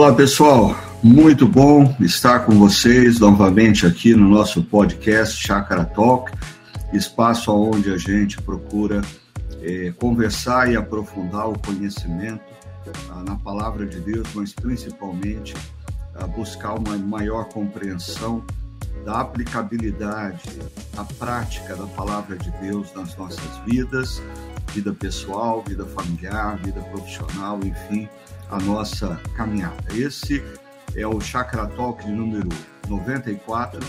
Olá 0.00 0.14
pessoal, 0.14 0.74
muito 1.02 1.46
bom 1.46 1.94
estar 2.00 2.46
com 2.46 2.58
vocês 2.58 3.20
novamente 3.20 3.84
aqui 3.84 4.14
no 4.14 4.30
nosso 4.30 4.62
podcast 4.62 5.46
Chakra 5.46 5.84
Talk, 5.84 6.32
espaço 6.90 7.52
onde 7.52 7.92
a 7.92 7.98
gente 7.98 8.40
procura 8.40 9.02
eh, 9.60 9.92
conversar 9.98 10.72
e 10.72 10.76
aprofundar 10.76 11.50
o 11.50 11.58
conhecimento 11.58 12.40
ah, 13.10 13.22
na 13.26 13.36
palavra 13.36 13.84
de 13.84 14.00
Deus, 14.00 14.26
mas 14.34 14.54
principalmente 14.54 15.54
ah, 16.14 16.26
buscar 16.26 16.78
uma 16.78 16.96
maior 16.96 17.50
compreensão 17.50 18.42
da 19.04 19.20
aplicabilidade, 19.20 20.48
da 20.96 21.04
prática 21.04 21.76
da 21.76 21.86
palavra 21.88 22.38
de 22.38 22.50
Deus 22.52 22.90
nas 22.94 23.14
nossas 23.18 23.58
vidas, 23.66 24.22
vida 24.72 24.94
pessoal, 24.94 25.62
vida 25.68 25.84
familiar, 25.84 26.56
vida 26.56 26.80
profissional, 26.80 27.60
enfim, 27.62 28.08
a 28.50 28.58
nossa 28.58 29.20
caminhada. 29.36 29.84
Esse 29.94 30.42
é 30.96 31.06
o 31.06 31.20
Chakra 31.20 31.66
Talk 31.68 32.04
de 32.04 32.10
número 32.10 32.48
94 32.88 33.80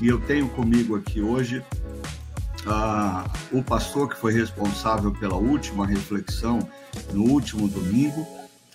e 0.00 0.08
eu 0.08 0.20
tenho 0.20 0.48
comigo 0.50 0.96
aqui 0.96 1.22
hoje 1.22 1.64
uh, 2.66 3.56
o 3.56 3.62
pastor 3.62 4.08
que 4.10 4.16
foi 4.16 4.32
responsável 4.32 5.12
pela 5.12 5.36
última 5.36 5.86
reflexão 5.86 6.58
no 7.12 7.24
último 7.24 7.66
domingo, 7.66 8.26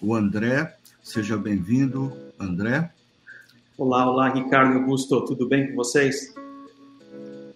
o 0.02 0.16
André. 0.16 0.76
Seja 1.04 1.38
bem-vindo, 1.38 2.12
André. 2.40 2.92
Olá, 3.78 4.10
olá, 4.10 4.30
Ricardo 4.30 4.80
Augusto, 4.80 5.24
tudo 5.24 5.48
bem 5.48 5.70
com 5.70 5.76
vocês? 5.76 6.34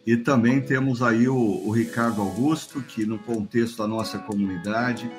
E 0.06 0.18
também 0.18 0.62
temos 0.62 1.02
aí 1.02 1.28
o, 1.28 1.36
o, 1.36 1.72
Ricardo 1.72 2.22
Augusto, 2.22 2.82
que 2.82 3.06
no 3.06 3.20
contexto 3.20 3.78
da 3.78 3.88
nossa 3.88 4.20
comunidade 4.20 5.10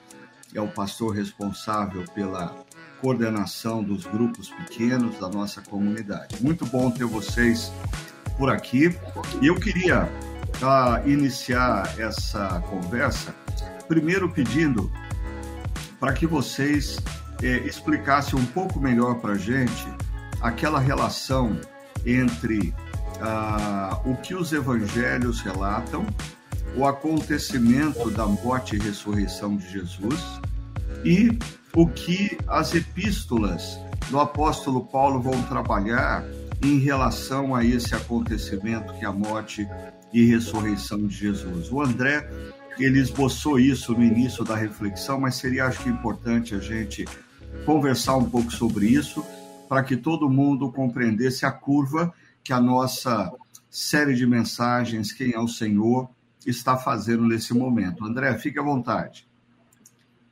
é 0.55 0.61
o 0.61 0.69
pastor 0.69 1.15
responsável 1.15 2.05
pela 2.15 2.55
coordenação 3.01 3.83
dos 3.83 4.05
grupos 4.05 4.49
pequenos 4.51 5.19
da 5.19 5.29
nossa 5.29 5.61
comunidade. 5.61 6.37
Muito 6.41 6.65
bom 6.67 6.91
ter 6.91 7.05
vocês 7.05 7.73
por 8.37 8.51
aqui. 8.51 8.97
E 9.41 9.47
eu 9.47 9.57
queria 9.57 10.05
uh, 10.05 11.09
iniciar 11.09 11.99
essa 11.99 12.61
conversa 12.69 13.35
primeiro 13.89 14.31
pedindo 14.31 14.91
para 15.99 16.13
que 16.13 16.27
vocês 16.27 16.99
eh, 17.43 17.59
explicassem 17.59 18.39
um 18.39 18.47
pouco 18.47 18.81
melhor 18.81 19.17
para 19.21 19.35
a 19.35 19.39
gente 19.39 19.87
aquela 20.41 20.81
relação 20.81 21.61
entre 22.05 22.75
ah, 23.21 24.01
o 24.05 24.17
que 24.17 24.35
os 24.35 24.53
evangelhos 24.53 25.41
relatam, 25.41 26.05
o 26.77 26.87
acontecimento 26.87 28.11
da 28.11 28.27
morte 28.27 28.77
e 28.77 28.79
ressurreição 28.79 29.57
de 29.57 29.69
Jesus 29.71 30.21
e 31.05 31.39
o 31.75 31.87
que 31.87 32.39
as 32.47 32.75
epístolas 32.75 33.79
do 34.11 34.19
apóstolo 34.19 34.85
Paulo 34.87 35.21
vão 35.21 35.43
trabalhar 35.45 36.25
em 36.63 36.79
relação 36.79 37.55
a 37.55 37.65
esse 37.65 37.95
acontecimento 37.95 38.93
que 38.95 39.05
é 39.05 39.09
a 39.09 39.13
morte 39.13 39.67
e 40.13 40.25
ressurreição 40.25 41.07
de 41.07 41.15
Jesus. 41.15 41.71
O 41.71 41.81
André 41.81 42.29
ele 42.79 42.99
esboçou 42.99 43.59
isso 43.59 43.93
no 43.93 44.03
início 44.03 44.45
da 44.45 44.57
reflexão, 44.57 45.21
mas 45.21 45.35
seria 45.37 45.67
acho 45.67 45.83
que 45.83 45.89
importante 45.89 46.55
a 46.55 46.59
gente 46.59 47.05
conversar 47.67 48.17
um 48.17 48.29
pouco 48.29 48.51
sobre 48.51 48.87
isso 48.87 49.25
para 49.69 49.83
que 49.83 49.97
todo 49.97 50.29
mundo 50.29 50.71
compreendesse 50.71 51.45
a 51.45 51.51
curva 51.51 52.13
que 52.43 52.53
a 52.53 52.61
nossa 52.61 53.31
série 53.71 54.15
de 54.15 54.27
mensagens, 54.27 55.13
Quem 55.13 55.33
é 55.33 55.39
o 55.39 55.49
Senhor, 55.49 56.11
está 56.47 56.77
fazendo 56.77 57.27
nesse 57.27 57.55
momento. 57.55 58.05
André, 58.05 58.37
fique 58.39 58.59
à 58.59 58.63
vontade. 58.63 59.27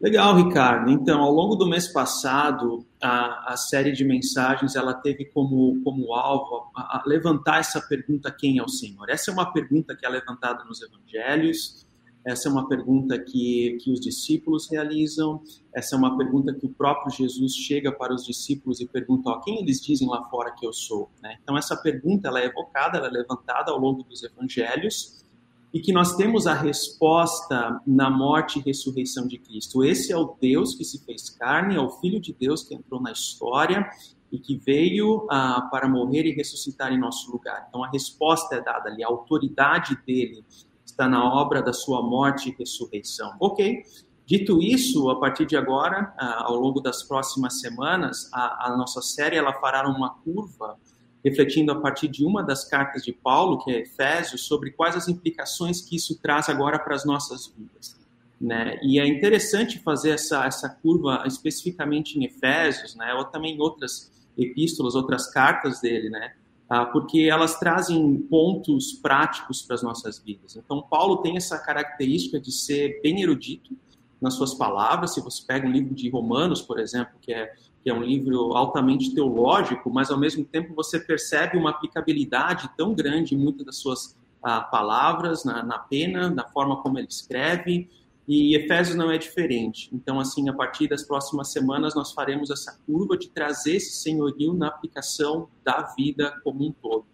Legal, 0.00 0.34
Ricardo. 0.34 0.90
Então, 0.90 1.20
ao 1.20 1.30
longo 1.30 1.56
do 1.56 1.68
mês 1.68 1.92
passado, 1.92 2.86
a, 3.02 3.52
a 3.52 3.56
série 3.56 3.92
de 3.92 4.02
mensagens 4.02 4.74
ela 4.74 4.94
teve 4.94 5.26
como, 5.26 5.82
como 5.82 6.14
alvo 6.14 6.70
a, 6.74 6.98
a 6.98 7.02
levantar 7.04 7.60
essa 7.60 7.80
pergunta: 7.82 8.30
quem 8.30 8.58
é 8.58 8.62
o 8.62 8.68
Senhor? 8.68 9.10
Essa 9.10 9.30
é 9.30 9.34
uma 9.34 9.52
pergunta 9.52 9.94
que 9.94 10.06
é 10.06 10.08
levantada 10.08 10.64
nos 10.64 10.80
Evangelhos 10.80 11.86
essa 12.24 12.48
é 12.48 12.52
uma 12.52 12.68
pergunta 12.68 13.18
que, 13.18 13.78
que 13.80 13.90
os 13.90 13.98
discípulos 13.98 14.68
realizam, 14.70 15.42
essa 15.74 15.96
é 15.96 15.98
uma 15.98 16.18
pergunta 16.18 16.52
que 16.52 16.66
o 16.66 16.68
próprio 16.68 17.10
Jesus 17.10 17.54
chega 17.54 17.90
para 17.90 18.14
os 18.14 18.24
discípulos 18.24 18.80
e 18.80 18.86
pergunta: 18.86 19.30
ó, 19.30 19.40
quem 19.40 19.60
eles 19.60 19.80
dizem 19.80 20.06
lá 20.06 20.22
fora 20.24 20.52
que 20.54 20.66
eu 20.66 20.72
sou? 20.72 21.10
Né? 21.22 21.38
Então, 21.42 21.56
essa 21.56 21.76
pergunta 21.76 22.28
ela 22.28 22.40
é 22.40 22.46
evocada, 22.46 22.98
ela 22.98 23.06
é 23.06 23.10
levantada 23.10 23.70
ao 23.70 23.78
longo 23.78 24.02
dos 24.02 24.22
evangelhos 24.22 25.24
e 25.72 25.80
que 25.80 25.92
nós 25.92 26.16
temos 26.16 26.46
a 26.46 26.54
resposta 26.54 27.80
na 27.86 28.10
morte 28.10 28.58
e 28.58 28.62
ressurreição 28.62 29.26
de 29.26 29.38
Cristo. 29.38 29.84
Esse 29.84 30.12
é 30.12 30.16
o 30.16 30.34
Deus 30.40 30.74
que 30.74 30.84
se 30.84 31.04
fez 31.04 31.30
carne, 31.30 31.76
é 31.76 31.80
o 31.80 31.90
Filho 31.90 32.20
de 32.20 32.32
Deus 32.32 32.64
que 32.64 32.74
entrou 32.74 33.00
na 33.00 33.12
história 33.12 33.88
e 34.32 34.38
que 34.38 34.56
veio 34.56 35.26
ah, 35.30 35.68
para 35.70 35.88
morrer 35.88 36.24
e 36.26 36.32
ressuscitar 36.32 36.92
em 36.92 36.98
nosso 36.98 37.30
lugar. 37.30 37.66
Então, 37.68 37.84
a 37.84 37.90
resposta 37.90 38.56
é 38.56 38.60
dada 38.60 38.88
ali, 38.88 39.02
a 39.02 39.08
autoridade 39.08 39.96
dele 40.06 40.44
está 40.84 41.08
na 41.08 41.24
obra 41.24 41.62
da 41.62 41.72
sua 41.72 42.02
morte 42.02 42.50
e 42.50 42.56
ressurreição. 42.58 43.32
Ok. 43.40 43.82
Dito 44.26 44.62
isso, 44.62 45.10
a 45.10 45.18
partir 45.18 45.44
de 45.44 45.56
agora, 45.56 46.14
ao 46.16 46.54
longo 46.54 46.80
das 46.80 47.02
próximas 47.02 47.58
semanas, 47.58 48.30
a, 48.32 48.68
a 48.68 48.76
nossa 48.76 49.02
série 49.02 49.36
ela 49.36 49.52
fará 49.54 49.88
uma 49.88 50.10
curva 50.22 50.78
refletindo 51.24 51.72
a 51.72 51.80
partir 51.80 52.08
de 52.08 52.24
uma 52.24 52.42
das 52.42 52.64
cartas 52.64 53.02
de 53.02 53.12
Paulo, 53.12 53.58
que 53.62 53.70
é 53.70 53.80
Efésios, 53.80 54.46
sobre 54.46 54.70
quais 54.70 54.96
as 54.96 55.08
implicações 55.08 55.80
que 55.80 55.96
isso 55.96 56.18
traz 56.20 56.48
agora 56.48 56.78
para 56.78 56.94
as 56.94 57.04
nossas 57.04 57.52
vidas. 57.56 57.98
Né? 58.40 58.78
E 58.82 58.98
é 58.98 59.06
interessante 59.06 59.78
fazer 59.78 60.10
essa, 60.10 60.46
essa 60.46 60.68
curva 60.68 61.24
especificamente 61.26 62.18
em 62.18 62.24
Efésios, 62.24 62.94
né? 62.94 63.12
ou 63.14 63.24
também 63.24 63.54
em 63.54 63.60
outras 63.60 64.10
epístolas, 64.36 64.94
outras 64.94 65.30
cartas 65.30 65.80
dele, 65.80 66.08
né? 66.08 66.32
Ah, 66.68 66.86
porque 66.86 67.22
elas 67.22 67.58
trazem 67.58 68.16
pontos 68.30 68.92
práticos 68.92 69.60
para 69.60 69.74
as 69.74 69.82
nossas 69.82 70.20
vidas. 70.20 70.54
Então, 70.54 70.80
Paulo 70.80 71.16
tem 71.16 71.36
essa 71.36 71.58
característica 71.58 72.38
de 72.38 72.52
ser 72.52 73.00
bem 73.02 73.20
erudito 73.20 73.76
nas 74.20 74.34
suas 74.34 74.54
palavras. 74.54 75.14
Se 75.14 75.20
você 75.20 75.42
pega 75.44 75.66
um 75.66 75.72
livro 75.72 75.92
de 75.92 76.08
Romanos, 76.08 76.62
por 76.62 76.78
exemplo, 76.78 77.14
que 77.20 77.32
é, 77.32 77.52
que 77.82 77.90
é 77.90 77.94
um 77.94 78.02
livro 78.02 78.54
altamente 78.54 79.14
teológico, 79.14 79.90
mas 79.90 80.10
ao 80.10 80.18
mesmo 80.18 80.44
tempo 80.44 80.74
você 80.74 81.00
percebe 81.00 81.56
uma 81.56 81.70
aplicabilidade 81.70 82.70
tão 82.76 82.94
grande 82.94 83.34
em 83.34 83.38
muitas 83.38 83.64
das 83.64 83.76
suas 83.76 84.16
ah, 84.42 84.60
palavras, 84.60 85.44
na, 85.44 85.62
na 85.62 85.78
pena, 85.78 86.28
na 86.28 86.44
forma 86.44 86.82
como 86.82 86.98
ele 86.98 87.08
escreve, 87.08 87.88
e 88.28 88.54
Efésios 88.54 88.96
não 88.96 89.10
é 89.10 89.18
diferente. 89.18 89.88
Então, 89.92 90.20
assim, 90.20 90.48
a 90.48 90.52
partir 90.52 90.86
das 90.86 91.02
próximas 91.02 91.50
semanas, 91.50 91.94
nós 91.94 92.12
faremos 92.12 92.50
essa 92.50 92.78
curva 92.86 93.18
de 93.18 93.28
trazer 93.28 93.76
esse 93.76 94.02
senhorio 94.02 94.52
na 94.52 94.68
aplicação 94.68 95.48
da 95.64 95.82
vida 95.96 96.32
como 96.44 96.64
um 96.64 96.70
todo. 96.70 97.04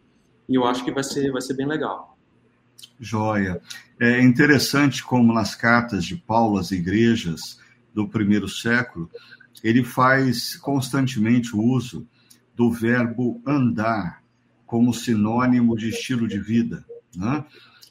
E 0.48 0.54
eu 0.54 0.66
acho 0.66 0.84
que 0.84 0.92
vai 0.92 1.02
ser, 1.02 1.32
vai 1.32 1.40
ser 1.40 1.54
bem 1.54 1.66
legal. 1.66 2.18
Joia. 3.00 3.62
É 3.98 4.20
interessante 4.22 5.02
como 5.02 5.32
nas 5.32 5.54
cartas 5.54 6.04
de 6.04 6.16
Paulo 6.16 6.58
às 6.58 6.70
igrejas 6.70 7.58
do 7.94 8.06
primeiro 8.06 8.46
século, 8.46 9.10
ele 9.62 9.84
faz 9.84 10.56
constantemente 10.56 11.56
uso 11.56 12.06
do 12.54 12.70
verbo 12.70 13.40
andar 13.46 14.22
como 14.64 14.92
sinônimo 14.92 15.76
de 15.76 15.90
estilo 15.90 16.26
de 16.26 16.40
vida. 16.40 16.84
Né? 17.14 17.44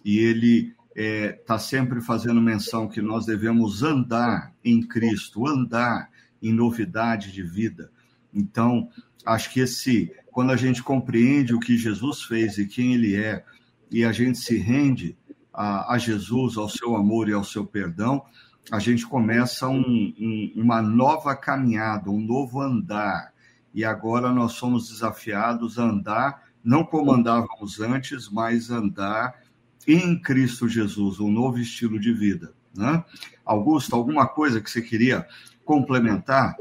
E 0.03 0.19
ele 0.19 0.73
está 0.95 1.01
é, 1.01 1.31
tá 1.31 1.59
sempre 1.59 2.01
fazendo 2.01 2.41
menção 2.41 2.87
que 2.87 3.01
nós 3.01 3.25
devemos 3.25 3.83
andar 3.83 4.53
em 4.63 4.81
Cristo, 4.81 5.47
andar 5.47 6.09
em 6.41 6.53
novidade 6.53 7.31
de 7.31 7.43
vida. 7.43 7.91
Então, 8.33 8.89
acho 9.25 9.51
que 9.51 9.59
esse, 9.59 10.11
quando 10.31 10.51
a 10.51 10.55
gente 10.55 10.83
compreende 10.83 11.53
o 11.53 11.59
que 11.59 11.77
Jesus 11.77 12.23
fez 12.23 12.57
e 12.57 12.67
quem 12.67 12.93
Ele 12.93 13.15
é, 13.15 13.43
e 13.91 14.03
a 14.03 14.11
gente 14.11 14.37
se 14.37 14.57
rende 14.57 15.17
a, 15.53 15.93
a 15.93 15.97
Jesus, 15.97 16.57
ao 16.57 16.69
seu 16.69 16.95
amor 16.95 17.29
e 17.29 17.33
ao 17.33 17.43
seu 17.43 17.65
perdão, 17.65 18.23
a 18.71 18.79
gente 18.79 19.05
começa 19.05 19.67
um, 19.67 20.13
um, 20.19 20.51
uma 20.55 20.81
nova 20.81 21.35
caminhada, 21.35 22.09
um 22.09 22.19
novo 22.19 22.61
andar. 22.61 23.33
E 23.73 23.83
agora 23.83 24.31
nós 24.31 24.53
somos 24.53 24.89
desafiados 24.89 25.77
a 25.77 25.83
andar, 25.83 26.43
não 26.63 26.83
como 26.83 27.11
andávamos 27.11 27.79
antes, 27.79 28.29
mas 28.29 28.71
andar 28.71 29.43
em 29.87 30.19
Cristo 30.19 30.67
Jesus, 30.67 31.19
um 31.19 31.31
novo 31.31 31.59
estilo 31.59 31.99
de 31.99 32.11
vida. 32.11 32.53
Né? 32.75 33.03
Augusto, 33.45 33.95
alguma 33.95 34.27
coisa 34.27 34.59
que 34.59 34.69
você 34.69 34.81
queria 34.81 35.27
complementar 35.63 36.55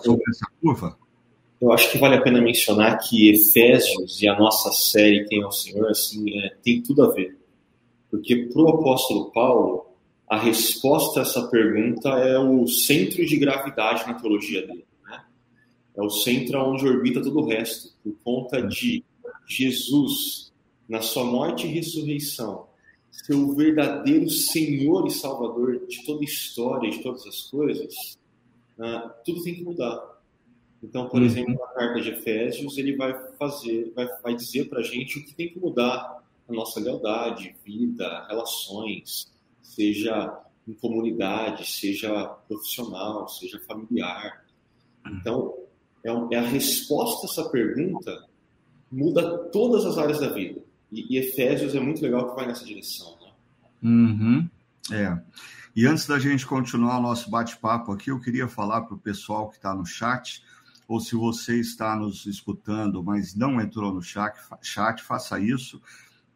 sobre 0.00 0.22
essa 0.30 0.46
curva? 0.60 0.96
Eu 1.60 1.70
acho 1.72 1.92
que 1.92 1.98
vale 1.98 2.16
a 2.16 2.22
pena 2.22 2.40
mencionar 2.40 2.98
que 2.98 3.30
Efésios 3.30 4.20
e 4.20 4.26
a 4.26 4.36
nossa 4.36 4.72
série 4.72 5.24
Quem 5.26 5.42
é 5.42 5.46
o 5.46 5.52
Senhor 5.52 5.88
assim, 5.88 6.28
é, 6.40 6.56
tem 6.62 6.82
tudo 6.82 7.04
a 7.04 7.12
ver. 7.12 7.38
Porque 8.10 8.48
para 8.52 8.62
o 8.62 8.68
apóstolo 8.68 9.30
Paulo, 9.30 9.91
a 10.32 10.38
resposta 10.38 11.20
a 11.20 11.22
essa 11.24 11.46
pergunta 11.48 12.08
é 12.08 12.38
o 12.38 12.66
centro 12.66 13.22
de 13.26 13.36
gravidade 13.36 14.06
na 14.06 14.14
teologia 14.14 14.66
dele. 14.66 14.86
Né? 15.04 15.22
É 15.94 16.00
o 16.00 16.08
centro 16.08 16.58
onde 16.58 16.88
orbita 16.88 17.22
todo 17.22 17.38
o 17.38 17.46
resto, 17.46 17.92
por 18.02 18.14
conta 18.24 18.62
de 18.62 19.04
Jesus 19.46 20.50
na 20.88 21.02
sua 21.02 21.22
morte 21.22 21.66
e 21.66 21.70
ressurreição, 21.70 22.66
ser 23.10 23.34
o 23.34 23.54
verdadeiro 23.54 24.30
Senhor 24.30 25.06
e 25.06 25.10
Salvador 25.10 25.86
de 25.86 26.02
toda 26.06 26.22
a 26.22 26.24
história, 26.24 26.90
de 26.90 27.02
todas 27.02 27.26
as 27.26 27.42
coisas, 27.50 27.94
uh, 28.78 29.10
tudo 29.26 29.42
tem 29.42 29.56
que 29.56 29.62
mudar. 29.62 30.18
Então, 30.82 31.10
por 31.10 31.20
uhum. 31.20 31.26
exemplo, 31.26 31.58
na 31.58 31.66
carta 31.66 32.00
de 32.00 32.08
Efésios, 32.08 32.78
ele 32.78 32.96
vai 32.96 33.14
fazer, 33.38 33.92
vai, 33.94 34.08
vai 34.22 34.34
dizer 34.34 34.70
para 34.70 34.80
a 34.80 34.82
gente 34.82 35.18
o 35.18 35.24
que 35.26 35.34
tem 35.34 35.50
que 35.50 35.58
mudar 35.58 36.24
a 36.48 36.52
nossa 36.54 36.80
lealdade, 36.80 37.54
vida, 37.66 38.26
relações, 38.28 39.30
seja 39.74 40.38
em 40.66 40.74
comunidade, 40.74 41.70
seja 41.70 42.26
profissional, 42.48 43.28
seja 43.28 43.60
familiar. 43.66 44.44
Então, 45.06 45.54
é, 46.04 46.10
é 46.34 46.38
a 46.38 46.42
resposta 46.42 47.26
a 47.26 47.30
essa 47.30 47.50
pergunta 47.50 48.26
muda 48.90 49.38
todas 49.50 49.84
as 49.84 49.98
áreas 49.98 50.20
da 50.20 50.28
vida. 50.32 50.62
E, 50.90 51.14
e 51.14 51.18
Efésios 51.18 51.74
é 51.74 51.80
muito 51.80 52.02
legal 52.02 52.30
que 52.30 52.36
vai 52.36 52.46
nessa 52.46 52.64
direção. 52.64 53.16
Né? 53.20 53.30
Uhum. 53.82 54.48
É. 54.92 55.18
E 55.74 55.86
antes 55.86 56.06
da 56.06 56.18
gente 56.18 56.46
continuar 56.46 56.98
o 56.98 57.02
nosso 57.02 57.30
bate-papo 57.30 57.92
aqui, 57.92 58.10
eu 58.10 58.20
queria 58.20 58.46
falar 58.46 58.82
para 58.82 58.94
o 58.94 58.98
pessoal 58.98 59.48
que 59.48 59.56
está 59.56 59.74
no 59.74 59.86
chat, 59.86 60.42
ou 60.86 61.00
se 61.00 61.16
você 61.16 61.58
está 61.58 61.96
nos 61.96 62.26
escutando, 62.26 63.02
mas 63.02 63.34
não 63.34 63.58
entrou 63.58 63.92
no 63.92 64.02
chat, 64.02 64.36
chat, 64.60 65.02
faça 65.02 65.40
isso 65.40 65.80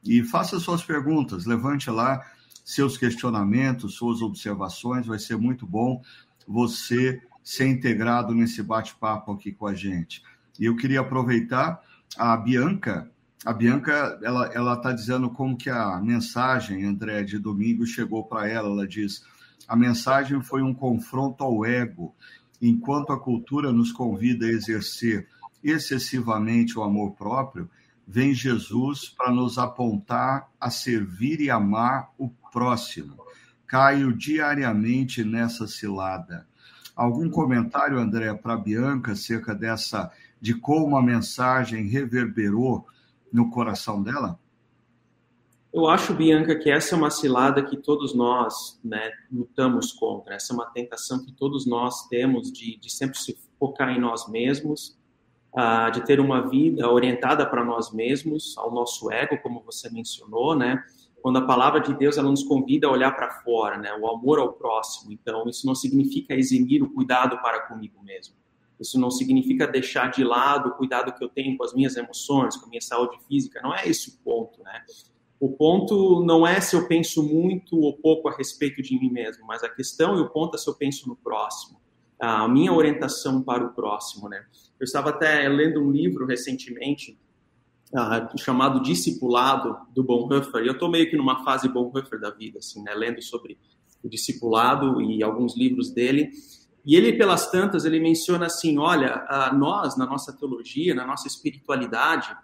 e 0.03 0.25
faça 0.25 0.59
suas 0.59 0.83
perguntas, 0.83 1.45
levante 1.45 1.91
lá 1.91 2.25
seus 2.67 2.99
questionamentos, 2.99 3.95
suas 3.95 4.21
observações, 4.21 5.07
vai 5.07 5.21
ser 5.21 5.37
muito 5.37 5.65
bom 5.65 6.03
você 6.49 7.23
ser 7.41 7.69
integrado 7.69 8.35
nesse 8.35 8.61
bate-papo 8.61 9.31
aqui 9.31 9.53
com 9.53 9.69
a 9.69 9.75
gente. 9.75 10.21
E 10.59 10.65
eu 10.65 10.75
queria 10.75 10.99
aproveitar 10.99 11.81
a 12.19 12.37
Bianca, 12.37 13.09
a 13.45 13.53
Bianca, 13.53 14.19
ela 14.21 14.51
ela 14.53 14.75
está 14.75 14.91
dizendo 14.91 15.31
como 15.31 15.57
que 15.57 15.71
a 15.71 16.01
mensagem, 16.01 16.85
André, 16.85 17.23
de 17.23 17.39
domingo 17.39 17.87
chegou 17.87 18.25
para 18.25 18.49
ela. 18.49 18.69
Ela 18.69 18.89
diz: 18.89 19.23
a 19.69 19.77
mensagem 19.77 20.43
foi 20.43 20.61
um 20.61 20.75
confronto 20.75 21.45
ao 21.45 21.65
ego, 21.65 22.13
enquanto 22.61 23.13
a 23.13 23.21
cultura 23.21 23.71
nos 23.71 23.93
convida 23.93 24.45
a 24.45 24.51
exercer 24.51 25.29
excessivamente 25.63 26.77
o 26.77 26.83
amor 26.83 27.13
próprio. 27.13 27.71
Vem 28.05 28.35
Jesus 28.35 29.09
para 29.09 29.31
nos 29.31 29.57
apontar 29.57 30.49
a 30.61 30.69
servir 30.69 31.41
e 31.41 31.49
amar 31.49 32.11
o 32.19 32.29
próximo. 32.57 33.19
Caio 33.67 34.17
diariamente 34.17 35.23
nessa 35.23 35.67
cilada. 35.67 36.49
Algum 36.97 37.29
comentário, 37.29 37.99
André, 37.99 38.33
para 38.33 38.57
Bianca 38.57 39.13
acerca 39.13 39.55
dessa 39.55 40.11
de 40.41 40.55
como 40.55 40.97
a 40.97 41.03
mensagem 41.03 41.87
reverberou 41.87 42.87
no 43.31 43.51
coração 43.51 44.03
dela? 44.03 44.39
Eu 45.71 45.87
acho, 45.87 46.15
Bianca, 46.15 46.59
que 46.59 46.71
essa 46.71 46.95
é 46.95 46.99
uma 46.99 47.11
cilada 47.11 47.63
que 47.63 47.77
todos 47.77 48.15
nós 48.15 48.81
né, 48.83 49.11
lutamos 49.31 49.93
contra. 49.93 50.35
Essa 50.35 50.55
é 50.55 50.57
uma 50.57 50.71
tentação 50.71 51.23
que 51.23 51.33
todos 51.33 51.67
nós 51.67 52.09
temos 52.09 52.51
de, 52.51 52.79
de 52.79 52.91
sempre 52.91 53.19
se 53.19 53.39
focar 53.59 53.91
em 53.91 54.01
nós 54.01 54.27
mesmos, 54.31 54.99
uh, 55.53 55.91
de 55.93 56.07
ter 56.07 56.21
uma 56.21 56.49
vida 56.49 56.91
orientada 56.91 57.45
para 57.45 57.63
nós 57.63 57.93
mesmos, 57.93 58.57
ao 58.57 58.73
nosso 58.73 59.13
ego, 59.13 59.37
como 59.43 59.61
você 59.63 59.91
mencionou, 59.91 60.57
né? 60.57 60.83
Quando 61.27 61.39
a 61.39 61.43
palavra 61.45 61.81
de 61.81 61.93
Deus 61.93 62.17
ela 62.17 62.31
nos 62.31 62.45
convida 62.45 62.87
a 62.87 62.91
olhar 62.93 63.11
para 63.11 63.29
fora, 63.43 63.77
né? 63.77 63.93
O 64.01 64.07
amor 64.09 64.39
ao 64.39 64.53
próximo. 64.53 65.11
Então, 65.11 65.49
isso 65.49 65.67
não 65.67 65.75
significa 65.75 66.37
eximir 66.37 66.85
o 66.85 66.89
cuidado 66.89 67.43
para 67.43 67.67
comigo 67.67 68.01
mesmo. 68.01 68.37
Isso 68.79 68.97
não 68.97 69.11
significa 69.11 69.67
deixar 69.67 70.09
de 70.13 70.23
lado 70.23 70.69
o 70.69 70.75
cuidado 70.75 71.13
que 71.13 71.25
eu 71.25 71.29
tenho 71.29 71.57
com 71.57 71.65
as 71.65 71.75
minhas 71.75 71.97
emoções, 71.97 72.57
com 72.57 72.67
a 72.67 72.69
minha 72.69 72.81
saúde 72.81 73.19
física. 73.27 73.61
Não 73.61 73.75
é 73.75 73.89
esse 73.89 74.11
o 74.11 74.13
ponto, 74.23 74.63
né? 74.63 74.85
O 75.41 75.51
ponto 75.51 76.25
não 76.25 76.47
é 76.47 76.61
se 76.61 76.77
eu 76.77 76.87
penso 76.87 77.25
muito 77.25 77.77
ou 77.77 77.97
pouco 77.97 78.29
a 78.29 78.37
respeito 78.37 78.81
de 78.81 78.97
mim 78.97 79.11
mesmo, 79.11 79.45
mas 79.49 79.65
a 79.65 79.69
questão 79.69 80.17
e 80.17 80.21
o 80.21 80.31
ponto 80.31 80.55
é 80.55 80.59
se 80.59 80.71
eu 80.71 80.77
penso 80.77 81.09
no 81.09 81.17
próximo. 81.17 81.81
A 82.21 82.47
minha 82.47 82.73
orientação 82.73 83.43
para 83.43 83.65
o 83.65 83.75
próximo, 83.75 84.29
né? 84.29 84.47
Eu 84.79 84.85
estava 84.85 85.11
até 85.11 85.49
lendo 85.49 85.83
um 85.83 85.91
livro 85.91 86.25
recentemente 86.25 87.19
uh, 87.93 88.39
chamado 88.39 88.83
Discipulado 88.83 89.77
do 89.95 90.03
Bonhoeffer. 90.03 90.63
E 90.63 90.67
eu 90.67 90.73
estou 90.73 90.91
meio 90.91 91.09
que 91.11 91.17
numa 91.17 91.45
fase 91.45 91.69
Bonhoeffer 91.69 92.21
da 92.21 92.31
vida, 92.31 92.59
assim, 92.59 92.83
né? 92.83 92.95
Lendo 92.95 93.23
sobre 93.23 93.59
o 94.03 94.09
discipulado 94.09 95.01
e 95.01 95.23
alguns 95.23 95.57
livros 95.57 95.91
dele. 95.91 96.31
E 96.85 96.95
ele, 96.95 97.15
pelas 97.15 97.51
tantas, 97.51 97.85
ele 97.85 97.99
menciona 97.99 98.47
assim: 98.47 98.79
olha, 98.79 99.27
nós, 99.59 99.97
na 99.97 100.07
nossa 100.07 100.33
teologia, 100.33 100.95
na 100.95 101.07
nossa 101.07 101.27
espiritualidade, 101.27 102.35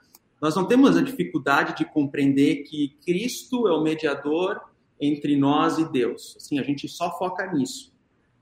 nós 0.41 0.57
não 0.57 0.65
temos 0.65 0.97
a 0.97 1.03
dificuldade 1.03 1.77
de 1.77 1.85
compreender 1.85 2.65
que 2.65 2.97
Cristo 3.05 3.69
é 3.69 3.73
o 3.73 3.81
mediador 3.81 4.61
entre 5.01 5.37
nós 5.37 5.79
e 5.79 5.85
Deus. 5.91 6.37
Assim, 6.37 6.59
a 6.59 6.65
gente 6.65 6.89
só 6.89 7.17
foca 7.17 7.47
nisso. 7.53 7.93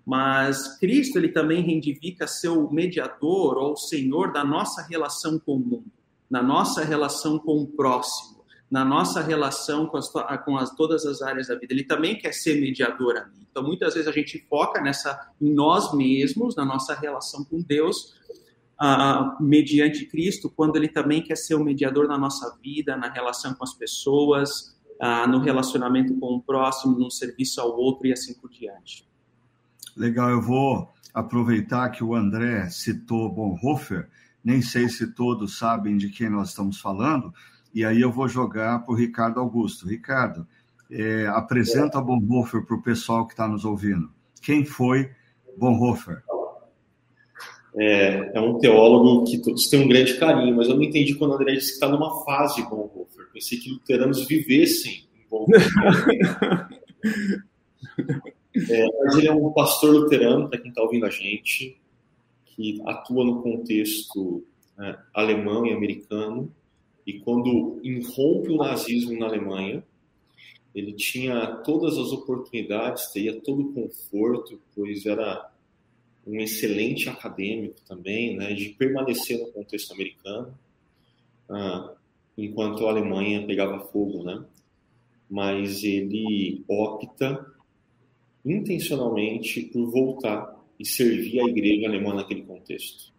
Mas 0.07 0.79
Cristo, 0.79 1.19
ele 1.19 1.29
também 1.29 1.63
reivindica 1.63 2.27
ser 2.27 2.49
o 2.49 2.73
mediador 2.73 3.59
ou 3.59 3.73
o 3.73 3.77
Senhor 3.77 4.33
da 4.33 4.43
nossa 4.43 4.83
relação 4.83 5.39
com 5.39 5.57
o 5.57 5.59
mundo, 5.59 5.93
na 6.31 6.43
nossa 6.43 6.85
relação 6.85 7.39
com 7.39 7.63
o 7.63 7.67
próximo 7.67 8.41
na 8.71 8.85
nossa 8.85 9.21
relação 9.21 9.87
com, 9.87 9.97
as, 9.97 10.09
com 10.45 10.57
as, 10.57 10.71
todas 10.71 11.05
as 11.05 11.21
áreas 11.21 11.49
da 11.49 11.57
vida. 11.57 11.75
Ele 11.75 11.83
também 11.83 12.17
quer 12.17 12.33
ser 12.33 12.61
mediador 12.61 13.17
ali. 13.17 13.47
Então, 13.51 13.65
muitas 13.65 13.95
vezes 13.95 14.09
a 14.09 14.13
gente 14.13 14.47
foca 14.49 14.81
nessa 14.81 15.33
em 15.41 15.53
nós 15.53 15.93
mesmos, 15.93 16.55
na 16.55 16.65
nossa 16.65 16.95
relação 16.95 17.45
com 17.45 17.61
Deus, 17.61 18.15
uh, 18.81 19.43
mediante 19.43 20.07
Cristo, 20.07 20.49
quando 20.49 20.77
ele 20.77 20.87
também 20.87 21.21
quer 21.21 21.37
ser 21.37 21.57
o 21.57 21.65
mediador 21.65 22.07
na 22.07 22.17
nossa 22.17 22.57
vida, 22.63 22.97
na 22.97 23.11
relação 23.11 23.53
com 23.55 23.65
as 23.65 23.75
pessoas, 23.75 24.77
uh, 25.03 25.29
no 25.29 25.41
relacionamento 25.41 26.15
com 26.15 26.37
o 26.37 26.41
próximo, 26.41 26.97
no 26.97 27.11
serviço 27.11 27.61
ao 27.61 27.77
outro 27.77 28.07
e 28.07 28.13
assim 28.13 28.35
por 28.35 28.49
diante. 28.49 29.05
Legal, 29.97 30.31
eu 30.31 30.41
vou 30.41 30.89
aproveitar 31.13 31.89
que 31.91 32.05
o 32.05 32.15
André 32.15 32.71
citou 32.71 33.29
Bonhoeffer, 33.29 34.09
nem 34.45 34.63
sei 34.63 34.89
se 34.89 35.13
todos 35.15 35.59
sabem 35.59 35.97
de 35.97 36.09
quem 36.09 36.31
nós 36.31 36.51
estamos 36.51 36.81
falando, 36.81 37.33
e 37.75 37.85
aí 37.85 38.01
eu 38.01 38.11
vou 38.11 38.29
jogar 38.29 38.81
para 38.81 38.93
o 38.93 38.97
Ricardo 38.97 39.39
Augusto. 39.39 39.87
Ricardo, 39.87 40.47
é, 40.91 41.27
apresenta 41.29 41.99
é. 41.99 42.03
Bonhoeffer 42.03 42.65
para 42.65 42.77
o 42.77 42.83
pessoal 42.83 43.27
que 43.27 43.33
está 43.33 43.47
nos 43.47 43.65
ouvindo. 43.65 44.11
Quem 44.43 44.65
foi 44.65 45.11
Bonhoeffer? 45.57 46.23
É, 47.77 48.33
é, 48.35 48.41
um 48.41 48.59
teólogo 48.59 49.25
que 49.25 49.39
todos 49.39 49.69
têm 49.69 49.85
um 49.85 49.89
grande 49.89 50.19
carinho, 50.19 50.57
mas 50.57 50.69
eu 50.69 50.75
não 50.75 50.83
entendi 50.83 51.15
quando 51.15 51.31
o 51.31 51.35
André 51.35 51.53
disse 51.53 51.69
que 51.69 51.75
está 51.75 51.89
numa 51.89 52.25
fase 52.25 52.63
Bonhoeffer. 52.63 53.31
Pensei 53.33 53.59
que 53.59 53.71
luteranos 53.71 54.27
vivessem 54.27 55.05
Bonhoeffer. 55.31 55.71
é, 58.69 58.87
mas 59.05 59.17
ele 59.17 59.29
é 59.29 59.33
um 59.33 59.53
pastor 59.53 59.95
luterano, 59.95 60.49
para 60.49 60.59
quem 60.59 60.71
está 60.71 60.83
ouvindo 60.83 61.07
a 61.07 61.11
gente, 61.11 61.80
que 62.55 62.81
atua 62.85 63.25
no 63.25 63.43
contexto 63.43 64.45
né, 64.77 64.99
alemão 65.15 65.67
e 65.67 65.73
americano, 65.73 66.53
e 67.07 67.19
quando 67.21 67.81
irrompe 67.83 68.51
o 68.51 68.57
nazismo 68.57 69.19
na 69.19 69.27
Alemanha, 69.27 69.83
ele 70.75 70.93
tinha 70.93 71.57
todas 71.65 71.99
as 71.99 72.13
oportunidades, 72.13 73.11
teria 73.13 73.41
todo 73.41 73.63
o 73.63 73.73
conforto, 73.73 74.61
pois 74.75 75.05
era 75.07 75.51
um 76.27 76.41
excelente 76.41 77.09
acadêmico 77.09 77.81
também, 77.87 78.37
né, 78.37 78.53
de 78.53 78.71
permanecer 78.71 79.39
no 79.41 79.51
contexto 79.51 79.93
americano, 79.93 80.55
ah, 81.49 81.95
enquanto 82.39 82.87
a 82.87 82.91
Alemanha 82.91 83.45
pegava 83.47 83.81
fogo, 83.81 84.23
né? 84.23 84.45
Mas 85.29 85.83
ele 85.83 86.65
opta 86.69 87.47
intencionalmente 88.45 89.63
por 89.63 89.91
voltar 89.91 90.60
e 90.81 90.87
servir 90.87 91.39
a 91.41 91.45
igreja 91.45 91.87
alemã 91.87 92.15
naquele 92.15 92.41
contexto. 92.43 93.13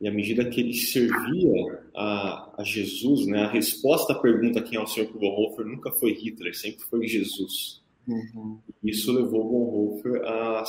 E 0.00 0.06
à 0.06 0.12
medida 0.12 0.48
que 0.48 0.60
ele 0.60 0.72
servia 0.72 1.82
a, 1.92 2.54
a 2.58 2.62
Jesus, 2.62 3.26
né, 3.26 3.42
a 3.42 3.50
resposta 3.50 4.12
à 4.12 4.18
pergunta 4.18 4.62
quem 4.62 4.78
é 4.78 4.80
o 4.80 4.86
Senhor 4.86 5.12
Bonhoeffer 5.12 5.66
nunca 5.66 5.90
foi 5.90 6.12
Hitler, 6.12 6.56
sempre 6.56 6.84
foi 6.84 7.08
Jesus. 7.08 7.82
Uhum. 8.06 8.60
Isso 8.84 9.10
levou 9.12 9.44
Bonhoeffer 9.44 10.22
a 10.24 10.62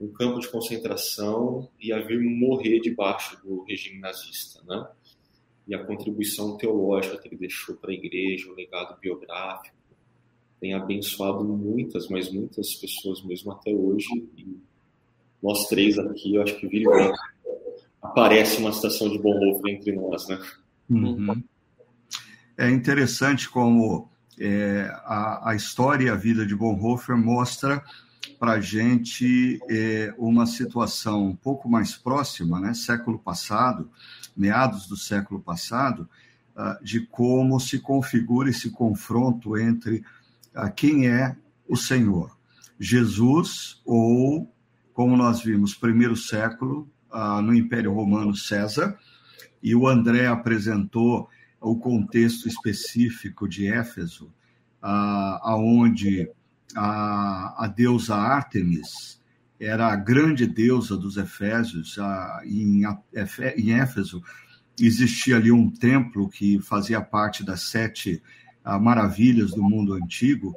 um 0.00 0.08
campo 0.08 0.40
de 0.40 0.48
concentração 0.48 1.68
e 1.80 1.92
a 1.92 2.00
vir 2.00 2.20
morrer 2.20 2.80
debaixo 2.80 3.40
do 3.44 3.62
regime 3.62 4.00
nazista, 4.00 4.60
né? 4.66 4.84
E 5.66 5.74
a 5.74 5.84
contribuição 5.84 6.56
teológica 6.56 7.18
que 7.18 7.28
ele 7.28 7.36
deixou 7.36 7.76
para 7.76 7.90
a 7.90 7.94
igreja, 7.94 8.50
o 8.50 8.54
legado 8.54 8.98
biográfico, 9.00 9.76
tem 10.60 10.74
abençoado 10.74 11.44
muitas, 11.44 12.08
mas 12.08 12.32
muitas 12.32 12.74
pessoas 12.74 13.22
mesmo 13.22 13.52
até 13.52 13.72
hoje. 13.72 14.08
E 14.36 14.67
nós 15.42 15.66
três 15.66 15.98
aqui, 15.98 16.34
eu 16.34 16.42
acho 16.42 16.56
que 16.58 16.66
viram 16.66 17.12
aparece 18.02 18.58
uma 18.58 18.72
situação 18.72 19.08
de 19.08 19.18
Bonhoeffer 19.18 19.74
entre 19.74 19.92
nós, 19.92 20.26
né? 20.28 20.40
Uhum. 20.88 21.42
É 22.56 22.70
interessante 22.70 23.48
como 23.48 24.08
é, 24.38 24.90
a, 25.04 25.50
a, 25.50 25.54
história 25.54 26.06
e 26.06 26.10
a 26.10 26.14
vida 26.14 26.46
de 26.46 26.54
Bonhoeffer 26.54 27.16
mostra 27.16 27.82
para 28.38 28.52
a 28.52 28.60
gente 28.60 29.60
é, 29.68 30.14
uma 30.16 30.46
situação 30.46 31.26
um 31.26 31.36
pouco 31.36 31.68
mais 31.68 31.94
próxima, 31.94 32.60
né, 32.60 32.72
século 32.72 33.18
passado, 33.18 33.90
meados 34.36 34.86
do 34.86 34.96
século 34.96 35.40
passado, 35.40 36.08
uh, 36.56 36.82
de 36.84 37.00
como 37.06 37.58
se 37.58 37.80
configura 37.80 38.50
esse 38.50 38.70
confronto 38.70 39.58
entre 39.58 40.04
uh, 40.54 40.72
quem 40.74 41.08
é 41.08 41.36
o 41.68 41.76
Senhor, 41.76 42.36
Jesus 42.78 43.80
ou, 43.84 44.52
como 44.98 45.16
nós 45.16 45.40
vimos, 45.40 45.76
primeiro 45.76 46.16
século, 46.16 46.90
uh, 47.12 47.40
no 47.40 47.54
Império 47.54 47.92
Romano 47.92 48.34
César, 48.34 48.98
e 49.62 49.72
o 49.72 49.86
André 49.86 50.26
apresentou 50.26 51.28
o 51.60 51.78
contexto 51.78 52.48
específico 52.48 53.48
de 53.48 53.68
Éfeso, 53.68 54.28
aonde 54.82 56.28
a, 56.74 57.64
a 57.64 57.68
deusa 57.68 58.16
Ártemis 58.16 59.22
era 59.60 59.86
a 59.86 59.94
grande 59.94 60.48
deusa 60.48 60.96
dos 60.96 61.16
Efésios. 61.16 61.96
Uh, 61.96 62.44
em, 62.44 62.82
em 63.56 63.70
Éfeso 63.74 64.20
existia 64.80 65.36
ali 65.36 65.52
um 65.52 65.70
templo 65.70 66.28
que 66.28 66.58
fazia 66.58 67.00
parte 67.00 67.44
das 67.44 67.70
sete 67.70 68.20
uh, 68.66 68.80
maravilhas 68.80 69.52
do 69.52 69.62
mundo 69.62 69.94
antigo, 69.94 70.56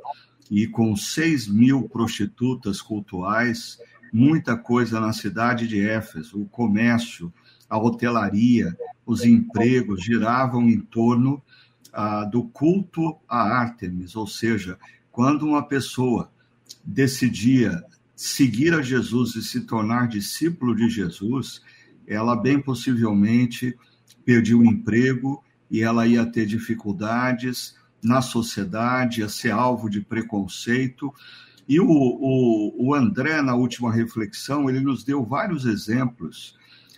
e 0.49 0.65
com 0.65 0.95
seis 0.95 1.47
mil 1.47 1.87
prostitutas 1.87 2.81
cultuais, 2.81 3.77
muita 4.11 4.57
coisa 4.57 4.99
na 4.99 5.13
cidade 5.13 5.67
de 5.67 5.79
Éfeso, 5.79 6.41
o 6.41 6.45
comércio, 6.45 7.33
a 7.69 7.77
hotelaria, 7.77 8.77
os 9.05 9.23
empregos 9.23 10.03
giravam 10.03 10.69
em 10.69 10.79
torno 10.79 11.41
ah, 11.93 12.25
do 12.25 12.43
culto 12.43 13.17
a 13.27 13.41
Ártemis, 13.41 14.15
ou 14.15 14.27
seja, 14.27 14.77
quando 15.11 15.45
uma 15.45 15.63
pessoa 15.63 16.31
decidia 16.83 17.83
seguir 18.15 18.73
a 18.73 18.81
Jesus 18.81 19.35
e 19.35 19.41
se 19.41 19.61
tornar 19.61 20.07
discípulo 20.07 20.75
de 20.75 20.89
Jesus, 20.89 21.61
ela 22.07 22.35
bem 22.35 22.61
possivelmente 22.61 23.77
perdia 24.23 24.57
o 24.57 24.65
emprego 24.65 25.43
e 25.69 25.81
ela 25.81 26.05
ia 26.05 26.25
ter 26.25 26.45
dificuldades 26.45 27.75
na 28.03 28.21
sociedade, 28.21 29.21
ia 29.21 29.29
ser 29.29 29.51
alvo 29.51 29.89
de 29.89 30.01
preconceito. 30.01 31.13
E 31.71 31.79
o, 31.79 31.87
o, 31.87 32.89
o 32.89 32.93
André, 32.93 33.41
na 33.41 33.55
última 33.55 33.93
reflexão, 33.93 34.69
ele 34.69 34.81
nos 34.81 35.05
deu 35.05 35.23
vários 35.23 35.65
exemplos 35.65 36.53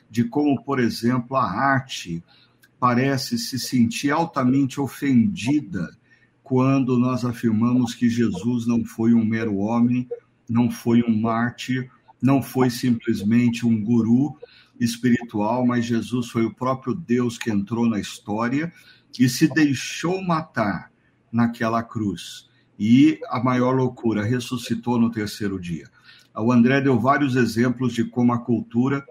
de 0.10 0.24
como, 0.24 0.64
por 0.64 0.80
exemplo, 0.80 1.38
a 1.38 1.44
arte 1.44 2.24
parece 2.80 3.38
se 3.38 3.60
sentir 3.60 4.10
altamente 4.10 4.82
ofendida 4.82 5.96
quando 6.42 6.98
nós 6.98 7.24
afirmamos 7.24 7.94
que 7.94 8.10
Jesus 8.10 8.66
não 8.66 8.84
foi 8.84 9.14
um 9.14 9.24
mero 9.24 9.58
homem, 9.58 10.10
não 10.50 10.72
foi 10.72 11.04
um 11.04 11.22
mártir, 11.22 11.92
não 12.20 12.42
foi 12.42 12.72
simplesmente 12.72 13.68
um 13.68 13.80
guru 13.80 14.36
espiritual, 14.80 15.68
mas 15.68 15.86
Jesus 15.86 16.30
foi 16.30 16.46
o 16.46 16.56
próprio 16.56 16.96
Deus 16.96 17.38
que 17.38 17.52
entrou 17.52 17.88
na 17.88 18.00
história 18.00 18.74
e 19.20 19.30
se 19.30 19.48
deixou 19.48 20.20
matar 20.24 20.92
naquela 21.32 21.84
cruz. 21.84 22.52
E 22.78 23.20
a 23.30 23.42
maior 23.42 23.76
loucura, 23.76 24.24
ressuscitou 24.24 25.00
no 25.00 25.12
terceiro 25.12 25.60
dia. 25.60 25.90
O 26.36 26.52
André 26.52 26.82
deu 26.82 27.00
vários 27.00 27.36
exemplos 27.36 27.94
de 27.94 28.04
como 28.04 28.34
a 28.34 28.40
cultura 28.40 29.06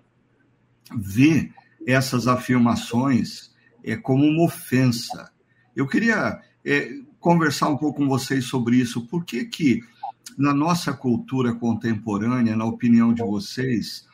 vê 0.97 1.51
essas 1.87 2.27
afirmações 2.27 3.53
é, 3.85 3.97
como 3.97 4.25
uma 4.25 4.45
ofensa. 4.45 5.31
Eu 5.75 5.87
queria 5.87 6.41
é, 6.65 6.91
conversar 7.21 7.69
um 7.69 7.77
pouco 7.77 7.99
com 7.99 8.09
vocês 8.09 8.45
sobre 8.47 8.77
isso. 8.77 9.07
Por 9.07 9.25
que 9.25 9.45
que 9.45 9.81
na 10.37 10.53
nossa 10.53 10.93
cultura 10.93 11.55
contemporânea, 11.55 12.57
na 12.57 12.65
opinião 12.65 13.13
de 13.13 13.23
vocês, 13.23 14.07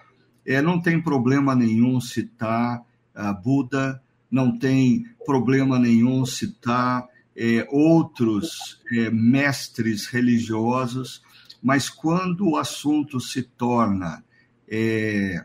é, 0.44 0.60
não 0.62 0.80
tem 0.80 1.00
problema 1.00 1.54
nenhum 1.54 2.00
citar 2.00 2.80
uh, 3.14 3.42
Buda, 3.42 4.02
não 4.30 4.58
tem 4.58 5.06
problema 5.24 5.78
nenhum 5.78 6.24
citar 6.24 7.06
é, 7.38 7.68
outros 7.70 8.80
é, 8.92 9.10
mestres 9.10 10.06
religiosos, 10.06 11.22
mas 11.62 11.88
quando 11.88 12.50
o 12.50 12.56
assunto 12.56 13.20
se 13.20 13.42
torna 13.42 14.24
é, 14.68 15.44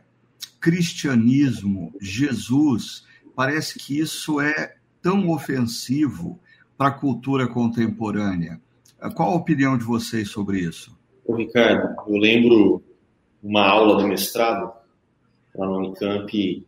cristianismo, 0.59 1.93
Jesus, 2.01 3.05
parece 3.35 3.77
que 3.77 3.99
isso 3.99 4.41
é 4.41 4.75
tão 5.01 5.29
ofensivo 5.29 6.39
para 6.75 6.87
a 6.87 6.99
cultura 6.99 7.47
contemporânea. 7.47 8.59
Qual 9.15 9.31
a 9.31 9.35
opinião 9.35 9.77
de 9.77 9.83
vocês 9.83 10.29
sobre 10.29 10.59
isso? 10.59 10.97
Ricardo, 11.29 11.95
eu 12.07 12.17
lembro 12.17 12.83
uma 13.41 13.67
aula 13.67 14.01
do 14.01 14.07
mestrado 14.07 14.73
lá 15.55 15.67
no 15.67 15.77
Unicamp 15.77 16.65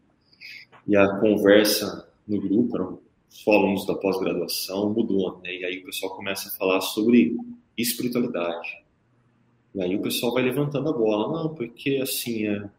e 0.88 0.96
a 0.96 1.08
conversa 1.20 2.08
no 2.27 2.39
grupo, 2.39 3.01
os 3.36 3.48
alunos 3.48 3.86
da 3.86 3.96
pós-graduação, 3.96 4.89
mudou, 4.89 5.39
né? 5.44 5.54
E 5.54 5.65
aí 5.65 5.80
o 5.80 5.86
pessoal 5.86 6.15
começa 6.15 6.48
a 6.50 6.51
falar 6.51 6.82
sobre 6.82 7.36
espiritualidade. 7.77 8.84
E 9.74 9.82
aí 9.82 9.96
o 9.96 10.01
pessoal 10.01 10.34
vai 10.34 10.44
levantando 10.44 10.89
a 10.89 10.94
bola, 10.94 11.44
não, 11.44 11.54
porque 11.54 12.00
assim, 12.01 12.48
é, 12.48 12.70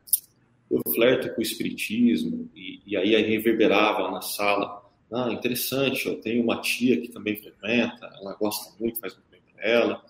eu 0.71 0.81
flerto 0.95 1.35
com 1.35 1.41
o 1.41 1.43
espiritismo, 1.43 2.49
e, 2.55 2.81
e 2.87 2.97
aí, 2.97 3.15
aí 3.15 3.23
reverberava 3.23 4.11
na 4.11 4.23
sala, 4.23 4.83
ah, 5.13 5.31
interessante, 5.31 6.07
eu 6.07 6.21
tenho 6.21 6.43
uma 6.43 6.61
tia 6.61 7.01
que 7.01 7.09
também 7.09 7.37
frequenta, 7.37 8.11
ela 8.21 8.35
gosta 8.35 8.75
muito, 8.81 8.99
faz 8.99 9.15
muito 9.15 9.31
bem 9.31 9.41
para 9.55 9.65
ela. 9.65 10.05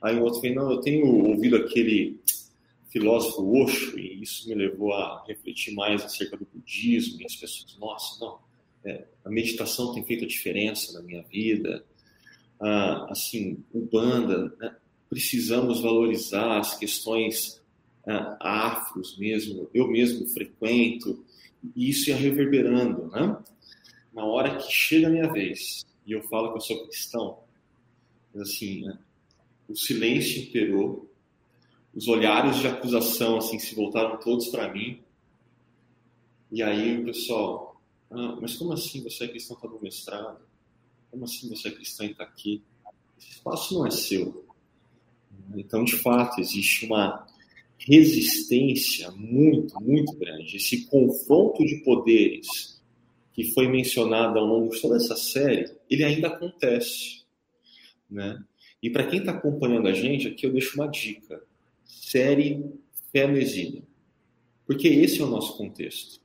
Aí 0.00 0.16
o 0.16 0.22
outro 0.22 0.40
vem, 0.40 0.54
não, 0.54 0.70
eu 0.70 0.80
tenho 0.80 1.04
ouvido 1.28 1.56
aquele 1.56 2.18
filósofo 2.88 3.62
Osho, 3.62 3.98
e 3.98 4.22
isso 4.22 4.48
me 4.48 4.54
levou 4.54 4.92
a 4.92 5.24
refletir 5.26 5.74
mais 5.74 6.04
acerca 6.04 6.36
do 6.36 6.46
budismo, 6.52 7.20
e 7.20 7.26
as 7.26 7.36
pessoas, 7.36 7.76
nossa, 7.78 8.24
não, 8.24 8.38
é, 8.84 9.04
a 9.24 9.30
meditação 9.30 9.92
tem 9.92 10.04
feito 10.04 10.24
a 10.24 10.28
diferença 10.28 10.92
na 10.92 11.02
minha 11.02 11.22
vida, 11.22 11.84
ah, 12.60 13.06
assim, 13.10 13.62
Ubanda, 13.72 14.54
né? 14.58 14.76
precisamos 15.08 15.80
valorizar 15.80 16.58
as 16.58 16.78
questões 16.78 17.62
ah, 18.06 18.36
afros 18.40 19.16
mesmo, 19.18 19.68
eu 19.74 19.88
mesmo 19.88 20.26
frequento, 20.28 21.24
e 21.76 21.90
isso 21.90 22.08
ia 22.08 22.16
reverberando, 22.16 23.08
né? 23.08 23.36
Na 24.12 24.24
hora 24.24 24.56
que 24.56 24.72
chega 24.72 25.06
a 25.06 25.10
minha 25.10 25.30
vez, 25.30 25.84
e 26.06 26.12
eu 26.12 26.22
falo 26.22 26.52
que 26.52 26.56
eu 26.56 26.62
sou 26.62 26.86
cristão, 26.86 27.38
assim, 28.34 28.82
né? 28.82 28.98
o 29.68 29.76
silêncio 29.76 30.42
imperou, 30.42 31.08
os 31.94 32.08
olhares 32.08 32.56
de 32.56 32.66
acusação 32.66 33.38
assim 33.38 33.58
se 33.58 33.74
voltaram 33.74 34.18
todos 34.18 34.48
para 34.48 34.72
mim. 34.72 35.00
E 36.50 36.62
aí 36.62 37.00
o 37.00 37.04
pessoal, 37.04 37.69
ah, 38.10 38.36
mas 38.40 38.56
como 38.56 38.72
assim 38.72 39.02
você 39.02 39.24
é 39.24 39.28
cristão 39.28 39.56
está 39.56 39.68
no 39.68 39.80
mestrado? 39.80 40.40
Como 41.10 41.24
assim 41.24 41.48
você 41.48 41.68
é 41.68 41.70
cristão 41.70 42.06
e 42.06 42.10
está 42.10 42.24
aqui? 42.24 42.62
Esse 43.18 43.30
espaço 43.30 43.74
não 43.74 43.86
é 43.86 43.90
seu. 43.90 44.44
Então, 45.54 45.84
de 45.84 45.96
fato, 45.96 46.40
existe 46.40 46.86
uma 46.86 47.26
resistência 47.78 49.10
muito, 49.12 49.80
muito 49.80 50.12
grande. 50.14 50.56
Esse 50.56 50.86
confronto 50.86 51.64
de 51.64 51.76
poderes 51.76 52.80
que 53.32 53.52
foi 53.52 53.68
mencionado 53.68 54.38
ao 54.38 54.44
longo 54.44 54.74
de 54.74 54.80
toda 54.80 54.96
essa 54.96 55.16
série, 55.16 55.72
ele 55.88 56.04
ainda 56.04 56.28
acontece. 56.28 57.22
Né? 58.08 58.42
E 58.82 58.90
para 58.90 59.06
quem 59.06 59.20
está 59.20 59.32
acompanhando 59.32 59.88
a 59.88 59.92
gente, 59.92 60.28
aqui 60.28 60.46
eu 60.46 60.52
deixo 60.52 60.74
uma 60.74 60.88
dica 60.88 61.42
série 61.84 62.72
Fé 63.12 63.30
Exílio. 63.32 63.86
Porque 64.66 64.88
esse 64.88 65.20
é 65.20 65.24
o 65.24 65.28
nosso 65.28 65.56
contexto. 65.56 66.20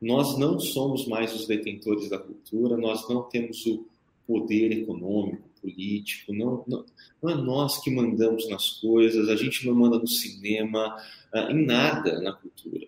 Nós 0.00 0.38
não 0.38 0.58
somos 0.58 1.06
mais 1.06 1.34
os 1.34 1.46
detentores 1.46 2.08
da 2.08 2.18
cultura, 2.18 2.76
nós 2.76 3.06
não 3.08 3.22
temos 3.22 3.66
o 3.66 3.86
poder 4.26 4.72
econômico, 4.72 5.48
político, 5.60 6.32
não, 6.32 6.64
não, 6.66 6.86
não 7.22 7.30
é 7.30 7.34
nós 7.34 7.82
que 7.82 7.90
mandamos 7.90 8.48
nas 8.48 8.70
coisas, 8.80 9.28
a 9.28 9.36
gente 9.36 9.66
não 9.66 9.74
manda 9.74 9.98
no 9.98 10.06
cinema, 10.06 10.96
ah, 11.32 11.52
em 11.52 11.66
nada 11.66 12.20
na 12.20 12.32
cultura. 12.32 12.86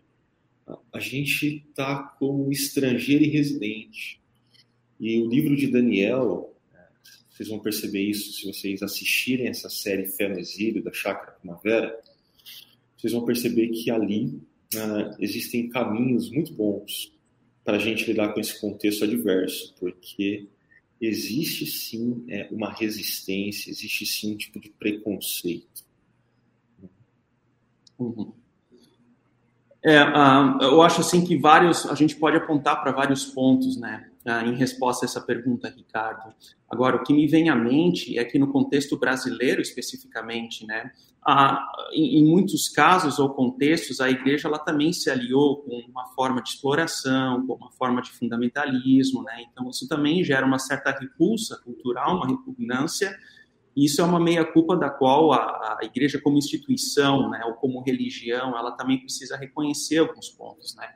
A 0.91 1.01
gente 1.01 1.65
está 1.69 2.03
como 2.19 2.51
estrangeiro 2.51 3.25
e 3.25 3.29
residente. 3.29 4.21
E 4.99 5.21
o 5.21 5.29
livro 5.29 5.55
de 5.55 5.67
Daniel, 5.67 6.55
vocês 7.29 7.49
vão 7.49 7.59
perceber 7.59 8.03
isso 8.03 8.33
se 8.33 8.47
vocês 8.47 8.83
assistirem 8.83 9.49
essa 9.49 9.69
série 9.69 10.07
Fé 10.07 10.29
no 10.29 10.39
Exílio, 10.39 10.83
da 10.83 10.93
Chácara 10.93 11.33
Primavera, 11.33 12.01
vocês 12.97 13.13
vão 13.13 13.25
perceber 13.25 13.69
que 13.69 13.91
ali 13.91 14.41
uh, 14.75 15.17
existem 15.19 15.69
caminhos 15.69 16.31
muito 16.31 16.53
bons 16.53 17.13
para 17.65 17.77
a 17.77 17.81
gente 17.81 18.05
lidar 18.07 18.33
com 18.33 18.41
esse 18.41 18.61
contexto 18.61 19.05
adverso, 19.05 19.75
porque 19.79 20.47
existe 21.01 21.67
sim 21.67 22.25
é, 22.29 22.49
uma 22.51 22.73
resistência, 22.73 23.71
existe 23.71 24.07
sim 24.07 24.35
um 24.35 24.37
tipo 24.37 24.61
de 24.61 24.69
preconceito. 24.71 25.85
Uhum. 27.99 28.33
É, 29.85 30.03
uh, 30.03 30.63
eu 30.63 30.83
acho 30.83 31.01
assim 31.01 31.25
que 31.25 31.37
vários, 31.37 31.87
a 31.87 31.95
gente 31.95 32.15
pode 32.17 32.37
apontar 32.37 32.81
para 32.81 32.93
vários 32.93 33.25
pontos, 33.25 33.77
né? 33.77 34.12
Ah, 34.25 34.47
em 34.47 34.55
resposta 34.55 35.05
a 35.05 35.09
essa 35.09 35.21
pergunta, 35.21 35.69
Ricardo. 35.69 36.33
Agora, 36.71 36.97
o 36.97 37.03
que 37.03 37.13
me 37.13 37.27
vem 37.27 37.49
à 37.49 37.57
mente 37.57 38.17
é 38.17 38.25
que 38.25 38.39
no 38.39 38.53
contexto 38.53 38.97
brasileiro 38.97 39.61
especificamente, 39.61 40.65
né, 40.65 40.93
em, 41.93 42.25
muitos 42.25 42.69
casos 42.69 43.19
ou 43.19 43.31
contextos, 43.31 44.01
a 44.01 44.09
igreja 44.09 44.47
ela 44.47 44.61
também 44.61 44.93
se 44.93 45.11
aliou 45.11 45.63
com 45.63 45.77
uma 45.89 46.07
forma 46.15 46.41
de 46.41 46.51
exploração, 46.51 47.45
com 47.47 47.55
uma 47.55 47.73
forma 47.73 48.01
de 48.01 48.13
fundamentalismo, 48.13 49.25
né? 49.25 49.45
Então 49.51 49.69
isso 49.69 49.89
também 49.89 50.23
gera 50.23 50.47
uma 50.47 50.59
certa 50.59 50.93
repulsa 50.93 51.61
cultural, 51.65 52.17
uma 52.17 52.29
repugnância 52.29 53.17
E 53.77 53.87
isso 53.87 54.01
é 54.01 54.05
uma 54.05 54.21
meia-culpa 54.21 54.77
da 54.77 54.91
qual 54.91 55.33
a, 55.33 55.79
a, 55.81 55.85
igreja 55.85 56.21
como 56.21 56.39
instituição, 56.39 57.31
né, 57.31 57.43
ou 57.47 57.55
como 57.55 57.83
religião, 57.83 58.57
ela 58.57 58.73
também 58.73 58.99
precisa 58.99 59.37
reconhecer 59.37 59.99
alguns 59.99 60.29
pontos, 60.29 60.77
né. 60.77 60.89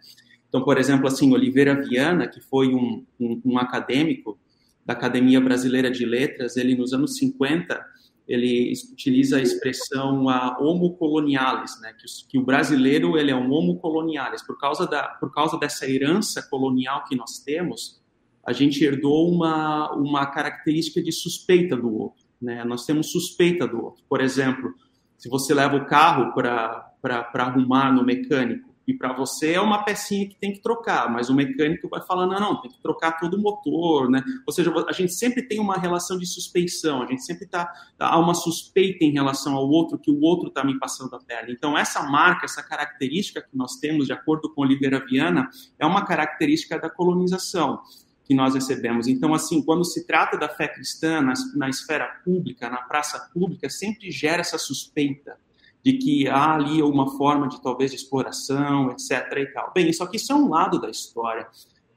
Então, 0.56 0.64
por 0.64 0.78
exemplo, 0.78 1.06
assim, 1.06 1.34
Oliveira 1.34 1.74
Viana, 1.74 2.26
que 2.26 2.40
foi 2.40 2.74
um, 2.74 3.04
um, 3.20 3.42
um 3.44 3.58
acadêmico 3.58 4.38
da 4.86 4.94
Academia 4.94 5.38
Brasileira 5.38 5.90
de 5.90 6.06
Letras, 6.06 6.56
ele 6.56 6.74
nos 6.74 6.94
anos 6.94 7.18
50, 7.18 7.78
ele 8.26 8.72
utiliza 8.90 9.36
a 9.36 9.42
expressão 9.42 10.30
a 10.30 10.56
homo 10.58 10.96
colonialis, 10.96 11.78
né, 11.82 11.92
que, 11.92 12.06
que, 12.26 12.38
o 12.38 12.42
brasileiro 12.42 13.18
ele 13.18 13.30
é 13.30 13.36
um 13.36 13.52
homo 13.52 13.76
colonialis 13.76 14.42
por 14.46 14.58
causa 14.58 14.86
da 14.86 15.02
por 15.20 15.30
causa 15.30 15.58
dessa 15.58 15.86
herança 15.86 16.42
colonial 16.48 17.04
que 17.04 17.14
nós 17.14 17.38
temos, 17.44 18.00
a 18.42 18.54
gente 18.54 18.82
herdou 18.82 19.30
uma 19.30 19.92
uma 19.94 20.24
característica 20.24 21.02
de 21.02 21.12
suspeita 21.12 21.76
do 21.76 21.94
outro, 21.94 22.24
né? 22.40 22.64
Nós 22.64 22.86
temos 22.86 23.12
suspeita 23.12 23.68
do 23.68 23.84
outro. 23.84 24.02
Por 24.08 24.22
exemplo, 24.22 24.72
se 25.18 25.28
você 25.28 25.52
leva 25.52 25.76
o 25.76 25.84
carro 25.84 26.32
para 26.32 26.80
para 27.02 27.44
arrumar 27.44 27.92
no 27.92 28.02
mecânico, 28.02 28.65
e 28.86 28.94
para 28.94 29.12
você 29.12 29.54
é 29.54 29.60
uma 29.60 29.82
pecinha 29.82 30.28
que 30.28 30.36
tem 30.36 30.52
que 30.52 30.60
trocar, 30.60 31.10
mas 31.10 31.28
o 31.28 31.34
mecânico 31.34 31.88
vai 31.88 32.00
falar, 32.00 32.26
não, 32.26 32.38
não, 32.38 32.60
tem 32.60 32.70
que 32.70 32.80
trocar 32.80 33.18
todo 33.18 33.34
o 33.34 33.40
motor, 33.40 34.08
né? 34.08 34.22
Ou 34.46 34.52
seja, 34.52 34.72
a 34.88 34.92
gente 34.92 35.12
sempre 35.12 35.42
tem 35.42 35.58
uma 35.58 35.76
relação 35.76 36.16
de 36.16 36.24
suspeição, 36.24 37.02
a 37.02 37.06
gente 37.06 37.24
sempre 37.24 37.46
está 37.46 37.72
há 37.98 38.18
uma 38.18 38.34
suspeita 38.34 39.04
em 39.04 39.10
relação 39.10 39.56
ao 39.56 39.68
outro, 39.68 39.98
que 39.98 40.10
o 40.10 40.20
outro 40.20 40.48
está 40.48 40.62
me 40.62 40.78
passando 40.78 41.14
a 41.16 41.18
perna. 41.18 41.50
Então, 41.50 41.76
essa 41.76 42.02
marca, 42.04 42.44
essa 42.44 42.62
característica 42.62 43.42
que 43.42 43.56
nós 43.56 43.76
temos, 43.76 44.06
de 44.06 44.12
acordo 44.12 44.52
com 44.54 44.62
Oliveira 44.62 45.04
Viana, 45.04 45.50
é 45.78 45.84
uma 45.84 46.04
característica 46.04 46.78
da 46.78 46.88
colonização 46.88 47.80
que 48.24 48.34
nós 48.34 48.54
recebemos. 48.54 49.08
Então, 49.08 49.34
assim, 49.34 49.62
quando 49.62 49.84
se 49.84 50.06
trata 50.06 50.36
da 50.36 50.48
fé 50.48 50.68
cristã 50.68 51.20
na, 51.20 51.32
na 51.56 51.68
esfera 51.68 52.06
pública, 52.24 52.70
na 52.70 52.82
praça 52.82 53.30
pública, 53.32 53.68
sempre 53.68 54.10
gera 54.12 54.40
essa 54.40 54.58
suspeita 54.58 55.38
de 55.86 55.92
que 55.92 56.26
há 56.26 56.56
ali 56.56 56.82
uma 56.82 57.16
forma 57.16 57.46
de 57.46 57.62
talvez 57.62 57.92
de 57.92 57.96
exploração, 57.96 58.90
etc. 58.90 59.32
E 59.36 59.46
tal. 59.46 59.70
Bem, 59.72 59.92
só 59.92 60.04
que 60.04 60.16
isso 60.16 60.32
é 60.32 60.34
um 60.34 60.48
lado 60.48 60.80
da 60.80 60.90
história. 60.90 61.46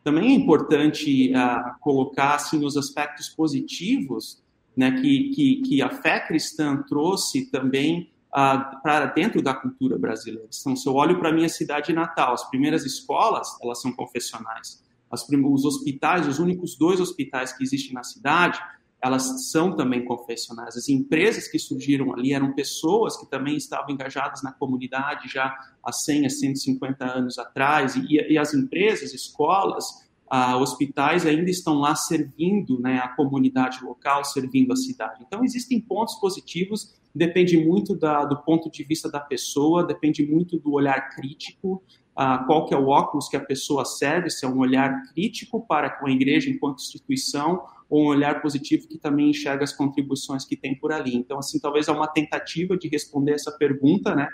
Também 0.03 0.29
é 0.29 0.35
importante 0.35 1.33
uh, 1.33 1.79
colocar 1.79 2.35
assim 2.35 2.63
os 2.63 2.77
aspectos 2.77 3.29
positivos, 3.29 4.43
né, 4.77 4.91
que, 4.91 5.31
que, 5.31 5.61
que 5.63 5.81
a 5.81 5.89
fé 5.89 6.19
cristã 6.19 6.83
trouxe 6.87 7.49
também 7.49 8.11
uh, 8.27 8.79
para 8.83 9.07
dentro 9.07 9.41
da 9.41 9.55
cultura 9.55 9.97
brasileira. 9.97 10.47
Então, 10.47 10.75
se 10.75 10.87
eu 10.87 10.93
olho 10.93 11.17
para 11.17 11.33
minha 11.33 11.49
cidade 11.49 11.91
natal, 11.91 12.35
as 12.35 12.47
primeiras 12.47 12.85
escolas 12.85 13.57
elas 13.59 13.81
são 13.81 13.91
confessionais. 13.91 14.83
As, 15.09 15.27
os 15.27 15.65
hospitais, 15.65 16.27
os 16.27 16.37
únicos 16.37 16.77
dois 16.77 16.99
hospitais 16.99 17.53
que 17.53 17.63
existem 17.63 17.95
na 17.95 18.03
cidade, 18.03 18.61
elas 19.01 19.49
são 19.49 19.75
também 19.75 20.03
confessionais. 20.03 20.75
As 20.75 20.89
empresas 20.89 21.47
que 21.47 21.57
surgiram 21.57 22.13
ali 22.13 22.33
eram 22.33 22.53
pessoas 22.53 23.15
que 23.17 23.25
também 23.29 23.55
estavam 23.55 23.91
engajadas 23.91 24.43
na 24.43 24.51
comunidade 24.51 25.29
já 25.29 25.55
há 25.83 25.91
100 25.91 26.25
a 26.25 26.29
150 26.29 27.05
anos 27.05 27.39
atrás, 27.39 27.95
e, 27.95 28.15
e 28.33 28.37
as 28.37 28.53
empresas, 28.53 29.13
escolas, 29.13 29.85
ah, 30.29 30.57
hospitais 30.57 31.25
ainda 31.25 31.49
estão 31.49 31.79
lá 31.79 31.95
servindo 31.95 32.79
né, 32.79 32.99
a 32.99 33.07
comunidade 33.07 33.83
local, 33.83 34.23
servindo 34.23 34.71
a 34.71 34.75
cidade. 34.75 35.23
Então, 35.25 35.43
existem 35.43 35.79
pontos 35.79 36.15
positivos, 36.15 36.93
depende 37.15 37.57
muito 37.57 37.95
da, 37.95 38.25
do 38.25 38.37
ponto 38.43 38.69
de 38.69 38.83
vista 38.83 39.09
da 39.09 39.19
pessoa, 39.19 39.83
depende 39.83 40.23
muito 40.29 40.59
do 40.59 40.73
olhar 40.73 41.09
crítico, 41.15 41.81
ah, 42.15 42.39
qual 42.45 42.65
que 42.65 42.73
é 42.75 42.77
o 42.77 42.89
óculos 42.89 43.27
que 43.27 43.37
a 43.37 43.43
pessoa 43.43 43.85
serve, 43.85 44.29
se 44.29 44.45
é 44.45 44.47
um 44.47 44.59
olhar 44.59 45.01
crítico 45.13 45.65
para 45.65 45.89
com 45.89 46.05
a 46.05 46.11
igreja 46.11 46.49
enquanto 46.49 46.79
instituição, 46.79 47.63
ou 47.89 48.03
um 48.03 48.07
olhar 48.07 48.41
positivo 48.41 48.87
que 48.87 48.97
também 48.97 49.31
enxerga 49.31 49.63
as 49.63 49.73
contribuições 49.73 50.45
que 50.45 50.55
tem 50.55 50.77
por 50.77 50.91
ali. 50.91 51.15
Então, 51.15 51.39
assim, 51.39 51.59
talvez 51.59 51.87
é 51.87 51.91
uma 51.91 52.07
tentativa 52.07 52.77
de 52.77 52.87
responder 52.87 53.33
essa 53.33 53.51
pergunta, 53.51 54.15
né? 54.15 54.27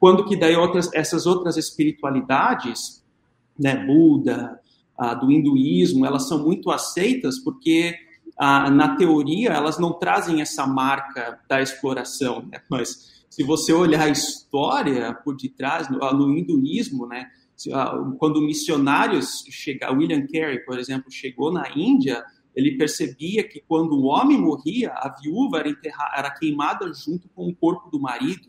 Quando 0.00 0.24
que 0.24 0.36
daí 0.36 0.56
outras, 0.56 0.92
essas 0.92 1.26
outras 1.26 1.56
espiritualidades, 1.56 3.04
né, 3.58 3.86
Buda, 3.86 4.60
ah, 4.98 5.14
do 5.14 5.30
hinduísmo, 5.30 6.04
elas 6.04 6.28
são 6.28 6.42
muito 6.42 6.70
aceitas 6.70 7.38
porque 7.38 7.94
ah, 8.36 8.70
na 8.70 8.96
teoria 8.96 9.50
elas 9.50 9.78
não 9.78 9.92
trazem 9.92 10.40
essa 10.40 10.66
marca 10.66 11.38
da 11.48 11.62
exploração, 11.62 12.44
né? 12.50 12.60
Mas 12.68 13.24
se 13.30 13.42
você 13.42 13.72
olhar 13.72 14.02
a 14.02 14.08
história 14.08 15.14
por 15.24 15.36
detrás, 15.36 15.88
no, 15.88 15.98
no 16.12 16.36
hinduísmo, 16.36 17.06
né, 17.06 17.26
quando 18.18 18.40
missionários 18.40 19.44
chegaram, 19.50 19.96
William 19.96 20.26
Carey, 20.26 20.60
por 20.60 20.78
exemplo, 20.78 21.10
chegou 21.10 21.52
na 21.52 21.70
Índia, 21.74 22.22
ele 22.56 22.78
percebia 22.78 23.46
que 23.46 23.60
quando 23.60 23.92
o 23.92 24.04
homem 24.04 24.38
morria, 24.38 24.90
a 24.94 25.14
viúva 25.20 25.58
era, 25.58 25.76
era 26.16 26.30
queimada 26.30 26.90
junto 26.94 27.28
com 27.28 27.46
o 27.46 27.54
corpo 27.54 27.90
do 27.90 28.00
marido. 28.00 28.48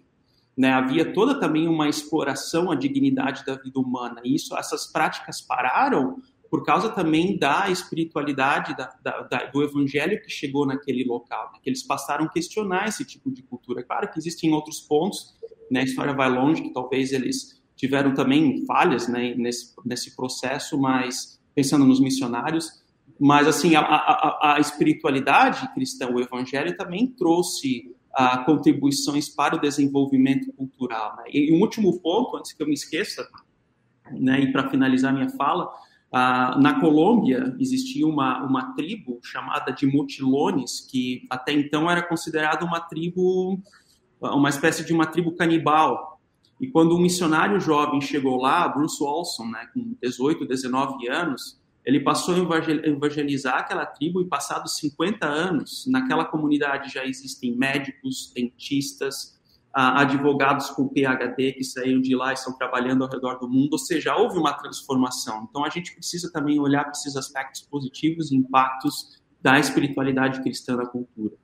Né? 0.56 0.72
Havia 0.72 1.13
toda 1.13 1.38
também 1.38 1.67
uma 1.67 1.89
exploração 1.89 2.72
à 2.72 2.76
dignidade 2.76 3.43
da 3.46 3.56
vida 3.56 3.78
humana. 3.78 4.22
E 4.24 4.34
isso, 4.34 4.56
essas 4.58 4.88
práticas 4.88 5.41
pararam 5.41 6.22
por 6.50 6.63
causa 6.63 6.89
também 6.89 7.38
da 7.38 7.70
espiritualidade 7.70 8.76
da, 8.78 8.96
da, 9.04 9.22
da, 9.24 9.46
do 9.48 9.62
evangelho 9.62 10.22
que 10.22 10.30
chegou 10.30 10.65
naquele 10.65 11.04
local, 11.04 11.52
né? 11.52 11.60
que 11.62 11.70
eles 11.70 11.84
passaram 11.84 12.26
a 12.26 12.30
questionar 12.30 12.88
esse 12.88 13.04
tipo 13.04 13.30
de 13.30 13.43
cultura. 13.43 13.84
Claro 13.84 14.10
que 14.10 14.17
existem 14.17 14.54
outros 14.54 14.80
pontos, 14.80 15.36
né? 15.70 15.82
a 15.82 15.84
história 15.84 16.13
vai 16.13 16.30
longe, 16.30 16.62
que 16.62 16.72
talvez 16.72 17.12
eles 17.12 17.62
tiveram 17.76 18.13
também 18.13 18.65
falhas 18.65 19.10
né? 19.10 19.36
nesse, 19.36 19.76
nesse 19.86 20.15
processo, 20.15 20.80
mas 20.80 21.38
pensando 21.54 21.84
nos 21.84 22.00
missionários, 22.00 22.82
mas, 23.20 23.48
assim, 23.48 23.76
a, 23.76 23.82
a, 23.82 24.56
a 24.56 24.60
espiritualidade 24.60 25.74
cristã, 25.74 26.08
o 26.08 26.20
evangelho, 26.20 26.76
também 26.78 27.08
trouxe 27.08 27.96
ah, 28.14 28.40
contribuições 28.40 29.30
para 29.30 29.56
o 29.56 29.60
desenvolvimento 29.60 30.52
cultural. 30.54 31.16
Né? 31.18 31.24
E 31.34 31.54
um 31.54 31.62
último 31.62 32.00
ponto, 32.00 32.38
antes 32.38 32.54
que 32.54 32.62
eu 32.62 32.68
me 32.68 32.74
esqueça, 32.74 33.28
né, 34.12 34.40
e 34.40 34.52
para 34.52 34.70
finalizar 34.70 35.14
minha 35.14 35.30
fala, 35.30 35.72
ah, 36.12 36.58
na 36.60 36.80
Colômbia 36.80 37.56
existia 37.60 38.08
uma, 38.08 38.44
uma 38.44 38.74
tribo 38.74 39.20
chamada 39.24 39.72
de 39.72 39.86
Motilones, 39.86 40.82
que 40.90 41.28
até 41.30 41.52
então 41.54 41.90
era 41.90 42.02
considerada 42.02 42.66
uma 42.66 42.80
tribo, 42.80 43.60
uma 44.20 44.50
espécie 44.50 44.86
de 44.86 44.94
uma 44.94 45.06
tribo 45.06 45.36
canibal. 45.36 46.20
E 46.60 46.68
quando 46.68 46.96
um 46.96 47.00
missionário 47.00 47.60
jovem 47.60 48.02
chegou 48.02 48.38
lá, 48.38 48.68
Bruce 48.68 49.04
Olson, 49.04 49.46
né, 49.46 49.68
com 49.74 49.96
18, 50.02 50.48
19 50.48 51.08
anos, 51.08 51.60
ele 51.88 52.02
passou 52.02 52.36
a 52.36 52.58
evangelizar 52.86 53.60
aquela 53.60 53.86
tribo 53.86 54.21
e 54.21 54.28
passados 54.28 54.76
50 54.76 55.26
anos, 55.26 55.86
naquela 55.88 56.26
comunidade 56.26 56.93
já 56.93 57.06
existem 57.06 57.56
médicos, 57.56 58.30
dentistas, 58.36 59.39
advogados 59.71 60.69
com 60.71 60.89
PhD 60.89 61.54
que 61.54 61.63
saíram 61.63 62.02
de 62.02 62.13
lá 62.13 62.32
e 62.32 62.34
estão 62.34 62.58
trabalhando 62.58 63.06
ao 63.06 63.10
redor 63.10 63.39
do 63.39 63.47
mundo, 63.47 63.73
ou 63.73 63.80
seja, 63.80 64.17
houve 64.17 64.38
uma 64.38 64.52
transformação. 64.52 65.47
Então 65.50 65.63
a 65.63 65.69
gente 65.69 65.93
precisa 65.93 66.30
também 66.30 66.60
olhar 66.60 66.84
para 66.84 66.91
esses 66.91 67.15
aspectos 67.15 67.62
positivos 67.62 68.34
e 68.34 68.36
impactos 68.36 69.21
da 69.41 69.58
espiritualidade 69.58 70.41
cristã 70.41 70.76
na 70.76 70.86
cultura. 70.86 71.36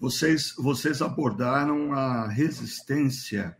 Vocês, 0.00 0.54
vocês 0.58 1.00
abordaram 1.00 1.92
a 1.92 2.26
resistência 2.26 3.56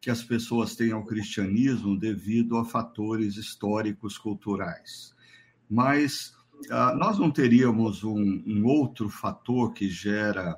que 0.00 0.10
as 0.10 0.24
pessoas 0.24 0.74
têm 0.74 0.90
ao 0.90 1.04
cristianismo 1.04 1.96
devido 1.96 2.56
a 2.56 2.64
fatores 2.64 3.36
históricos, 3.36 4.18
culturais. 4.18 5.11
Mas 5.72 6.34
uh, 6.66 6.94
nós 6.98 7.18
não 7.18 7.30
teríamos 7.30 8.04
um, 8.04 8.42
um, 8.46 8.66
outro 8.66 9.08
fator 9.08 9.72
que 9.72 9.88
gera 9.88 10.54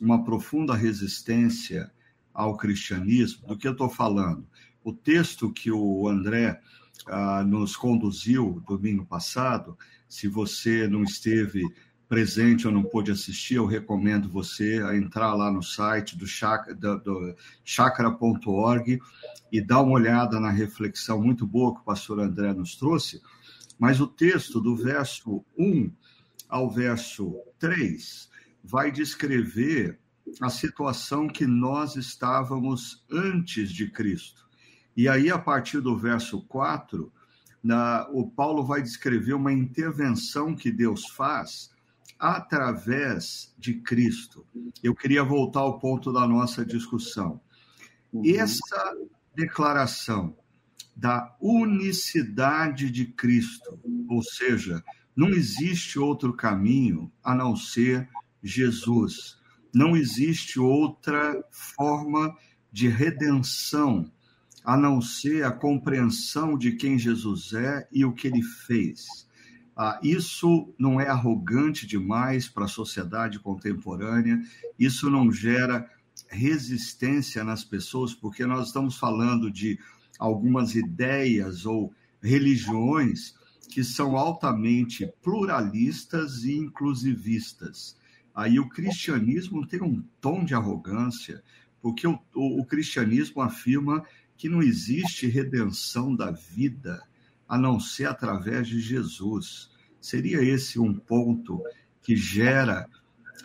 uma 0.00 0.24
profunda 0.24 0.74
resistência 0.74 1.92
ao 2.32 2.56
cristianismo 2.56 3.46
do 3.46 3.58
que 3.58 3.68
eu 3.68 3.72
estou 3.72 3.90
falando. 3.90 4.46
O 4.82 4.94
texto 4.94 5.52
que 5.52 5.70
o 5.70 6.08
André 6.08 6.58
uh, 7.06 7.44
nos 7.44 7.76
conduziu 7.76 8.62
domingo 8.66 9.04
passado, 9.04 9.76
se 10.08 10.26
você 10.26 10.88
não 10.88 11.02
esteve 11.02 11.62
presente 12.08 12.66
ou 12.66 12.72
não 12.72 12.82
pôde 12.82 13.10
assistir, 13.10 13.56
eu 13.56 13.66
recomendo 13.66 14.26
você 14.30 14.82
a 14.88 14.96
entrar 14.96 15.34
lá 15.34 15.50
no 15.50 15.62
site 15.62 16.16
do, 16.16 16.26
chakra, 16.26 16.74
do 16.74 17.34
chakra.org 17.62 19.00
e 19.52 19.60
dar 19.60 19.82
uma 19.82 19.92
olhada 19.92 20.40
na 20.40 20.50
reflexão 20.50 21.20
muito 21.20 21.46
boa 21.46 21.74
que 21.74 21.82
o 21.82 21.84
pastor 21.84 22.20
André 22.20 22.54
nos 22.54 22.74
trouxe. 22.74 23.20
Mas 23.78 24.00
o 24.00 24.06
texto 24.06 24.60
do 24.60 24.74
verso 24.74 25.44
1 25.58 25.92
ao 26.48 26.70
verso 26.70 27.36
3 27.58 28.30
vai 28.62 28.90
descrever 28.90 29.98
a 30.40 30.50
situação 30.50 31.28
que 31.28 31.46
nós 31.46 31.96
estávamos 31.96 33.04
antes 33.10 33.70
de 33.70 33.90
Cristo. 33.90 34.46
E 34.96 35.08
aí, 35.08 35.30
a 35.30 35.38
partir 35.38 35.80
do 35.80 35.96
verso 35.96 36.42
4, 36.46 37.12
na, 37.62 38.08
o 38.10 38.28
Paulo 38.28 38.64
vai 38.64 38.82
descrever 38.82 39.34
uma 39.34 39.52
intervenção 39.52 40.54
que 40.54 40.70
Deus 40.70 41.06
faz 41.10 41.70
através 42.18 43.54
de 43.58 43.74
Cristo. 43.74 44.46
Eu 44.82 44.94
queria 44.94 45.22
voltar 45.22 45.60
ao 45.60 45.78
ponto 45.78 46.12
da 46.12 46.26
nossa 46.26 46.64
discussão. 46.64 47.40
Uhum. 48.12 48.22
Essa 48.24 48.94
declaração 49.34 50.34
da 50.96 51.36
unicidade 51.38 52.90
de 52.90 53.04
Cristo, 53.04 53.78
ou 54.08 54.22
seja, 54.22 54.82
não 55.14 55.28
existe 55.28 55.98
outro 55.98 56.32
caminho 56.32 57.12
a 57.22 57.34
não 57.34 57.54
ser 57.54 58.08
Jesus. 58.42 59.36
não 59.74 59.94
existe 59.94 60.58
outra 60.58 61.44
forma 61.50 62.34
de 62.72 62.88
redenção 62.88 64.10
a 64.64 64.76
não 64.76 65.02
ser 65.02 65.44
a 65.44 65.52
compreensão 65.52 66.56
de 66.58 66.72
quem 66.72 66.98
Jesus 66.98 67.52
é 67.52 67.86
e 67.92 68.04
o 68.04 68.12
que 68.12 68.26
ele 68.26 68.42
fez. 68.42 69.28
Ah, 69.76 70.00
isso 70.02 70.74
não 70.78 71.00
é 71.00 71.06
arrogante 71.08 71.86
demais 71.86 72.48
para 72.48 72.64
a 72.64 72.68
sociedade 72.68 73.38
contemporânea, 73.38 74.40
isso 74.78 75.10
não 75.10 75.30
gera 75.30 75.88
resistência 76.28 77.44
nas 77.44 77.62
pessoas, 77.62 78.14
porque 78.14 78.46
nós 78.46 78.68
estamos 78.68 78.96
falando 78.96 79.50
de 79.50 79.78
algumas 80.18 80.74
ideias 80.74 81.66
ou 81.66 81.92
religiões 82.22 83.34
que 83.70 83.84
são 83.84 84.16
altamente 84.16 85.12
pluralistas 85.22 86.44
e 86.44 86.56
inclusivistas. 86.56 87.96
Aí 88.34 88.58
o 88.58 88.68
cristianismo 88.68 89.66
tem 89.66 89.82
um 89.82 90.02
tom 90.20 90.44
de 90.44 90.54
arrogância, 90.54 91.42
porque 91.80 92.06
o, 92.06 92.18
o, 92.34 92.60
o 92.60 92.64
cristianismo 92.64 93.40
afirma 93.42 94.04
que 94.36 94.48
não 94.48 94.62
existe 94.62 95.26
redenção 95.26 96.14
da 96.14 96.30
vida 96.30 97.02
a 97.48 97.56
não 97.56 97.80
ser 97.80 98.06
através 98.06 98.68
de 98.68 98.80
Jesus. 98.80 99.70
Seria 100.00 100.42
esse 100.42 100.78
um 100.78 100.94
ponto 100.94 101.62
que 102.02 102.16
gera 102.16 102.86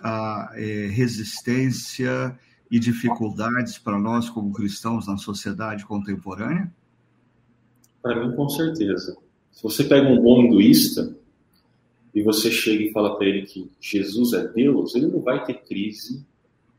a 0.04 0.52
é, 0.56 0.88
resistência 0.88 2.38
e 2.72 2.80
dificuldades 2.80 3.78
para 3.78 4.00
nós 4.00 4.30
como 4.30 4.54
cristãos 4.54 5.06
na 5.06 5.18
sociedade 5.18 5.86
contemporânea? 5.86 6.74
Para 8.02 8.26
mim, 8.26 8.34
com 8.34 8.48
certeza. 8.48 9.18
Se 9.52 9.62
você 9.62 9.84
pega 9.84 10.08
um 10.08 10.22
bom 10.22 10.46
hinduísta 10.46 11.14
e 12.16 12.24
você 12.24 12.50
chega 12.50 12.84
e 12.84 12.92
fala 12.94 13.18
para 13.18 13.28
ele 13.28 13.42
que 13.42 13.70
Jesus 13.82 14.32
é 14.32 14.48
Deus, 14.48 14.96
ele 14.96 15.08
não 15.08 15.20
vai 15.20 15.44
ter 15.44 15.56
crise 15.66 16.26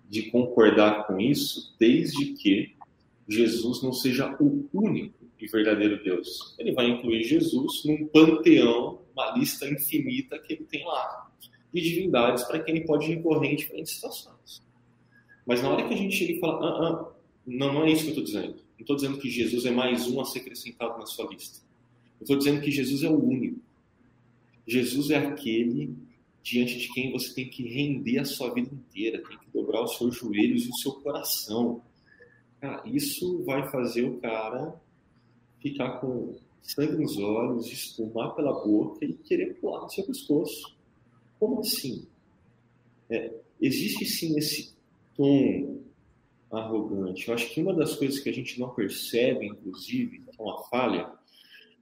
de 0.09 0.31
concordar 0.31 1.07
com 1.07 1.20
isso, 1.20 1.74
desde 1.78 2.33
que 2.33 2.74
Jesus 3.28 3.83
não 3.83 3.92
seja 3.92 4.35
o 4.40 4.66
único 4.72 5.24
e 5.38 5.46
verdadeiro 5.46 6.02
Deus. 6.02 6.55
Ele 6.59 6.72
vai 6.72 6.88
incluir 6.88 7.22
Jesus 7.24 7.85
num 7.85 8.07
panteão, 8.07 9.00
uma 9.14 9.37
lista 9.37 9.68
infinita 9.68 10.38
que 10.38 10.55
ele 10.55 10.64
tem 10.64 10.85
lá, 10.87 11.31
de 11.72 11.81
divindades 11.81 12.44
para 12.44 12.59
quem 12.59 12.76
ele 12.76 12.87
pode 12.87 13.07
recorrer 13.07 13.52
em 13.52 13.57
diferentes 13.57 13.94
situações. 13.94 14.62
Mas 15.46 15.62
na 15.62 15.70
hora 15.70 15.87
que 15.87 15.94
a 15.94 15.96
gente 15.96 16.16
chega 16.16 16.33
e 16.33 16.40
fala, 16.40 16.66
ah, 16.66 16.88
ah, 16.88 17.12
não, 17.46 17.74
não 17.74 17.85
é 17.85 17.92
isso 17.92 18.02
que 18.02 18.09
eu 18.09 18.22
estou 18.22 18.24
dizendo. 18.24 18.55
Não 18.55 18.81
estou 18.81 18.96
dizendo 18.96 19.18
que 19.18 19.31
Jesus 19.31 19.64
é 19.64 19.70
mais 19.70 20.07
um 20.09 20.20
a 20.20 20.24
ser 20.24 20.40
acrescentado 20.40 20.98
na 20.98 21.07
sua 21.07 21.28
lista. 21.28 21.61
Eu 22.20 22.24
estou 22.24 22.38
dizendo 22.38 22.61
que 22.61 22.70
Jesus 22.70 23.02
é 23.02 23.09
o 23.09 23.18
único. 23.18 23.61
Jesus 24.66 25.11
é 25.11 25.16
aquele 25.16 25.96
diante 26.42 26.78
de 26.78 26.92
quem 26.92 27.12
você 27.12 27.33
tem 27.35 27.48
que 27.48 27.62
render 27.62 28.18
a 28.18 28.24
sua 28.24 28.52
vida 28.52 28.72
inteira, 28.72 29.22
tem 29.22 29.38
que 29.38 29.50
dobrar 29.52 29.83
os 29.83 29.96
seus 29.96 30.16
joelhos 30.16 30.64
e 30.64 30.68
o 30.68 30.76
seu 30.76 30.92
coração. 30.92 31.83
Cara, 32.61 32.83
isso 32.87 33.42
vai 33.44 33.70
fazer 33.70 34.02
o 34.02 34.18
cara 34.18 34.81
ficar 35.61 36.00
com 36.00 36.37
sangue 36.61 36.96
nos 36.96 37.16
olhos, 37.16 37.70
espumar 37.70 38.35
pela 38.35 38.52
boca 38.52 39.05
e 39.05 39.12
querer 39.14 39.55
pular 39.55 39.83
no 39.83 39.90
seu 39.90 40.05
pescoço. 40.05 40.76
Como 41.38 41.61
assim? 41.61 42.07
É, 43.11 43.33
existe 43.61 44.05
sim 44.07 44.37
esse 44.38 44.71
tom 45.16 45.83
arrogante. 46.51 47.29
Eu 47.29 47.35
acho 47.35 47.53
que 47.53 47.62
uma 47.62 47.75
das 47.75 47.96
coisas 47.96 48.20
que 48.20 48.29
a 48.29 48.33
gente 48.33 48.61
não 48.61 48.70
percebe, 48.70 49.46
inclusive, 49.46 50.22
é 50.38 50.42
uma 50.42 50.62
falha, 50.64 51.11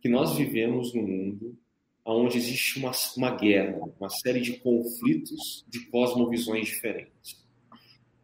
que 0.00 0.08
nós 0.08 0.36
vivemos 0.36 0.94
num 0.94 1.06
mundo 1.06 1.56
onde 2.04 2.38
existe 2.38 2.78
uma, 2.78 2.92
uma 3.16 3.30
guerra, 3.36 3.78
uma 3.98 4.08
série 4.08 4.40
de 4.40 4.54
conflitos 4.58 5.64
de 5.68 5.80
cosmovisões 5.86 6.66
diferentes. 6.66 7.40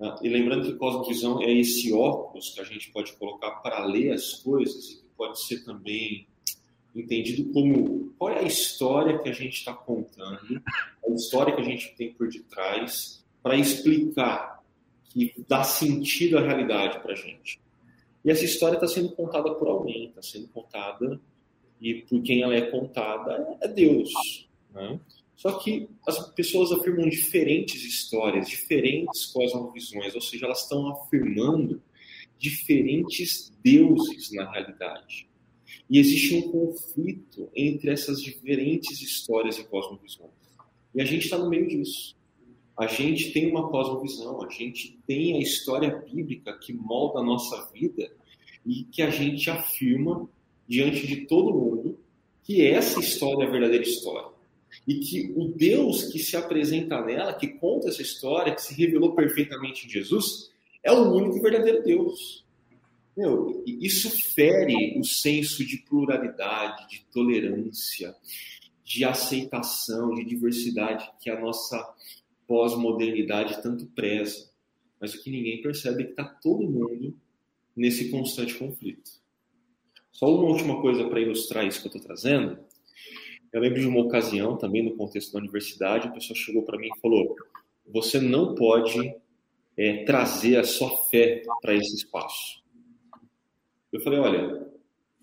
Ah, 0.00 0.18
e 0.22 0.28
lembrando 0.28 0.66
que 0.66 0.78
cosmovisão 0.78 1.42
é 1.42 1.50
esse 1.52 1.92
óculos 1.92 2.50
que 2.50 2.60
a 2.60 2.64
gente 2.64 2.90
pode 2.90 3.12
colocar 3.14 3.50
para 3.56 3.84
ler 3.84 4.12
as 4.12 4.34
coisas 4.34 4.90
e 4.90 4.96
que 4.96 5.06
pode 5.16 5.40
ser 5.42 5.64
também 5.64 6.26
entendido 6.94 7.52
como 7.52 8.12
qual 8.18 8.30
é 8.30 8.40
a 8.40 8.46
história 8.46 9.18
que 9.18 9.28
a 9.28 9.32
gente 9.32 9.54
está 9.58 9.72
contando, 9.72 10.62
a 11.06 11.14
história 11.14 11.54
que 11.54 11.60
a 11.60 11.64
gente 11.64 11.94
tem 11.96 12.12
por 12.12 12.28
detrás, 12.28 13.24
para 13.42 13.56
explicar 13.56 14.55
que 15.16 15.44
dá 15.48 15.64
sentido 15.64 16.36
à 16.36 16.42
realidade 16.42 17.00
para 17.00 17.12
a 17.12 17.16
gente. 17.16 17.58
E 18.22 18.30
essa 18.30 18.44
história 18.44 18.74
está 18.74 18.86
sendo 18.86 19.10
contada 19.12 19.54
por 19.54 19.66
alguém, 19.66 20.08
está 20.08 20.20
sendo 20.20 20.48
contada 20.48 21.18
e 21.80 22.02
por 22.02 22.22
quem 22.22 22.42
ela 22.42 22.54
é 22.54 22.62
contada 22.70 23.56
é 23.62 23.68
Deus. 23.68 24.10
Né? 24.72 25.00
Só 25.36 25.58
que 25.58 25.88
as 26.06 26.18
pessoas 26.34 26.70
afirmam 26.72 27.08
diferentes 27.08 27.82
histórias, 27.82 28.48
diferentes 28.48 29.26
cosmovisões, 29.26 30.14
ou 30.14 30.20
seja, 30.20 30.46
elas 30.46 30.62
estão 30.62 30.88
afirmando 30.88 31.82
diferentes 32.38 33.52
deuses 33.62 34.32
na 34.32 34.50
realidade. 34.50 35.28
E 35.88 35.98
existe 35.98 36.34
um 36.34 36.50
conflito 36.50 37.48
entre 37.54 37.90
essas 37.90 38.20
diferentes 38.20 39.00
histórias 39.00 39.58
e 39.58 39.64
cosmovisões. 39.64 40.30
E 40.94 41.00
a 41.00 41.04
gente 41.04 41.24
está 41.24 41.38
no 41.38 41.48
meio 41.48 41.68
disso. 41.68 42.15
A 42.78 42.86
gente 42.86 43.32
tem 43.32 43.50
uma 43.50 43.68
cosmovisão, 43.68 44.44
a 44.44 44.50
gente 44.50 44.98
tem 45.06 45.36
a 45.36 45.40
história 45.40 46.04
bíblica 46.12 46.52
que 46.58 46.72
molda 46.72 47.20
a 47.20 47.24
nossa 47.24 47.70
vida 47.72 48.10
e 48.66 48.84
que 48.84 49.00
a 49.00 49.08
gente 49.08 49.48
afirma 49.48 50.28
diante 50.68 51.06
de 51.06 51.26
todo 51.26 51.54
mundo 51.54 51.98
que 52.42 52.64
essa 52.64 53.00
história 53.00 53.44
é 53.44 53.48
a 53.48 53.50
verdadeira 53.50 53.84
história. 53.84 54.28
E 54.86 54.96
que 54.96 55.32
o 55.34 55.48
Deus 55.48 56.04
que 56.04 56.18
se 56.18 56.36
apresenta 56.36 57.00
nela, 57.02 57.32
que 57.32 57.48
conta 57.48 57.88
essa 57.88 58.02
história, 58.02 58.54
que 58.54 58.62
se 58.62 58.74
revelou 58.74 59.14
perfeitamente 59.14 59.86
em 59.86 59.90
Jesus, 59.90 60.50
é 60.82 60.92
o 60.92 61.12
único 61.12 61.40
verdadeiro 61.40 61.82
Deus. 61.82 62.44
Meu, 63.16 63.64
isso 63.66 64.10
fere 64.34 64.98
o 64.98 65.04
senso 65.04 65.64
de 65.64 65.78
pluralidade, 65.78 66.88
de 66.88 67.04
tolerância, 67.10 68.14
de 68.84 69.04
aceitação, 69.04 70.14
de 70.14 70.24
diversidade 70.24 71.10
que 71.20 71.30
a 71.30 71.40
nossa 71.40 71.82
pós-modernidade 72.46 73.62
tanto 73.62 73.86
preza. 73.86 74.50
Mas 75.00 75.14
o 75.14 75.22
que 75.22 75.30
ninguém 75.30 75.60
percebe 75.60 76.02
é 76.02 76.06
que 76.06 76.10
está 76.12 76.24
todo 76.24 76.68
mundo 76.68 77.14
nesse 77.76 78.10
constante 78.10 78.54
conflito. 78.54 79.10
Só 80.10 80.34
uma 80.34 80.48
última 80.48 80.80
coisa 80.80 81.06
para 81.08 81.20
ilustrar 81.20 81.66
isso 81.66 81.80
que 81.80 81.88
eu 81.88 81.90
estou 81.90 82.02
trazendo. 82.02 82.58
Eu 83.52 83.60
lembro 83.60 83.80
de 83.80 83.86
uma 83.86 84.00
ocasião, 84.00 84.56
também 84.56 84.82
no 84.82 84.96
contexto 84.96 85.32
da 85.32 85.38
universidade, 85.38 86.08
a 86.08 86.10
pessoa 86.10 86.36
chegou 86.36 86.62
para 86.62 86.78
mim 86.78 86.88
e 86.94 87.00
falou: 87.00 87.36
Você 87.86 88.18
não 88.18 88.54
pode 88.54 89.14
é, 89.76 90.04
trazer 90.04 90.56
a 90.56 90.64
sua 90.64 90.90
fé 91.10 91.42
para 91.60 91.74
esse 91.74 91.94
espaço. 91.94 92.62
Eu 93.92 94.00
falei: 94.00 94.18
Olha, 94.18 94.66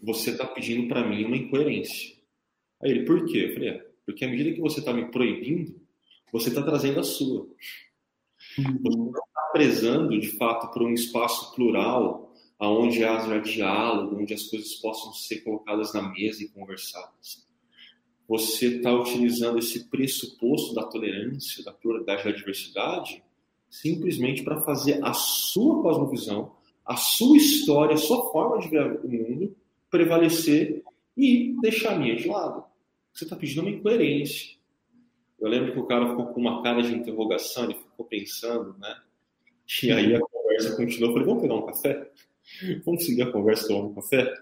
você 0.02 0.32
está 0.32 0.46
pedindo 0.46 0.88
para 0.88 1.08
mim 1.08 1.26
uma 1.26 1.38
incoerência. 1.38 2.16
Aí 2.82 2.92
ele: 2.92 3.06
Por 3.06 3.26
quê? 3.26 3.48
Eu 3.50 3.54
falei: 3.54 3.70
é, 3.70 3.88
Porque 4.06 4.24
à 4.24 4.28
medida 4.28 4.54
que 4.54 4.62
você 4.62 4.80
está 4.80 4.94
me 4.94 5.10
proibindo, 5.10 5.83
você 6.34 6.50
está 6.50 6.64
trazendo 6.64 7.00
a 7.00 7.04
sua. 7.04 7.48
Você 8.56 8.98
não 8.98 9.08
está 9.10 9.42
prezando, 9.52 10.20
de 10.20 10.32
fato, 10.32 10.74
por 10.74 10.82
um 10.82 10.92
espaço 10.92 11.54
plural 11.54 12.34
aonde 12.60 13.04
haja 13.04 13.40
diálogo, 13.40 14.20
onde 14.20 14.34
as 14.34 14.44
coisas 14.44 14.74
possam 14.76 15.14
ser 15.14 15.42
colocadas 15.42 15.94
na 15.94 16.02
mesa 16.12 16.44
e 16.44 16.50
conversadas. 16.50 17.46
Você 18.28 18.78
está 18.78 18.92
utilizando 18.92 19.60
esse 19.60 19.90
pressuposto 19.90 20.74
da 20.74 20.84
tolerância, 20.84 21.64
da 21.64 21.72
pluralidade, 21.72 22.24
da 22.24 22.32
diversidade, 22.32 23.24
simplesmente 23.70 24.44
para 24.44 24.62
fazer 24.62 25.04
a 25.04 25.14
sua 25.14 25.82
cosmovisão, 25.84 26.56
a 26.86 26.96
sua 26.96 27.38
história, 27.38 27.94
a 27.94 27.98
sua 27.98 28.32
forma 28.32 28.60
de 28.60 28.70
ver 28.70 29.00
o 29.04 29.08
mundo 29.08 29.56
prevalecer 29.90 30.84
e 31.16 31.56
deixar 31.62 31.94
a 31.94 32.00
minha 32.00 32.16
de 32.16 32.28
lado. 32.28 32.64
Você 33.14 33.26
está 33.26 33.36
pedindo 33.36 33.62
uma 33.62 33.70
incoerência. 33.70 34.53
Eu 35.44 35.50
lembro 35.50 35.74
que 35.74 35.80
o 35.80 35.86
cara 35.86 36.08
ficou 36.08 36.28
com 36.28 36.40
uma 36.40 36.64
cara 36.64 36.82
de 36.82 36.96
interrogação, 36.96 37.66
ele 37.66 37.74
ficou 37.74 38.06
pensando, 38.06 38.78
né? 38.80 38.96
E 39.84 39.92
aí 39.92 40.16
a 40.16 40.22
conversa 40.22 40.74
continuou. 40.78 41.10
Eu 41.10 41.14
falei, 41.14 41.28
vamos 41.28 41.42
pegar 41.42 41.56
um 41.56 41.66
café? 41.66 42.12
Vamos 42.86 43.06
seguir 43.06 43.24
a 43.24 43.32
conversa 43.32 43.68
tomando 43.68 43.90
um 43.90 43.94
café? 43.94 44.34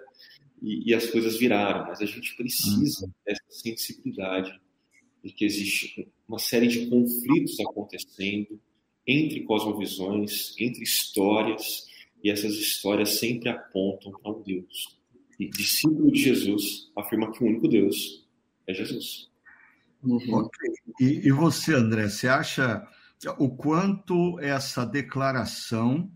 E, 0.62 0.92
e, 0.92 0.94
as 0.94 1.08
coisas 1.10 1.40
viraram, 1.40 1.88
mas 1.88 2.02
a 2.02 2.06
gente 2.06 2.36
precisa 2.36 3.06
uhum. 3.08 3.12
dessa 3.26 3.42
sensibilidade 3.50 4.62
de 5.24 5.34
que 5.34 5.44
existe 5.44 6.08
uma 6.28 6.38
série 6.38 6.68
de 6.68 6.86
conflitos 6.86 7.60
acontecendo 7.62 8.60
entre 9.08 9.42
cosmovisões, 9.42 10.54
entre 10.60 10.84
histórias, 10.84 11.88
e 12.24 12.30
essas 12.30 12.54
histórias 12.54 13.18
sempre 13.18 13.50
apontam 13.50 14.12
para 14.12 14.32
um 14.32 14.44
Deus. 14.44 15.00
E 15.40 15.50
discípulo 15.50 16.12
de 16.12 16.22
Jesus 16.22 16.92
afirma 16.96 17.32
que 17.32 17.44
o 17.44 17.48
único 17.48 17.68
Deus 17.68 18.24
é 18.68 18.74
Jesus. 18.76 19.31
Uhum. 20.04 20.36
Okay. 20.36 20.72
E, 21.00 21.28
e 21.28 21.32
você, 21.32 21.74
André, 21.74 22.10
você 22.10 22.28
acha 22.28 22.88
o 23.38 23.50
quanto 23.50 24.40
essa 24.40 24.86
declaração 24.86 26.12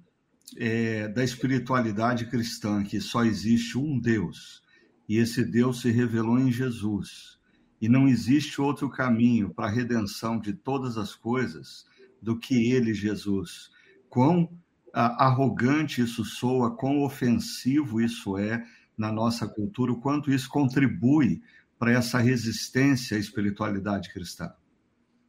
é, 0.57 1.07
da 1.07 1.23
espiritualidade 1.23 2.25
cristã, 2.25 2.83
que 2.83 2.99
só 2.99 3.23
existe 3.23 3.77
um 3.77 3.99
Deus, 3.99 4.63
e 5.07 5.17
esse 5.17 5.43
Deus 5.43 5.81
se 5.81 5.91
revelou 5.91 6.39
em 6.39 6.51
Jesus, 6.51 7.37
e 7.81 7.87
não 7.87 8.07
existe 8.07 8.59
outro 8.59 8.89
caminho 8.89 9.53
para 9.53 9.67
a 9.67 9.71
redenção 9.71 10.39
de 10.39 10.53
todas 10.53 10.97
as 10.97 11.13
coisas, 11.13 11.85
do 12.21 12.39
que 12.39 12.71
ele, 12.71 12.93
Jesus. 12.93 13.69
Quão 14.09 14.49
arrogante 14.93 16.01
isso 16.01 16.23
soa, 16.23 16.75
quão 16.75 17.03
ofensivo 17.03 18.01
isso 18.01 18.37
é 18.37 18.63
na 18.97 19.11
nossa 19.11 19.45
cultura, 19.45 19.91
o 19.91 19.99
quanto 19.99 20.31
isso 20.31 20.49
contribui 20.49 21.41
para 21.77 21.91
essa 21.91 22.17
resistência 22.17 23.17
à 23.17 23.19
espiritualidade 23.19 24.11
cristã. 24.13 24.51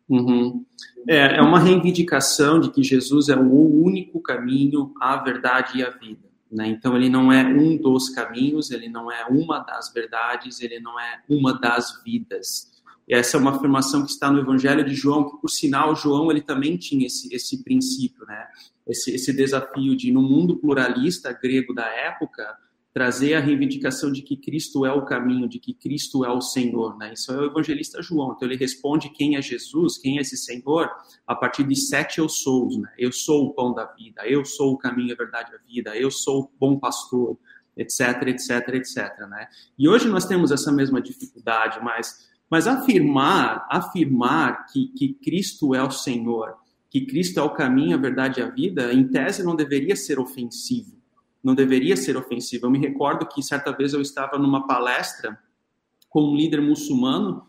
Uhum. 0.09 0.65
É, 1.09 1.37
é 1.37 1.43
uma 1.43 1.59
reivindicação 1.59 2.61
de 2.61 2.71
que 2.71 2.83
Jesus 2.83 3.29
é 3.29 3.37
o 3.37 3.83
único 3.83 4.21
caminho, 4.21 4.93
a 5.01 5.17
verdade 5.17 5.79
e 5.79 5.83
a 5.83 5.91
vida. 5.91 6.27
Né? 6.51 6.69
Então, 6.69 6.97
ele 6.97 7.09
não 7.09 7.33
é 7.33 7.45
um 7.45 7.77
dos 7.77 8.09
caminhos, 8.11 8.71
ele 8.71 8.89
não 8.89 9.11
é 9.11 9.25
uma 9.27 9.59
das 9.59 9.93
verdades, 9.93 10.61
ele 10.61 10.79
não 10.79 10.99
é 10.99 11.23
uma 11.29 11.53
das 11.53 12.03
vidas. 12.05 12.71
E 13.09 13.15
essa 13.15 13.37
é 13.37 13.41
uma 13.41 13.57
afirmação 13.57 14.05
que 14.05 14.11
está 14.11 14.31
no 14.31 14.41
Evangelho 14.41 14.85
de 14.85 14.95
João, 14.95 15.29
que, 15.29 15.41
por 15.41 15.49
sinal, 15.49 15.95
João 15.95 16.31
ele 16.31 16.41
também 16.41 16.77
tinha 16.77 17.07
esse, 17.07 17.33
esse 17.35 17.63
princípio, 17.63 18.25
né? 18.27 18.47
esse, 18.87 19.13
esse 19.13 19.33
desafio 19.33 19.97
de, 19.97 20.13
no 20.13 20.23
mundo 20.23 20.57
pluralista 20.57 21.33
grego 21.33 21.75
da 21.75 21.87
época, 21.87 22.57
trazer 22.97 23.35
a 23.35 23.41
reivindicação 23.41 24.11
de 24.11 24.23
que 24.23 24.39
Cristo 24.39 24.87
é 24.87 24.91
o 24.91 25.05
caminho, 25.05 25.47
de 25.47 25.59
que 25.59 25.75
Cristo 25.75 26.25
é 26.25 26.31
o 26.31 26.41
Senhor, 26.41 26.97
né? 26.97 27.13
Isso 27.13 27.31
é 27.31 27.37
o 27.37 27.45
evangelista 27.45 28.01
João. 28.01 28.33
Então 28.33 28.49
ele 28.49 28.57
responde 28.57 29.11
quem 29.11 29.37
é 29.37 29.43
Jesus, 29.43 29.99
quem 29.99 30.17
é 30.17 30.23
esse 30.23 30.39
Senhor, 30.39 30.89
a 31.27 31.35
partir 31.35 31.65
de 31.65 31.77
sete 31.77 32.21
eu 32.21 32.27
sou, 32.27 32.71
né? 32.81 32.89
Eu 32.97 33.13
sou 33.13 33.49
o 33.49 33.53
pão 33.53 33.75
da 33.75 33.85
vida, 33.85 34.27
eu 34.27 34.47
sou 34.47 34.73
o 34.73 34.79
caminho, 34.79 35.13
a 35.13 35.15
verdade 35.15 35.53
a 35.55 35.59
vida, 35.71 35.95
eu 35.95 36.11
sou 36.11 36.45
o 36.45 36.51
bom 36.59 36.79
pastor, 36.79 37.37
etc, 37.77 38.01
etc, 38.29 38.67
etc, 38.77 38.97
né? 39.29 39.47
E 39.79 39.87
hoje 39.87 40.09
nós 40.09 40.25
temos 40.25 40.51
essa 40.51 40.73
mesma 40.73 40.99
dificuldade, 40.99 41.79
mas 41.85 42.27
mas 42.49 42.67
afirmar, 42.67 43.69
afirmar 43.71 44.65
que, 44.73 44.89
que 44.97 45.13
Cristo 45.23 45.75
é 45.75 45.83
o 45.83 45.91
Senhor, 45.91 46.55
que 46.89 47.05
Cristo 47.05 47.39
é 47.41 47.43
o 47.43 47.51
caminho, 47.51 47.95
a 47.95 48.01
verdade 48.01 48.41
e 48.41 48.43
a 48.43 48.49
vida, 48.49 48.91
em 48.91 49.07
tese 49.07 49.43
não 49.43 49.55
deveria 49.55 49.95
ser 49.95 50.19
ofensivo 50.19 50.96
não 51.47 51.55
deveria 51.55 51.97
ser 51.97 52.17
ofensiva. 52.17 52.67
Eu 52.67 52.73
me 52.73 52.81
recordo 52.81 53.25
que 53.25 53.41
certa 53.41 53.71
vez 53.71 53.93
eu 53.93 54.01
estava 54.01 54.37
numa 54.37 54.67
palestra 54.67 55.39
com 56.09 56.33
um 56.33 56.35
líder 56.35 56.61
muçulmano, 56.61 57.47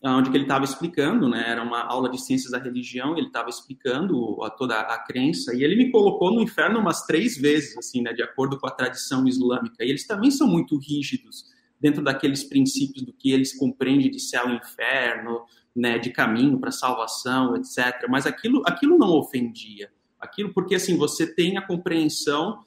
onde 0.00 0.30
ele 0.30 0.44
estava 0.44 0.64
explicando, 0.64 1.28
né, 1.28 1.44
era 1.48 1.60
uma 1.60 1.80
aula 1.80 2.08
de 2.08 2.22
ciências 2.22 2.52
da 2.52 2.58
religião, 2.58 3.18
ele 3.18 3.26
estava 3.26 3.48
explicando 3.48 4.40
a 4.44 4.50
toda 4.50 4.78
a 4.78 4.96
crença, 4.98 5.56
e 5.56 5.64
ele 5.64 5.74
me 5.74 5.90
colocou 5.90 6.32
no 6.32 6.40
inferno 6.40 6.78
umas 6.78 7.04
três 7.04 7.36
vezes, 7.36 7.76
assim, 7.76 8.00
né, 8.00 8.12
de 8.12 8.22
acordo 8.22 8.60
com 8.60 8.66
a 8.68 8.70
tradição 8.70 9.26
islâmica. 9.26 9.84
E 9.84 9.88
eles 9.88 10.06
também 10.06 10.30
são 10.30 10.46
muito 10.46 10.78
rígidos 10.78 11.44
dentro 11.80 12.00
daqueles 12.00 12.44
princípios 12.44 13.04
do 13.04 13.12
que 13.12 13.32
eles 13.32 13.58
compreendem 13.58 14.08
de 14.08 14.20
céu 14.20 14.48
e 14.50 14.54
inferno, 14.56 15.42
né, 15.74 15.98
de 15.98 16.10
caminho 16.10 16.60
para 16.60 16.70
salvação, 16.70 17.56
etc. 17.56 18.06
Mas 18.08 18.24
aquilo, 18.24 18.62
aquilo 18.64 18.96
não 18.96 19.10
ofendia. 19.10 19.90
Aquilo 20.20 20.52
porque 20.52 20.76
assim 20.76 20.96
você 20.96 21.26
tem 21.26 21.58
a 21.58 21.66
compreensão 21.66 22.60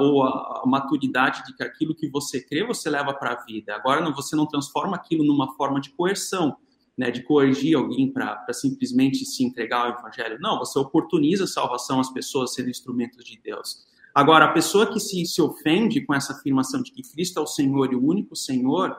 ou 0.00 0.22
a, 0.22 0.62
a, 0.64 0.66
maturidade 0.66 1.44
de 1.44 1.54
que 1.54 1.62
aquilo 1.62 1.94
que 1.94 2.08
você 2.08 2.40
crê 2.40 2.64
você 2.64 2.88
leva 2.88 3.12
para 3.12 3.32
a 3.32 3.44
vida. 3.44 3.74
Agora 3.74 4.00
não, 4.00 4.14
você 4.14 4.34
não 4.34 4.46
transforma 4.46 4.96
aquilo 4.96 5.22
numa 5.22 5.54
forma 5.56 5.78
de 5.78 5.90
coerção, 5.90 6.56
né, 6.96 7.10
de 7.10 7.22
coergir 7.22 7.76
alguém 7.76 8.10
para 8.10 8.46
simplesmente 8.52 9.26
se 9.26 9.44
entregar 9.44 9.86
ao 9.86 9.98
evangelho. 9.98 10.38
Não, 10.40 10.58
você 10.58 10.78
oportuniza 10.78 11.44
a 11.44 11.46
salvação 11.46 12.00
às 12.00 12.10
pessoas 12.10 12.54
sendo 12.54 12.70
instrumentos 12.70 13.22
de 13.22 13.38
Deus. 13.38 13.86
Agora, 14.14 14.46
a 14.46 14.52
pessoa 14.52 14.86
que 14.86 14.98
se, 14.98 15.24
se 15.26 15.42
ofende 15.42 16.00
com 16.00 16.14
essa 16.14 16.32
afirmação 16.32 16.82
de 16.82 16.90
que 16.90 17.02
Cristo 17.02 17.38
é 17.38 17.42
o 17.42 17.46
Senhor 17.46 17.92
e 17.92 17.94
o 17.94 18.04
único 18.04 18.34
Senhor, 18.34 18.96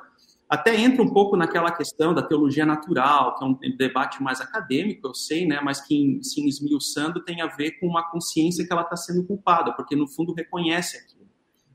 até 0.50 0.76
entra 0.76 1.04
um 1.04 1.14
pouco 1.14 1.38
naquela 1.38 1.72
questão 1.72 2.12
da 2.12 2.24
teologia 2.24 2.66
natural, 2.66 3.36
que 3.36 3.44
é 3.44 3.48
um 3.48 3.78
debate 3.78 4.22
mais 4.24 4.42
acadêmico, 4.42 5.08
eu 5.08 5.14
sei, 5.14 5.46
né, 5.46 5.62
mas 5.64 5.80
que, 5.80 6.20
se 6.24 6.44
esmiuçando, 6.44 7.24
tem 7.24 7.40
a 7.42 7.46
ver 7.48 7.80
com 7.80 7.86
uma 7.86 8.10
consciência 8.10 8.66
que 8.66 8.74
ela 8.74 8.82
está 8.82 8.98
sendo 8.98 9.24
culpada, 9.28 9.72
porque 9.74 9.96
no 9.96 10.08
fundo 10.08 10.34
reconhece 10.34 10.98
aquilo. 10.98 11.30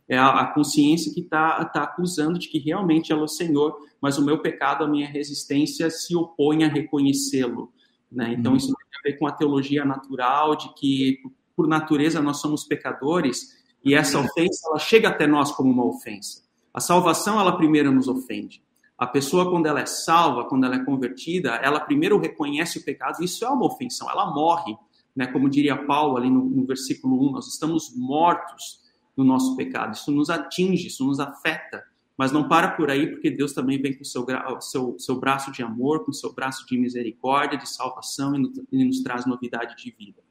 É 0.09 0.19
a, 0.19 0.41
a 0.41 0.47
consciência 0.53 1.15
que 1.15 1.21
está 1.21 1.65
tá 1.67 1.85
acusando 1.85 2.37
de 2.37 2.49
que 2.49 2.59
realmente 2.59 3.13
ela 3.13 3.23
é 3.23 3.25
o 3.25 3.29
Senhor, 3.29 3.79
mas 4.01 4.19
o 4.19 4.25
meu 4.25 4.43
pecado, 4.43 4.83
a 4.83 4.89
minha 4.89 5.07
resistência 5.07 5.89
se 5.89 6.17
opõe 6.17 6.65
a 6.65 6.69
reconhecê-lo. 6.69 7.73
Né? 8.11 8.35
Então, 8.37 8.53
uhum. 8.53 8.59
isso 8.59 8.67
tem 8.67 8.75
a 8.75 9.03
ver 9.05 9.19
com 9.19 9.27
a 9.29 9.33
teologia 9.33 9.85
natural, 9.85 10.57
de 10.57 10.75
que, 10.75 11.19
por 11.55 11.69
natureza, 11.69 12.21
nós 12.21 12.41
somos 12.41 12.65
pecadores, 12.65 13.63
e 13.85 13.95
essa 13.95 14.19
ofensa, 14.19 14.67
ela 14.69 14.79
chega 14.81 15.11
até 15.11 15.29
nós 15.29 15.53
como 15.53 15.71
uma 15.71 15.87
ofensa. 15.87 16.43
A 16.73 16.81
salvação, 16.81 17.39
ela 17.39 17.57
primeiro 17.57 17.93
nos 17.93 18.09
ofende. 18.09 18.64
A 18.97 19.07
pessoa, 19.07 19.51
quando 19.51 19.67
ela 19.67 19.81
é 19.81 19.87
salva, 19.87 20.45
quando 20.45 20.65
ela 20.65 20.77
é 20.77 20.85
convertida, 20.85 21.57
ela 21.57 21.81
primeiro 21.81 22.19
reconhece 22.19 22.79
o 22.79 22.85
pecado, 22.85 23.23
isso 23.25 23.45
é 23.45 23.49
uma 23.49 23.67
ofensão, 23.67 24.09
ela 24.09 24.33
morre. 24.33 24.77
Né? 25.15 25.27
Como 25.27 25.49
diria 25.49 25.85
Paulo 25.85 26.17
ali 26.17 26.31
no, 26.31 26.45
no 26.45 26.65
versículo 26.65 27.29
1, 27.29 27.33
nós 27.33 27.49
estamos 27.49 27.93
mortos 27.97 28.81
no 29.17 29.25
nosso 29.25 29.57
pecado, 29.57 29.95
isso 29.95 30.11
nos 30.11 30.31
atinge, 30.31 30.87
isso 30.87 31.05
nos 31.05 31.19
afeta. 31.21 31.83
Mas 32.17 32.31
não 32.31 32.47
para 32.49 32.71
por 32.71 32.91
aí, 32.91 33.09
porque 33.11 33.29
Deus 33.29 33.53
também 33.53 33.81
vem 33.81 33.97
com 33.97 34.05
seu, 34.05 34.25
seu, 34.61 34.97
seu 34.99 35.19
braço 35.19 35.51
de 35.51 35.63
amor, 35.63 36.05
com 36.05 36.13
o 36.13 36.15
seu 36.15 36.33
braço 36.33 36.65
de 36.67 36.79
misericórdia, 36.79 37.59
de 37.59 37.69
salvação 37.69 38.37
e, 38.37 38.39
no, 38.39 38.53
nos 38.85 39.03
traz 39.03 39.27
novidade 39.27 39.77
de 39.77 39.91
vida. 39.91 40.23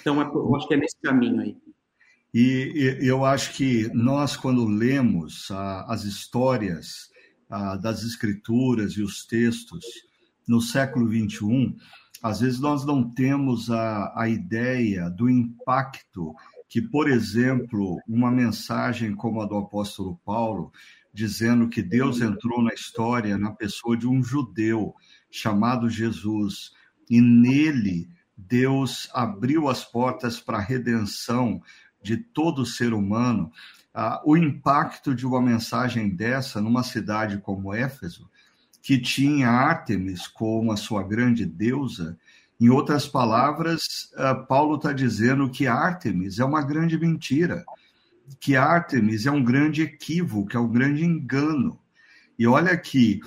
Então, 0.00 0.20
é, 0.22 0.24
eu 0.24 0.56
acho 0.56 0.66
que 0.66 0.74
é 0.74 0.76
nesse 0.78 0.98
caminho 1.02 1.40
aí. 1.40 1.56
E, 2.32 2.98
e 3.02 3.06
eu 3.06 3.24
acho 3.24 3.54
que 3.54 3.90
nós, 3.92 4.36
quando 4.36 4.64
lemos 4.64 5.50
ah, 5.50 5.84
as 5.88 6.04
histórias 6.04 7.09
ah, 7.50 7.76
das 7.76 8.02
escrituras 8.02 8.92
e 8.92 9.02
os 9.02 9.26
textos 9.26 9.84
no 10.46 10.60
século 10.60 11.10
XXI, 11.10 11.76
às 12.22 12.40
vezes 12.40 12.60
nós 12.60 12.84
não 12.84 13.08
temos 13.10 13.70
a, 13.70 14.12
a 14.16 14.28
ideia 14.28 15.10
do 15.10 15.28
impacto 15.28 16.34
que, 16.68 16.80
por 16.80 17.10
exemplo, 17.10 18.00
uma 18.06 18.30
mensagem 18.30 19.14
como 19.14 19.40
a 19.40 19.46
do 19.46 19.56
apóstolo 19.56 20.20
Paulo, 20.24 20.70
dizendo 21.12 21.68
que 21.68 21.82
Deus 21.82 22.20
entrou 22.20 22.62
na 22.62 22.72
história 22.72 23.36
na 23.36 23.50
pessoa 23.50 23.96
de 23.96 24.06
um 24.06 24.22
judeu 24.22 24.94
chamado 25.30 25.90
Jesus, 25.90 26.70
e 27.08 27.20
nele 27.20 28.08
Deus 28.36 29.10
abriu 29.12 29.68
as 29.68 29.84
portas 29.84 30.38
para 30.38 30.58
a 30.58 30.62
redenção 30.62 31.60
de 32.02 32.16
todo 32.16 32.64
ser 32.64 32.94
humano, 32.94 33.50
ah, 33.94 34.22
o 34.24 34.36
impacto 34.36 35.14
de 35.14 35.26
uma 35.26 35.40
mensagem 35.40 36.08
dessa 36.08 36.60
numa 36.60 36.82
cidade 36.82 37.38
como 37.38 37.74
Éfeso, 37.74 38.30
que 38.82 38.98
tinha 38.98 39.48
Ártemis 39.48 40.26
como 40.26 40.72
a 40.72 40.76
sua 40.76 41.02
grande 41.02 41.44
deusa, 41.44 42.16
em 42.60 42.68
outras 42.68 43.06
palavras, 43.06 44.10
ah, 44.16 44.34
Paulo 44.34 44.76
está 44.76 44.92
dizendo 44.92 45.50
que 45.50 45.66
Ártemis 45.66 46.38
é 46.38 46.44
uma 46.44 46.62
grande 46.62 46.98
mentira, 46.98 47.64
que 48.38 48.56
Ártemis 48.56 49.26
é 49.26 49.30
um 49.30 49.42
grande 49.42 49.82
equívoco, 49.82 50.56
é 50.56 50.60
um 50.60 50.70
grande 50.70 51.04
engano. 51.04 51.78
E 52.38 52.46
olha 52.46 52.76
que 52.76 53.20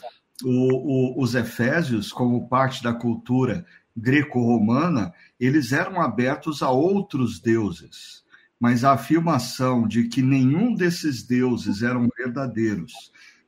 o, 0.44 1.18
o, 1.18 1.22
os 1.22 1.36
Efésios, 1.36 2.12
como 2.12 2.48
parte 2.48 2.82
da 2.82 2.94
cultura 2.94 3.66
greco-romana, 3.96 5.14
eles 5.40 5.72
eram 5.72 6.02
abertos 6.02 6.64
a 6.64 6.70
outros 6.72 7.40
deuses 7.40 8.23
mas 8.64 8.86
a 8.86 8.94
afirmação 8.94 9.86
de 9.86 10.08
que 10.08 10.22
nenhum 10.22 10.74
desses 10.74 11.22
deuses 11.22 11.84
eram 11.84 12.08
verdadeiros 12.18 12.94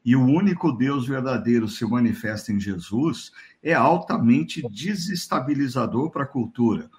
e 0.04 0.14
o 0.14 0.22
único 0.22 0.74
Deus 0.74 1.08
verdadeiro 1.08 1.70
se 1.70 1.86
manifesta 1.86 2.52
em 2.52 2.60
Jesus 2.60 3.32
é 3.64 3.74
altamente 3.74 4.62
desestabilizador 4.70 6.12
para 6.12 6.24
a 6.24 6.28
cultura. 6.28 6.90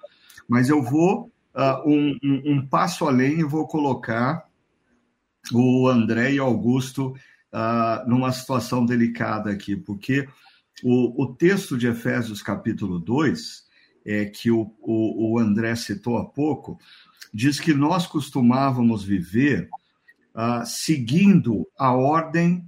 Mas 0.49 0.67
eu 0.67 0.81
vou 0.81 1.31
uh, 1.53 1.87
um, 1.87 2.17
um, 2.23 2.53
um, 2.53 2.65
passo 2.65 3.07
além 3.07 3.41
e 3.41 3.43
vou 3.43 3.67
colocar 3.67 4.49
o 5.53 5.87
André 5.87 6.33
e 6.33 6.39
Augusto 6.39 7.13
uh, 7.53 8.09
numa 8.09 8.31
situação 8.31 8.83
delicada 8.83 9.51
aqui, 9.51 9.75
porque 9.75 10.27
o, 10.83 11.23
o 11.23 11.35
texto 11.35 11.77
de 11.77 11.85
Efésios 11.85 12.41
capítulo 12.41 12.97
2, 12.97 13.67
é, 14.03 14.25
que 14.25 14.49
o, 14.49 14.73
o, 14.81 15.33
o 15.33 15.37
André 15.37 15.75
citou 15.75 16.17
há 16.17 16.25
pouco, 16.25 16.79
diz 17.33 17.59
que 17.59 17.73
nós 17.73 18.07
costumávamos 18.07 19.03
viver 19.03 19.69
uh, 20.35 20.65
seguindo 20.65 21.67
a 21.77 21.91
ordem 21.91 22.65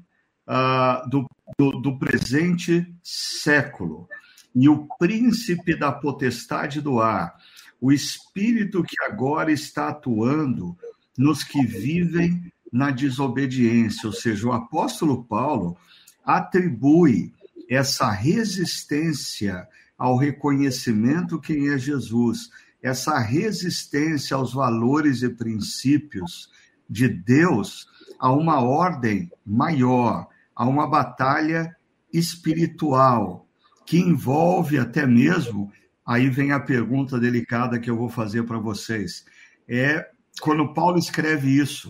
uh, 0.48 1.10
do, 1.10 1.26
do, 1.58 1.82
do 1.82 2.00
presente 2.00 2.86
século. 3.04 4.08
E 4.56 4.68
o 4.68 4.88
príncipe 4.98 5.76
da 5.76 5.92
potestade 5.92 6.82
do 6.82 7.00
ar, 7.00 7.36
o 7.80 7.92
espírito 7.92 8.84
que 8.84 9.02
agora 9.04 9.52
está 9.52 9.90
atuando 9.90 10.78
nos 11.18 11.44
que 11.44 11.66
vivem 11.66 12.52
na 12.72 12.92
desobediência, 12.92 14.08
ou 14.08 14.14
seja, 14.14 14.48
o 14.48 14.52
apóstolo 14.52 15.24
Paulo 15.24 15.78
atribui 16.24 17.34
essa 17.70 18.10
resistência 18.10 19.68
ao 19.98 20.16
reconhecimento 20.16 21.40
quem 21.40 21.70
é 21.70 21.78
Jesus 21.78 22.50
essa 22.82 23.20
resistência 23.20 24.38
aos 24.38 24.54
valores 24.54 25.22
e 25.22 25.30
princípios 25.30 26.50
de 26.90 27.08
Deus 27.08 27.88
a 28.20 28.32
uma 28.32 28.62
ordem 28.62 29.32
maior, 29.46 30.28
a 30.56 30.66
uma 30.66 30.88
batalha 30.88 31.76
espiritual 32.12 33.48
que 33.86 34.00
envolve 34.00 34.78
até 34.78 35.06
mesmo 35.06 35.72
aí 36.10 36.28
vem 36.28 36.52
a 36.52 36.60
pergunta 36.60 37.20
delicada 37.20 37.80
que 37.80 37.88
eu 37.88 37.96
vou 37.96 38.10
fazer 38.10 38.42
para 38.42 38.58
vocês. 38.58 39.24
É 39.68 40.10
quando 40.42 40.74
Paulo 40.74 40.98
escreve 40.98 41.56
isso, 41.56 41.90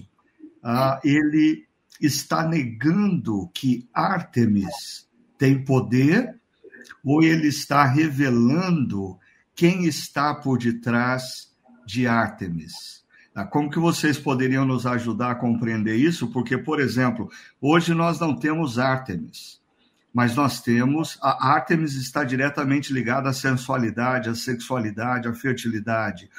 uh, 0.62 1.00
ele 1.06 1.66
está 2.02 2.46
negando 2.46 3.50
que 3.54 3.88
Ártemis 3.94 5.08
tem 5.38 5.64
poder 5.64 6.38
ou 7.02 7.24
ele 7.24 7.48
está 7.48 7.86
revelando 7.86 9.18
quem 9.60 9.84
está 9.84 10.34
por 10.34 10.58
detrás 10.58 11.52
de 11.86 12.08
Ártemis? 12.08 13.04
Ah, 13.36 13.46
como 13.46 13.70
que 13.70 13.78
vocês 13.78 14.18
poderiam 14.18 14.66
nos 14.66 14.86
ajudar 14.86 15.32
a 15.32 15.36
compreender 15.36 15.98
isso? 15.98 16.32
Porque, 16.32 16.58
por 16.58 16.80
exemplo, 16.80 17.30
hoje 17.60 17.94
nós 17.94 18.22
não 18.22 18.34
temos 18.34 18.80
Ártemis, 18.80 19.60
mas 20.14 20.34
nós 20.34 20.62
temos 20.62 21.20
a 21.22 21.50
Ártemis 21.52 21.96
está 21.96 22.24
diretamente 22.24 22.94
ligada 22.94 23.28
à 23.28 23.34
sensualidade, 23.34 24.30
à 24.30 24.34
sexualidade, 24.34 25.28
à 25.28 25.34
fertilidade. 25.34 26.30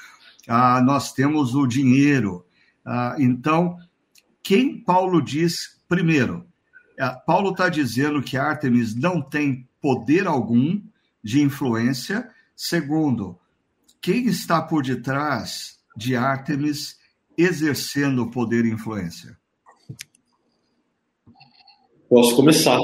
Ah, 0.48 0.80
nós 0.80 1.12
temos 1.12 1.54
o 1.54 1.66
dinheiro. 1.66 2.46
Ah, 2.82 3.16
então, 3.18 3.76
quem 4.42 4.82
Paulo 4.82 5.20
diz 5.20 5.78
primeiro? 5.86 6.46
Paulo 7.26 7.50
está 7.50 7.68
dizendo 7.68 8.22
que 8.22 8.38
Ártemis 8.38 8.94
não 8.94 9.20
tem 9.20 9.68
poder 9.78 10.26
algum 10.26 10.80
de 11.22 11.42
influência. 11.42 12.26
Segundo, 12.62 13.38
quem 14.02 14.26
está 14.26 14.60
por 14.60 14.82
detrás 14.82 15.78
de 15.96 16.14
Ártemis 16.14 16.98
exercendo 17.36 18.30
poder 18.30 18.66
e 18.66 18.70
influência? 18.70 19.34
Posso 22.06 22.36
começar, 22.36 22.78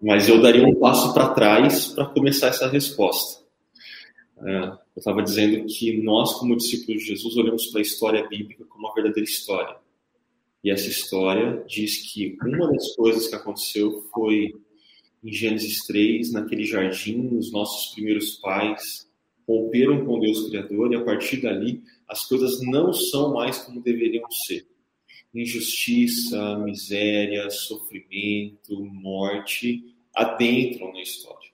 mas 0.00 0.26
eu 0.26 0.40
daria 0.40 0.66
um 0.66 0.80
passo 0.80 1.12
para 1.12 1.34
trás 1.34 1.88
para 1.88 2.06
começar 2.06 2.46
essa 2.46 2.66
resposta. 2.66 3.44
É, 4.38 4.68
eu 4.68 4.78
estava 4.96 5.22
dizendo 5.22 5.66
que 5.66 6.02
nós, 6.02 6.32
como 6.38 6.56
discípulos 6.56 7.02
de 7.02 7.08
Jesus, 7.08 7.36
olhamos 7.36 7.66
para 7.66 7.80
a 7.80 7.82
história 7.82 8.26
bíblica 8.26 8.64
como 8.64 8.86
uma 8.86 8.94
verdadeira 8.94 9.28
história. 9.28 9.76
E 10.64 10.70
essa 10.70 10.88
história 10.88 11.62
diz 11.68 12.10
que 12.10 12.38
uma 12.42 12.72
das 12.72 12.96
coisas 12.96 13.28
que 13.28 13.34
aconteceu 13.34 14.08
foi 14.14 14.54
em 15.24 15.32
Gênesis 15.32 15.86
3, 15.86 16.32
naquele 16.32 16.64
jardim, 16.64 17.34
os 17.34 17.50
nossos 17.50 17.94
primeiros 17.94 18.32
pais 18.36 19.10
romperam 19.48 20.04
com 20.04 20.20
Deus 20.20 20.48
Criador 20.48 20.92
e 20.92 20.96
a 20.96 21.02
partir 21.02 21.38
dali 21.38 21.82
as 22.06 22.26
coisas 22.26 22.60
não 22.62 22.92
são 22.92 23.32
mais 23.32 23.58
como 23.58 23.82
deveriam 23.82 24.30
ser. 24.30 24.66
Injustiça, 25.34 26.58
miséria, 26.58 27.48
sofrimento, 27.50 28.84
morte 28.84 29.94
adentram 30.14 30.92
na 30.92 31.00
história. 31.00 31.50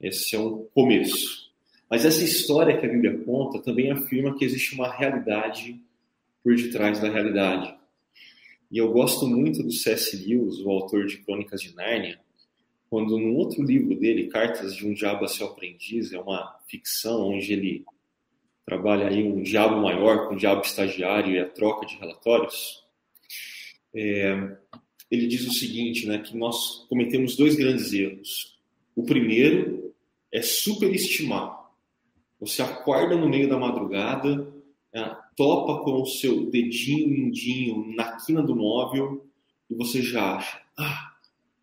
Esse 0.00 0.36
é 0.36 0.38
um 0.38 0.64
começo. 0.72 1.52
Mas 1.90 2.04
essa 2.04 2.24
história 2.24 2.78
que 2.78 2.86
a 2.86 2.88
Bíblia 2.88 3.18
conta 3.24 3.60
também 3.60 3.90
afirma 3.90 4.36
que 4.36 4.44
existe 4.44 4.74
uma 4.74 4.90
realidade 4.90 5.80
por 6.42 6.54
detrás 6.54 7.00
da 7.00 7.10
realidade. 7.10 7.74
E 8.70 8.78
eu 8.78 8.92
gosto 8.92 9.26
muito 9.26 9.62
do 9.62 9.70
C.S. 9.70 10.16
Lewis, 10.16 10.58
o 10.60 10.70
autor 10.70 11.06
de 11.06 11.18
Crônicas 11.18 11.60
de 11.60 11.74
Nárnia, 11.74 12.20
quando 12.94 13.18
no 13.18 13.34
outro 13.34 13.60
livro 13.60 13.98
dele, 13.98 14.28
Cartas 14.28 14.76
de 14.76 14.86
um 14.86 14.94
Diabo 14.94 15.24
a 15.24 15.28
Seu 15.28 15.48
Aprendiz, 15.48 16.12
é 16.12 16.20
uma 16.20 16.56
ficção 16.68 17.30
onde 17.30 17.52
ele 17.52 17.84
trabalha 18.64 19.08
aí 19.08 19.20
um 19.20 19.42
diabo 19.42 19.82
maior 19.82 20.28
com 20.28 20.34
um 20.34 20.36
diabo 20.36 20.62
estagiário 20.62 21.34
e 21.34 21.40
a 21.40 21.48
troca 21.48 21.84
de 21.86 21.96
relatórios, 21.96 22.84
é, 23.92 24.56
ele 25.10 25.26
diz 25.26 25.44
o 25.44 25.52
seguinte, 25.52 26.06
né, 26.06 26.18
que 26.18 26.36
nós 26.36 26.86
cometemos 26.88 27.34
dois 27.34 27.56
grandes 27.56 27.92
erros. 27.92 28.60
O 28.94 29.02
primeiro 29.02 29.92
é 30.30 30.40
superestimar. 30.40 31.68
Você 32.38 32.62
acorda 32.62 33.16
no 33.16 33.28
meio 33.28 33.48
da 33.48 33.58
madrugada, 33.58 34.54
é, 34.94 35.16
topa 35.34 35.82
com 35.82 36.00
o 36.00 36.06
seu 36.06 36.48
dedinho 36.48 37.08
mindinho 37.08 37.92
na 37.96 38.18
quina 38.18 38.40
do 38.40 38.54
móvel 38.54 39.26
e 39.68 39.74
você 39.74 40.00
já 40.00 40.36
acha, 40.36 40.62
ah, 40.78 41.13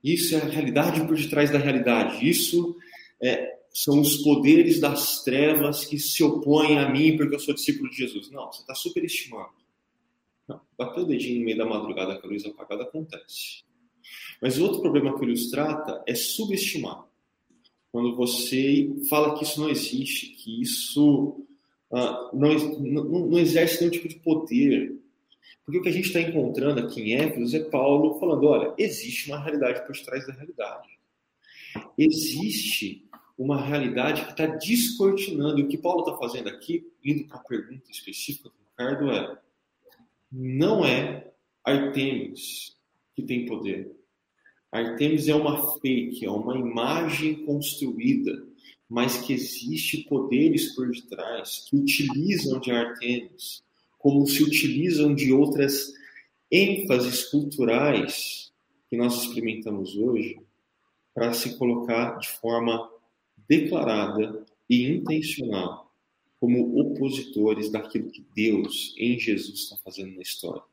isso 0.03 0.35
é 0.35 0.41
a 0.41 0.45
realidade 0.45 1.05
por 1.05 1.15
detrás 1.15 1.51
da 1.51 1.59
realidade. 1.59 2.27
Isso 2.27 2.75
é, 3.21 3.57
são 3.73 3.99
os 3.99 4.17
poderes 4.17 4.79
das 4.79 5.23
trevas 5.23 5.85
que 5.85 5.99
se 5.99 6.23
opõem 6.23 6.79
a 6.79 6.89
mim 6.89 7.15
porque 7.15 7.35
eu 7.35 7.39
sou 7.39 7.53
discípulo 7.53 7.89
de 7.89 7.97
Jesus. 7.97 8.31
Não, 8.31 8.51
você 8.51 8.61
está 8.61 8.73
superestimando. 8.73 9.49
Não, 10.47 10.59
bater 10.77 11.01
o 11.01 11.05
dedinho 11.05 11.39
no 11.39 11.45
meio 11.45 11.57
da 11.57 11.65
madrugada 11.65 12.19
com 12.19 12.27
a 12.27 12.29
luz 12.29 12.45
apagada 12.45 12.83
acontece. 12.83 13.63
Mas 14.41 14.59
outro 14.59 14.81
problema 14.81 15.15
que 15.15 15.23
o 15.23 15.25
Lewis 15.25 15.49
trata 15.49 16.03
é 16.07 16.15
subestimar. 16.15 17.05
Quando 17.91 18.15
você 18.15 18.89
fala 19.09 19.37
que 19.37 19.43
isso 19.43 19.59
não 19.59 19.69
existe, 19.69 20.27
que 20.27 20.61
isso 20.61 21.45
uh, 21.91 22.35
não, 22.35 22.53
não, 22.79 23.27
não 23.27 23.39
exerce 23.39 23.79
nenhum 23.79 23.91
tipo 23.91 24.07
de 24.07 24.15
poder, 24.19 25.00
porque 25.65 25.79
o 25.79 25.81
que 25.81 25.89
a 25.89 25.93
gente 25.93 26.07
está 26.07 26.21
encontrando 26.21 26.79
aqui 26.81 27.01
em 27.01 27.15
Éfeso 27.15 27.55
é 27.55 27.59
Paulo 27.61 28.19
falando: 28.19 28.45
olha, 28.47 28.73
existe 28.77 29.29
uma 29.29 29.39
realidade 29.39 29.85
por 29.85 29.97
trás 29.97 30.25
da 30.25 30.33
realidade. 30.33 30.89
Existe 31.97 33.07
uma 33.37 33.61
realidade 33.61 34.25
que 34.25 34.31
está 34.31 34.45
descortinando. 34.45 35.59
E 35.59 35.63
o 35.63 35.67
que 35.67 35.77
Paulo 35.77 36.01
está 36.01 36.17
fazendo 36.17 36.49
aqui, 36.49 36.85
indo 37.03 37.27
para 37.27 37.37
a 37.37 37.43
pergunta 37.43 37.89
específica 37.89 38.49
do 38.49 38.55
Ricardo, 38.69 39.11
é: 39.11 39.37
não 40.31 40.85
é 40.85 41.31
Artemis 41.63 42.77
que 43.15 43.23
tem 43.23 43.45
poder. 43.45 43.95
Artemis 44.71 45.27
é 45.27 45.35
uma 45.35 45.79
fake, 45.79 46.25
é 46.25 46.31
uma 46.31 46.57
imagem 46.57 47.45
construída, 47.45 48.47
mas 48.87 49.17
que 49.17 49.33
existe 49.33 50.05
poderes 50.05 50.73
por 50.75 50.89
detrás 50.89 51.65
que 51.69 51.75
utilizam 51.75 52.59
de 52.59 52.71
Artemis 52.71 53.63
como 54.01 54.27
se 54.27 54.43
utilizam 54.43 55.13
de 55.13 55.31
outras 55.31 55.93
ênfases 56.51 57.23
culturais 57.25 58.51
que 58.89 58.97
nós 58.97 59.21
experimentamos 59.21 59.95
hoje 59.95 60.39
para 61.13 61.33
se 61.33 61.57
colocar 61.57 62.17
de 62.17 62.29
forma 62.29 62.89
declarada 63.47 64.45
e 64.69 64.87
intencional 64.87 65.91
como 66.39 66.79
opositores 66.79 67.71
daquilo 67.71 68.09
que 68.09 68.25
Deus 68.35 68.95
em 68.97 69.19
Jesus 69.19 69.59
está 69.59 69.77
fazendo 69.77 70.15
na 70.15 70.21
história. 70.21 70.63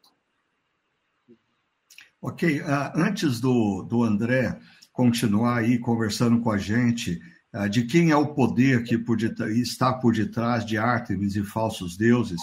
Ok, 2.20 2.60
uh, 2.60 2.64
antes 2.94 3.40
do, 3.40 3.82
do 3.82 4.02
André 4.02 4.58
continuar 4.92 5.58
aí 5.58 5.78
conversando 5.78 6.40
com 6.40 6.50
a 6.50 6.58
gente 6.58 7.20
uh, 7.54 7.68
de 7.68 7.84
quem 7.84 8.10
é 8.10 8.16
o 8.16 8.34
poder 8.34 8.82
que 8.82 8.96
por 8.96 9.22
está 9.22 9.92
por 9.92 10.14
detrás 10.14 10.64
de 10.64 10.78
Ártemis 10.78 11.36
e 11.36 11.44
falsos 11.44 11.96
deuses, 11.96 12.40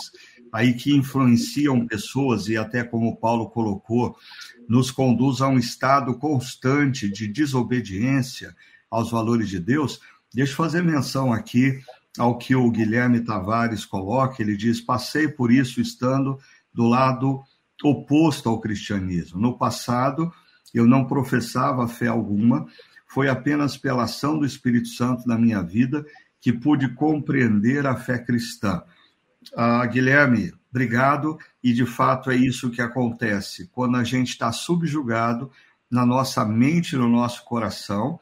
aí 0.51 0.73
que 0.73 0.95
influenciam 0.95 1.85
pessoas 1.85 2.47
e 2.47 2.57
até 2.57 2.83
como 2.83 3.17
Paulo 3.17 3.49
colocou, 3.49 4.15
nos 4.67 4.91
conduz 4.91 5.41
a 5.41 5.47
um 5.47 5.57
estado 5.57 6.17
constante 6.17 7.09
de 7.09 7.27
desobediência 7.27 8.55
aos 8.89 9.11
valores 9.11 9.49
de 9.49 9.59
Deus. 9.59 9.99
Deixa 10.33 10.53
eu 10.53 10.57
fazer 10.57 10.81
menção 10.81 11.31
aqui 11.31 11.79
ao 12.17 12.37
que 12.37 12.55
o 12.55 12.71
Guilherme 12.71 13.21
Tavares 13.21 13.85
coloca, 13.85 14.41
ele 14.41 14.55
diz: 14.55 14.79
"Passei 14.79 15.27
por 15.27 15.51
isso 15.51 15.81
estando 15.81 16.39
do 16.73 16.87
lado 16.87 17.41
oposto 17.83 18.49
ao 18.49 18.59
cristianismo. 18.59 19.39
No 19.39 19.57
passado, 19.57 20.31
eu 20.73 20.85
não 20.85 21.05
professava 21.05 21.87
fé 21.87 22.07
alguma, 22.07 22.65
foi 23.07 23.29
apenas 23.29 23.77
pela 23.77 24.03
ação 24.03 24.37
do 24.37 24.45
Espírito 24.45 24.89
Santo 24.89 25.27
na 25.27 25.37
minha 25.37 25.61
vida 25.61 26.05
que 26.41 26.51
pude 26.51 26.93
compreender 26.93 27.85
a 27.87 27.95
fé 27.95 28.19
cristã. 28.19 28.83
Ah, 29.55 29.85
Guilherme, 29.85 30.53
obrigado. 30.69 31.37
E 31.63 31.73
de 31.73 31.85
fato 31.85 32.31
é 32.31 32.35
isso 32.35 32.69
que 32.69 32.81
acontece 32.81 33.69
quando 33.71 33.97
a 33.97 34.03
gente 34.03 34.29
está 34.29 34.51
subjugado 34.51 35.51
na 35.89 36.05
nossa 36.05 36.45
mente, 36.45 36.95
no 36.95 37.09
nosso 37.09 37.43
coração. 37.45 38.19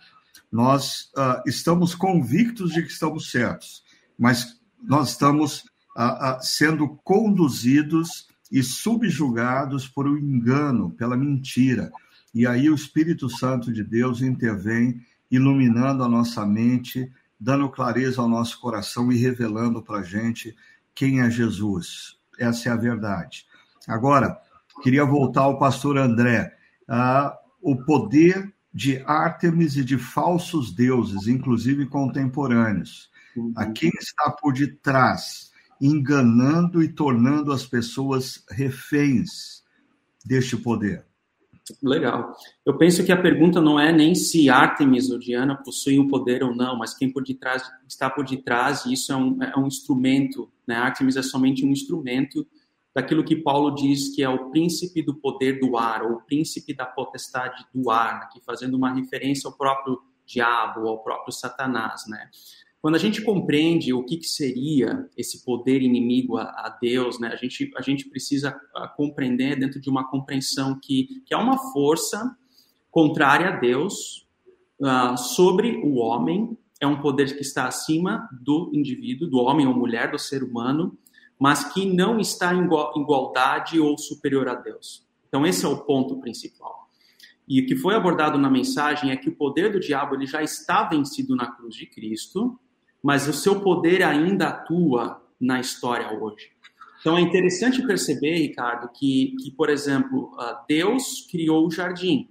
Nós 0.52 1.12
ah, 1.16 1.44
estamos 1.46 1.96
convictos 1.96 2.72
de 2.72 2.82
que 2.82 2.92
estamos 2.92 3.32
certos, 3.32 3.84
mas 4.18 4.60
nós 4.82 5.10
estamos 5.10 5.64
ah, 5.96 6.40
sendo 6.42 6.88
conduzidos 7.04 8.28
e 8.52 8.62
subjugados 8.62 9.88
por 9.88 10.08
um 10.08 10.18
engano, 10.18 10.92
pela 10.92 11.18
mentira. 11.18 11.92
E 12.34 12.46
aí 12.46 12.70
o 12.70 12.76
Espírito 12.76 13.30
Santo 13.30 13.72
de 13.72 13.84
Deus 13.84 14.22
intervém, 14.22 15.02
iluminando 15.30 16.04
a 16.04 16.10
nossa 16.10 16.46
mente, 16.46 17.12
dando 17.40 17.70
clareza 17.70 18.22
ao 18.22 18.30
nosso 18.30 18.60
coração 18.60 19.12
e 19.12 19.18
revelando 19.18 19.82
para 19.82 20.00
a 20.00 20.04
gente 20.04 20.56
quem 20.96 21.22
é 21.22 21.30
Jesus. 21.30 22.18
Essa 22.40 22.70
é 22.70 22.72
a 22.72 22.78
verdade. 22.78 23.46
Agora, 23.88 24.38
queria 24.82 25.06
voltar 25.06 25.42
ao 25.42 25.60
pastor 25.60 25.98
André. 25.98 26.56
Ah, 26.88 27.38
o 27.62 27.76
poder 27.78 28.54
de 28.74 29.04
Ártemis 29.06 29.78
e 29.78 29.84
de 29.84 29.98
falsos 29.98 30.74
deuses, 30.74 31.28
inclusive 31.28 31.86
contemporâneos. 31.86 33.10
Uhum. 33.36 33.54
A 33.56 33.68
quem 33.68 33.92
está 34.00 34.32
por 34.32 34.54
detrás, 34.54 35.52
enganando 35.80 36.82
e 36.82 36.88
tornando 36.88 37.52
as 37.52 37.66
pessoas 37.66 38.44
reféns 38.50 39.64
deste 40.26 40.58
poder? 40.58 41.06
Legal. 41.82 42.36
Eu 42.66 42.78
penso 42.78 43.06
que 43.06 43.12
a 43.12 43.22
pergunta 43.22 43.62
não 43.62 43.80
é 43.80 43.92
nem 43.92 44.14
se 44.16 44.50
Artemis 44.50 45.10
ou 45.10 45.18
Diana 45.18 45.56
possuem 45.56 46.00
o 46.00 46.08
poder 46.10 46.44
ou 46.44 46.54
não, 46.54 46.78
mas 46.78 46.94
quem 46.94 47.12
por 47.12 47.24
detrás, 47.24 47.64
está 47.88 48.10
por 48.10 48.26
detrás, 48.26 48.86
e 48.86 48.94
isso 48.94 49.14
é 49.14 49.16
um, 49.16 49.42
é 49.42 49.58
um 49.58 49.68
instrumento, 49.68 50.52
né? 50.68 50.76
Artemis 50.76 51.16
é 51.16 51.22
somente 51.22 51.66
um 51.66 51.72
instrumento 51.72 52.46
daquilo 52.94 53.24
que 53.24 53.36
Paulo 53.36 53.74
diz 53.74 54.14
que 54.14 54.22
é 54.22 54.30
o 54.30 54.50
príncipe 54.50 55.02
do 55.02 55.16
poder 55.16 55.60
do 55.60 55.78
ar, 55.78 56.04
ou 56.04 56.18
o 56.18 56.22
príncipe 56.22 56.74
da 56.74 56.86
potestade 56.86 57.66
do 57.74 57.90
ar, 57.90 58.24
aqui 58.24 58.42
fazendo 58.46 58.76
uma 58.76 58.94
referência 58.94 59.48
ao 59.48 59.58
próprio 59.58 60.00
diabo, 60.26 60.88
ao 60.88 61.02
próprio 61.02 61.34
Satanás, 61.34 62.04
né? 62.08 62.30
Quando 62.84 62.96
a 62.96 63.00
gente 63.00 63.22
compreende 63.22 63.94
o 63.94 64.04
que, 64.04 64.18
que 64.18 64.28
seria 64.28 65.10
esse 65.16 65.46
poder 65.46 65.82
inimigo 65.82 66.36
a, 66.36 66.44
a, 66.44 66.78
Deus, 66.82 67.18
né, 67.18 67.30
a, 67.30 67.36
gente, 67.38 67.72
a 67.78 67.82
gente 67.82 68.10
precisa 68.10 68.60
a, 68.76 68.90
compreender 68.90 69.58
dentro 69.58 69.80
de 69.80 69.90
uma 69.90 70.10
compreensão 70.10 70.78
que, 70.84 71.24
que 71.26 71.34
é 71.34 71.38
uma 71.38 71.58
força 71.72 72.38
contrária 72.92 73.48
a 73.48 73.52
Deus 73.58 74.28
uh, 74.82 75.18
sobre 75.18 75.78
o 75.78 75.96
homem, 75.96 76.58
é 76.78 76.86
um 76.86 77.00
poder 77.00 77.34
que 77.34 77.42
está 77.42 77.70
acima 77.70 78.28
do 78.34 78.70
indivíduo, 78.74 79.30
do 79.30 79.38
homem 79.38 79.66
ou 79.66 79.74
mulher, 79.74 80.12
do 80.12 80.20
ser 80.20 80.44
humano, 80.44 80.98
mas 81.40 81.64
que 81.74 81.86
não 81.86 82.20
está 82.20 82.54
em 82.54 82.66
igualdade 82.66 83.80
ou 83.80 83.98
superior 83.98 84.50
a 84.50 84.56
Deus. 84.56 85.08
Então, 85.30 85.48
esse 85.48 85.64
é 85.64 85.70
o 85.70 85.86
ponto 85.86 86.20
principal. 86.20 86.90
E 87.48 87.62
o 87.62 87.66
que 87.66 87.78
foi 87.78 87.96
abordado 87.96 88.38
na 88.38 88.50
mensagem 88.50 89.10
é 89.10 89.16
que 89.16 89.30
o 89.30 89.36
poder 89.36 89.72
do 89.72 89.80
diabo 89.80 90.16
ele 90.16 90.26
já 90.26 90.44
está 90.44 90.84
vencido 90.84 91.34
na 91.34 91.50
cruz 91.50 91.76
de 91.76 91.86
Cristo, 91.86 92.60
mas 93.04 93.28
o 93.28 93.34
seu 93.34 93.60
poder 93.60 94.02
ainda 94.02 94.48
atua 94.48 95.22
na 95.40 95.60
história 95.60 96.10
hoje. 96.18 96.54
Então 97.02 97.18
é 97.18 97.22
interessante 97.22 97.86
perceber, 97.86 98.38
Ricardo, 98.38 98.90
que, 98.94 99.36
que 99.44 99.52
por 99.52 99.70
exemplo, 99.70 100.34
ah, 100.40 100.64
Deus 100.66 101.28
criou 101.30 101.68
o 101.68 101.72
jardim. 101.72 102.30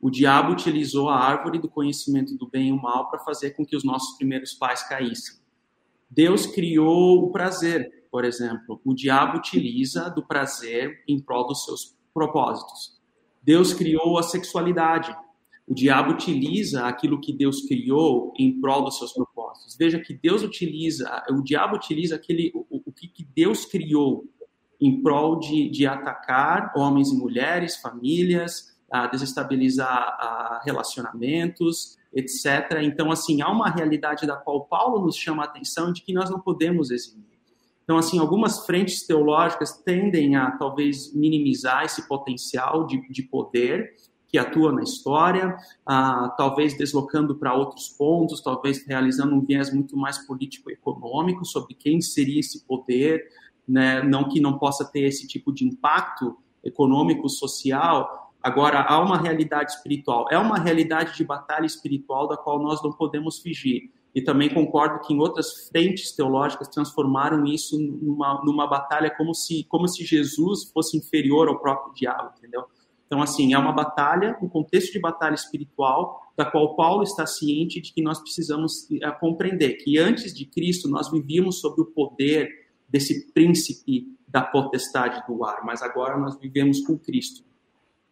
O 0.00 0.08
diabo 0.08 0.52
utilizou 0.52 1.08
a 1.08 1.18
árvore 1.18 1.58
do 1.58 1.68
conhecimento 1.68 2.36
do 2.36 2.48
bem 2.48 2.68
e 2.68 2.72
o 2.72 2.80
mal 2.80 3.10
para 3.10 3.18
fazer 3.18 3.50
com 3.50 3.66
que 3.66 3.74
os 3.74 3.82
nossos 3.82 4.16
primeiros 4.16 4.54
pais 4.54 4.86
caíssem. 4.88 5.38
Deus 6.08 6.46
criou 6.46 7.24
o 7.24 7.32
prazer, 7.32 8.06
por 8.08 8.24
exemplo. 8.24 8.80
O 8.84 8.94
diabo 8.94 9.38
utiliza 9.38 10.08
do 10.08 10.24
prazer 10.24 11.02
em 11.08 11.20
prol 11.20 11.48
dos 11.48 11.64
seus 11.64 11.96
propósitos. 12.14 12.96
Deus 13.42 13.74
criou 13.74 14.16
a 14.16 14.22
sexualidade. 14.22 15.14
O 15.66 15.74
diabo 15.74 16.12
utiliza 16.12 16.86
aquilo 16.86 17.20
que 17.20 17.32
Deus 17.32 17.62
criou 17.62 18.32
em 18.38 18.60
prol 18.60 18.84
dos 18.84 18.96
seus 18.96 19.12
propósitos. 19.12 19.27
Veja 19.78 19.98
que 19.98 20.14
Deus 20.14 20.42
utiliza, 20.42 21.24
o 21.30 21.42
diabo 21.42 21.76
utiliza 21.76 22.16
aquele, 22.16 22.50
o, 22.54 22.82
o 22.86 22.92
que 22.92 23.24
Deus 23.34 23.64
criou 23.64 24.24
em 24.80 25.02
prol 25.02 25.38
de, 25.38 25.68
de 25.68 25.86
atacar 25.86 26.72
homens 26.76 27.10
e 27.10 27.16
mulheres, 27.16 27.76
famílias, 27.76 28.76
a 28.90 29.06
desestabilizar 29.06 29.88
a 29.88 30.62
relacionamentos, 30.64 31.98
etc. 32.12 32.78
Então, 32.82 33.10
assim, 33.10 33.42
há 33.42 33.50
uma 33.50 33.68
realidade 33.68 34.26
da 34.26 34.36
qual 34.36 34.64
Paulo 34.66 35.04
nos 35.04 35.16
chama 35.16 35.42
a 35.42 35.46
atenção 35.46 35.92
de 35.92 36.02
que 36.02 36.12
nós 36.12 36.30
não 36.30 36.40
podemos 36.40 36.90
eximir. 36.90 37.26
Então, 37.84 37.96
assim, 37.96 38.18
algumas 38.18 38.66
frentes 38.66 39.06
teológicas 39.06 39.78
tendem 39.82 40.36
a 40.36 40.50
talvez 40.52 41.14
minimizar 41.14 41.84
esse 41.84 42.06
potencial 42.06 42.86
de, 42.86 43.00
de 43.10 43.22
poder 43.22 43.94
que 44.28 44.36
atua 44.36 44.70
na 44.70 44.82
história, 44.82 45.56
ah, 45.86 46.34
talvez 46.36 46.76
deslocando 46.76 47.34
para 47.34 47.54
outros 47.54 47.88
pontos, 47.88 48.42
talvez 48.42 48.86
realizando 48.86 49.34
um 49.34 49.40
viés 49.40 49.72
muito 49.72 49.96
mais 49.96 50.18
político-econômico 50.18 51.44
sobre 51.46 51.74
quem 51.74 52.00
seria 52.00 52.40
esse 52.40 52.64
poder, 52.66 53.26
né? 53.66 54.02
não 54.02 54.28
que 54.28 54.40
não 54.40 54.58
possa 54.58 54.84
ter 54.84 55.00
esse 55.00 55.26
tipo 55.26 55.52
de 55.52 55.64
impacto 55.64 56.36
econômico, 56.62 57.28
social. 57.28 58.32
Agora, 58.42 58.82
há 58.82 59.00
uma 59.00 59.18
realidade 59.18 59.72
espiritual, 59.72 60.26
é 60.30 60.38
uma 60.38 60.58
realidade 60.58 61.16
de 61.16 61.24
batalha 61.24 61.66
espiritual 61.66 62.28
da 62.28 62.36
qual 62.36 62.62
nós 62.62 62.82
não 62.82 62.92
podemos 62.92 63.38
fugir. 63.38 63.90
E 64.14 64.22
também 64.22 64.52
concordo 64.52 65.00
que 65.06 65.14
em 65.14 65.18
outras 65.18 65.68
frentes 65.68 66.12
teológicas 66.12 66.68
transformaram 66.68 67.44
isso 67.44 67.78
numa, 67.78 68.42
numa 68.44 68.66
batalha 68.66 69.10
como 69.16 69.34
se, 69.34 69.64
como 69.64 69.86
se 69.86 70.04
Jesus 70.04 70.70
fosse 70.72 70.96
inferior 70.96 71.48
ao 71.48 71.58
próprio 71.58 71.94
diabo, 71.94 72.32
entendeu? 72.36 72.64
Então, 73.08 73.22
assim, 73.22 73.54
é 73.54 73.58
uma 73.58 73.72
batalha, 73.72 74.36
um 74.42 74.48
contexto 74.48 74.92
de 74.92 75.00
batalha 75.00 75.34
espiritual, 75.34 76.30
da 76.36 76.44
qual 76.44 76.76
Paulo 76.76 77.02
está 77.02 77.26
ciente 77.26 77.80
de 77.80 77.90
que 77.90 78.02
nós 78.02 78.20
precisamos 78.20 78.86
é, 79.02 79.10
compreender 79.12 79.82
que 79.82 79.98
antes 79.98 80.34
de 80.34 80.44
Cristo 80.44 80.90
nós 80.90 81.10
vivíamos 81.10 81.58
sob 81.58 81.80
o 81.80 81.86
poder 81.86 82.50
desse 82.86 83.32
príncipe 83.32 84.14
da 84.28 84.42
potestade 84.42 85.26
do 85.26 85.42
ar, 85.42 85.64
mas 85.64 85.82
agora 85.82 86.18
nós 86.18 86.38
vivemos 86.38 86.80
com 86.86 86.98
Cristo. 86.98 87.42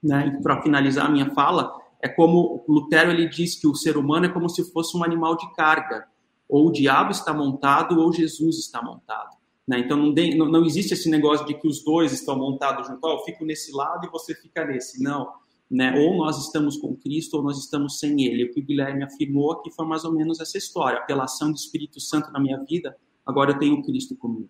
Né? 0.03 0.41
Para 0.43 0.63
finalizar 0.63 1.05
a 1.05 1.11
minha 1.11 1.31
fala, 1.35 1.79
é 2.01 2.09
como 2.09 2.65
Lutero 2.67 3.11
ele 3.11 3.29
diz 3.29 3.61
que 3.61 3.67
o 3.67 3.75
ser 3.75 3.99
humano 3.99 4.25
é 4.25 4.29
como 4.31 4.49
se 4.49 4.65
fosse 4.73 4.97
um 4.97 5.05
animal 5.05 5.37
de 5.37 5.53
carga, 5.55 6.09
ou 6.49 6.69
o 6.69 6.73
diabo 6.73 7.11
está 7.11 7.35
montado 7.35 8.01
ou 8.01 8.13
Jesus 8.13 8.57
está 8.59 8.83
montado. 8.83 9.36
Né? 9.67 9.81
Então 9.81 9.97
não, 9.97 10.15
de, 10.15 10.37
não, 10.37 10.47
não, 10.47 10.65
existe 10.65 10.95
esse 10.95 11.11
negócio 11.11 11.45
de 11.47 11.55
que 11.55 11.67
os 11.67 11.83
dois 11.83 12.13
estão 12.13 12.39
montados 12.39 12.87
junto, 12.87 13.01
oh, 13.03 13.13
eu 13.13 13.25
fico 13.25 13.45
nesse 13.45 13.73
lado 13.73 14.07
e 14.07 14.11
você 14.11 14.35
fica 14.35 14.65
nesse. 14.65 15.03
Não. 15.03 15.29
Né? 15.69 15.99
Ou 15.99 16.17
nós 16.17 16.39
estamos 16.45 16.77
com 16.77 16.95
Cristo 16.95 17.39
ou 17.39 17.43
nós 17.43 17.59
estamos 17.59 17.99
sem 17.99 18.25
Ele. 18.25 18.45
O 18.45 18.53
que 18.53 18.61
o 18.61 18.65
Guilherme 18.65 19.03
afirmou 19.03 19.53
aqui 19.53 19.71
foi 19.73 19.85
mais 19.85 20.05
ou 20.05 20.13
menos 20.13 20.39
essa 20.39 20.57
história. 20.57 21.03
Pela 21.03 21.25
ação 21.25 21.51
do 21.51 21.57
Espírito 21.57 22.01
Santo 22.01 22.31
na 22.31 22.39
minha 22.39 22.63
vida, 22.63 22.97
agora 23.25 23.51
eu 23.51 23.59
tenho 23.59 23.83
Cristo 23.83 24.15
comigo. 24.15 24.49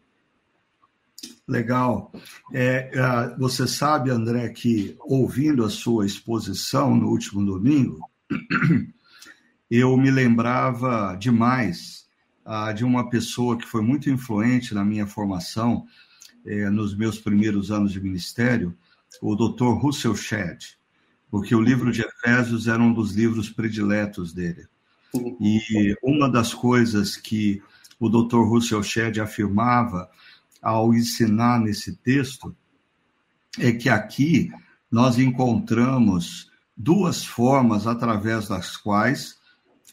Legal. 1.48 2.12
É, 2.52 2.90
é 2.92 3.36
você 3.38 3.66
sabe, 3.66 4.10
André, 4.10 4.50
que 4.50 4.96
ouvindo 5.00 5.64
a 5.64 5.70
sua 5.70 6.04
exposição 6.04 6.94
no 6.94 7.08
último 7.08 7.42
domingo, 7.42 7.98
eu 9.70 9.96
me 9.96 10.10
lembrava 10.10 11.16
demais 11.18 12.05
de 12.74 12.84
uma 12.84 13.10
pessoa 13.10 13.56
que 13.56 13.66
foi 13.66 13.82
muito 13.82 14.08
influente 14.08 14.74
na 14.74 14.84
minha 14.84 15.06
formação, 15.06 15.86
eh, 16.44 16.70
nos 16.70 16.96
meus 16.96 17.18
primeiros 17.18 17.70
anos 17.70 17.92
de 17.92 18.00
ministério, 18.00 18.76
o 19.20 19.34
Dr. 19.34 19.74
Russell 19.80 20.14
Shedd, 20.14 20.76
porque 21.30 21.54
o 21.54 21.60
livro 21.60 21.90
de 21.90 22.02
Efésios 22.02 22.68
era 22.68 22.80
um 22.80 22.92
dos 22.92 23.14
livros 23.14 23.50
prediletos 23.50 24.32
dele. 24.32 24.66
E 25.40 25.96
uma 26.02 26.30
das 26.30 26.54
coisas 26.54 27.16
que 27.16 27.62
o 27.98 28.08
Dr. 28.08 28.42
Russell 28.42 28.82
Shedd 28.82 29.18
afirmava 29.18 30.08
ao 30.62 30.94
ensinar 30.94 31.58
nesse 31.60 31.96
texto 31.96 32.54
é 33.58 33.72
que 33.72 33.88
aqui 33.88 34.52
nós 34.90 35.18
encontramos 35.18 36.50
duas 36.76 37.24
formas 37.24 37.86
através 37.86 38.48
das 38.48 38.76
quais 38.76 39.38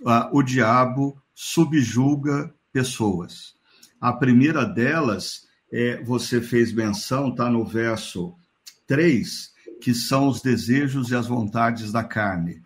ah, 0.05 0.29
o 0.33 0.43
diabo 0.43 1.22
subjuga 1.33 2.53
pessoas. 2.71 3.53
A 3.99 4.11
primeira 4.11 4.65
delas, 4.65 5.47
é, 5.71 6.01
você 6.03 6.41
fez 6.41 6.73
menção, 6.73 7.29
está 7.29 7.49
no 7.49 7.65
verso 7.65 8.35
3, 8.87 9.51
que 9.81 9.93
são 9.93 10.27
os 10.27 10.41
desejos 10.41 11.09
e 11.09 11.15
as 11.15 11.27
vontades 11.27 11.91
da 11.91 12.03
carne. 12.03 12.61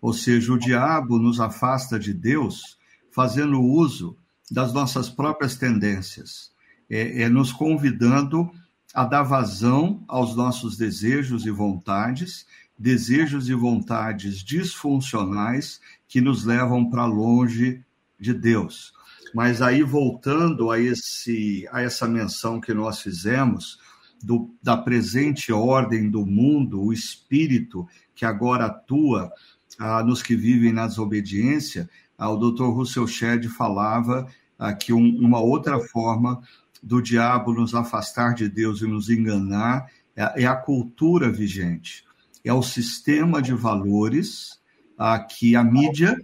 Ou 0.00 0.12
seja, 0.12 0.52
o 0.52 0.58
diabo 0.58 1.18
nos 1.18 1.40
afasta 1.40 1.98
de 1.98 2.12
Deus 2.12 2.78
fazendo 3.12 3.60
uso 3.60 4.16
das 4.50 4.72
nossas 4.72 5.08
próprias 5.08 5.56
tendências, 5.56 6.50
é, 6.88 7.22
é 7.22 7.28
nos 7.28 7.52
convidando 7.52 8.50
a 8.92 9.04
dar 9.04 9.22
vazão 9.22 10.02
aos 10.08 10.34
nossos 10.34 10.76
desejos 10.76 11.46
e 11.46 11.50
vontades, 11.50 12.46
desejos 12.76 13.48
e 13.48 13.54
vontades 13.54 14.38
disfuncionais 14.38 15.80
que 16.08 16.20
nos 16.20 16.44
levam 16.44 16.90
para 16.90 17.04
longe 17.04 17.84
de 18.20 18.34
Deus. 18.34 18.92
Mas 19.34 19.62
aí, 19.62 19.82
voltando 19.82 20.70
a, 20.70 20.78
esse, 20.78 21.66
a 21.72 21.82
essa 21.82 22.06
menção 22.06 22.60
que 22.60 22.74
nós 22.74 23.00
fizemos, 23.00 23.78
do, 24.22 24.54
da 24.62 24.76
presente 24.76 25.52
ordem 25.52 26.10
do 26.10 26.26
mundo, 26.26 26.82
o 26.82 26.92
espírito 26.92 27.88
que 28.14 28.24
agora 28.24 28.66
atua 28.66 29.32
ah, 29.78 30.02
nos 30.02 30.22
que 30.22 30.36
vivem 30.36 30.72
na 30.72 30.86
desobediência, 30.86 31.88
ah, 32.18 32.28
o 32.28 32.36
Dr. 32.36 32.64
Russell 32.64 33.06
Shedd 33.06 33.48
falava 33.48 34.26
ah, 34.58 34.74
que 34.74 34.92
um, 34.92 35.16
uma 35.18 35.40
outra 35.40 35.80
forma 35.80 36.42
do 36.82 37.00
diabo 37.00 37.52
nos 37.52 37.74
afastar 37.74 38.34
de 38.34 38.48
Deus 38.48 38.82
e 38.82 38.86
nos 38.86 39.08
enganar 39.08 39.86
é, 40.14 40.42
é 40.42 40.46
a 40.46 40.56
cultura 40.56 41.30
vigente, 41.30 42.04
é 42.44 42.52
o 42.52 42.62
sistema 42.62 43.40
de 43.40 43.54
valores 43.54 44.60
ah, 44.98 45.18
que 45.18 45.56
a 45.56 45.64
mídia 45.64 46.20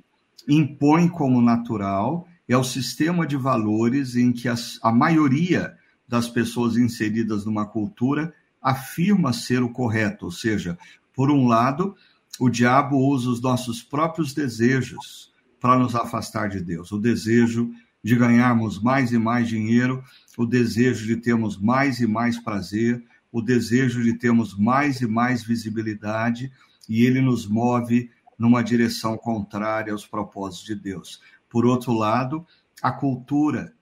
impõe 0.49 1.09
como 1.09 1.41
natural 1.41 2.27
é 2.49 2.57
o 2.57 2.65
sistema 2.65 3.27
de 3.27 3.37
valores 3.37 4.15
em 4.15 4.33
que 4.33 4.49
as, 4.49 4.79
a 4.83 4.93
maioria 4.93 5.77
das 6.09 6.29
pessoas 6.29 6.77
inseridas 6.77 7.45
numa 7.45 7.67
cultura 7.67 8.33
afirma 8.63 9.33
ser 9.33 9.63
o 9.63 9.71
correto, 9.71 10.27
ou 10.27 10.31
seja, 10.31 10.79
por 11.15 11.31
um 11.31 11.47
lado, 11.47 11.95
o 12.39 12.49
diabo 12.49 12.97
usa 12.97 13.31
os 13.31 13.41
nossos 13.41 13.83
próprios 13.83 14.33
desejos 14.35 15.33
para 15.61 15.79
nos 15.79 15.95
afastar 15.95 16.49
de 16.49 16.61
Deus, 16.61 16.93
o 16.93 16.99
desejo 16.99 17.71
de 18.03 18.15
ganharmos 18.15 18.81
mais 18.81 19.11
e 19.13 19.19
mais 19.19 19.49
dinheiro, 19.49 20.03
o 20.37 20.47
desejo 20.47 21.07
de 21.07 21.17
termos 21.17 21.59
mais 21.59 21.99
e 21.99 22.07
mais 22.07 22.39
prazer, 22.39 23.03
o 23.33 23.43
desejo 23.43 24.03
de 24.03 24.15
termos 24.15 24.57
mais 24.57 25.01
e 25.01 25.07
mais 25.07 25.43
visibilidade 25.43 26.53
e 26.89 27.05
ele 27.05 27.21
nos 27.21 27.47
move 27.49 28.11
numa 28.39 28.63
direção 28.63 29.17
contrária 29.17 29.93
aos 29.93 30.07
propósitos 30.07 30.67
de 30.67 30.75
Deus. 30.75 31.21
Por 31.49 31.65
outro 31.65 31.93
lado, 31.93 32.47
a 32.83 32.93
cultura, 32.93 33.75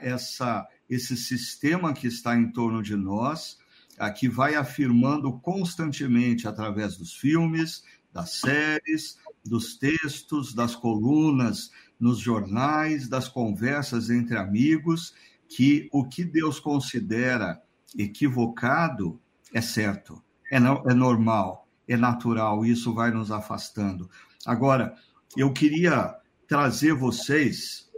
essa, 0.00 0.66
esse 0.88 1.16
sistema 1.16 1.92
que 1.92 2.06
está 2.06 2.36
em 2.36 2.50
torno 2.50 2.82
de 2.82 2.96
nós, 2.96 3.58
que 4.16 4.28
vai 4.28 4.54
afirmando 4.54 5.38
constantemente 5.40 6.48
através 6.48 6.96
dos 6.96 7.14
filmes, 7.14 7.84
das 8.12 8.40
séries, 8.40 9.18
dos 9.44 9.76
textos, 9.76 10.54
das 10.54 10.74
colunas, 10.74 11.70
nos 11.98 12.18
jornais, 12.18 13.08
das 13.08 13.28
conversas 13.28 14.08
entre 14.08 14.38
amigos, 14.38 15.14
que 15.48 15.88
o 15.92 16.04
que 16.04 16.24
Deus 16.24 16.58
considera 16.58 17.60
equivocado 17.98 19.20
é 19.52 19.60
certo, 19.60 20.22
é, 20.50 20.58
não, 20.60 20.82
é 20.88 20.94
normal, 20.94 21.59
é 21.92 21.96
natural, 21.96 22.64
isso 22.64 22.94
vai 22.94 23.10
nos 23.10 23.32
afastando. 23.32 24.08
Agora, 24.46 24.94
eu 25.36 25.52
queria 25.52 26.14
trazer 26.46 26.94
vocês 26.94 27.90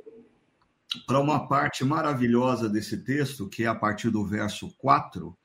para 1.07 1.20
uma 1.20 1.47
parte 1.47 1.84
maravilhosa 1.84 2.70
desse 2.70 2.97
texto, 3.05 3.49
que 3.49 3.64
é 3.64 3.66
a 3.66 3.74
partir 3.74 4.09
do 4.11 4.24
verso 4.24 4.74
4, 4.78 5.36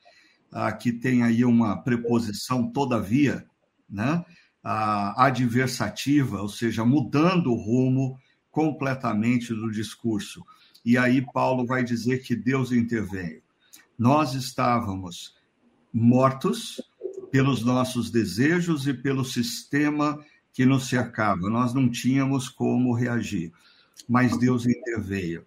ah, 0.51 0.71
que 0.71 0.93
tem 0.93 1.23
aí 1.23 1.43
uma 1.43 1.83
preposição 1.83 2.71
todavia, 2.71 3.45
né? 3.89 4.23
Ah, 4.63 5.25
adversativa, 5.25 6.41
ou 6.41 6.49
seja, 6.49 6.85
mudando 6.85 7.51
o 7.51 7.55
rumo 7.55 8.17
completamente 8.49 9.53
do 9.53 9.69
discurso. 9.69 10.43
E 10.85 10.97
aí 10.97 11.21
Paulo 11.33 11.65
vai 11.65 11.83
dizer 11.83 12.19
que 12.19 12.33
Deus 12.33 12.71
interveio. 12.71 13.41
Nós 13.99 14.33
estávamos 14.33 15.35
mortos 15.93 16.81
pelos 17.32 17.63
nossos 17.63 18.09
desejos 18.09 18.88
e 18.88 18.93
pelo 18.93 19.23
sistema 19.23 20.23
que 20.53 20.65
nos 20.65 20.88
cercava. 20.88 21.49
Nós 21.49 21.73
não 21.73 21.89
tínhamos 21.89 22.49
como 22.49 22.93
reagir, 22.93 23.51
mas 24.07 24.38
Deus 24.38 24.65
interveio. 24.65 25.45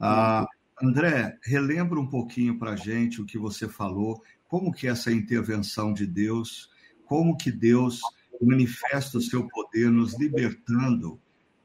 Ah, 0.00 0.46
André, 0.82 1.38
relembra 1.44 2.00
um 2.00 2.06
pouquinho 2.06 2.58
para 2.58 2.72
a 2.72 2.76
gente 2.76 3.20
o 3.20 3.26
que 3.26 3.38
você 3.38 3.68
falou, 3.68 4.22
como 4.48 4.72
que 4.72 4.88
essa 4.88 5.12
intervenção 5.12 5.92
de 5.92 6.06
Deus, 6.06 6.70
como 7.06 7.36
que 7.36 7.52
Deus 7.52 8.00
manifesta 8.40 9.18
o 9.18 9.22
seu 9.22 9.46
poder 9.46 9.90
nos 9.90 10.18
libertando 10.18 11.20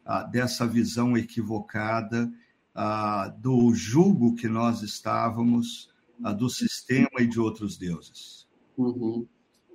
ah, 0.06 0.24
dessa 0.24 0.68
visão 0.68 1.18
equivocada 1.18 2.32
ah, 2.76 3.28
do 3.40 3.74
julgo 3.74 4.36
que 4.36 4.48
nós 4.48 4.84
estávamos, 4.84 5.90
ah, 6.24 6.32
do 6.32 6.50
sistema 6.50 7.20
e 7.20 7.28
de 7.28 7.40
outros 7.40 7.76
deuses. 7.76 8.48
Uhum. 8.78 9.28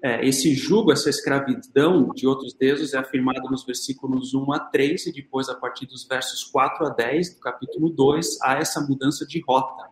É, 0.05 0.27
esse 0.27 0.53
jugo, 0.53 0.91
essa 0.91 1.09
escravidão 1.09 2.09
de 2.09 2.27
outros 2.27 2.53
deuses 2.55 2.93
é 2.93 2.99
afirmado 2.99 3.49
nos 3.49 3.65
versículos 3.65 4.35
1 4.35 4.53
a 4.53 4.59
3 4.59 5.07
e 5.07 5.13
depois, 5.13 5.49
a 5.49 5.55
partir 5.55 5.87
dos 5.87 6.05
versos 6.05 6.43
4 6.43 6.87
a 6.87 6.91
10 6.91 7.35
do 7.35 7.41
capítulo 7.41 7.89
2, 7.89 8.41
há 8.43 8.55
essa 8.55 8.81
mudança 8.81 9.25
de 9.25 9.41
rota, 9.47 9.89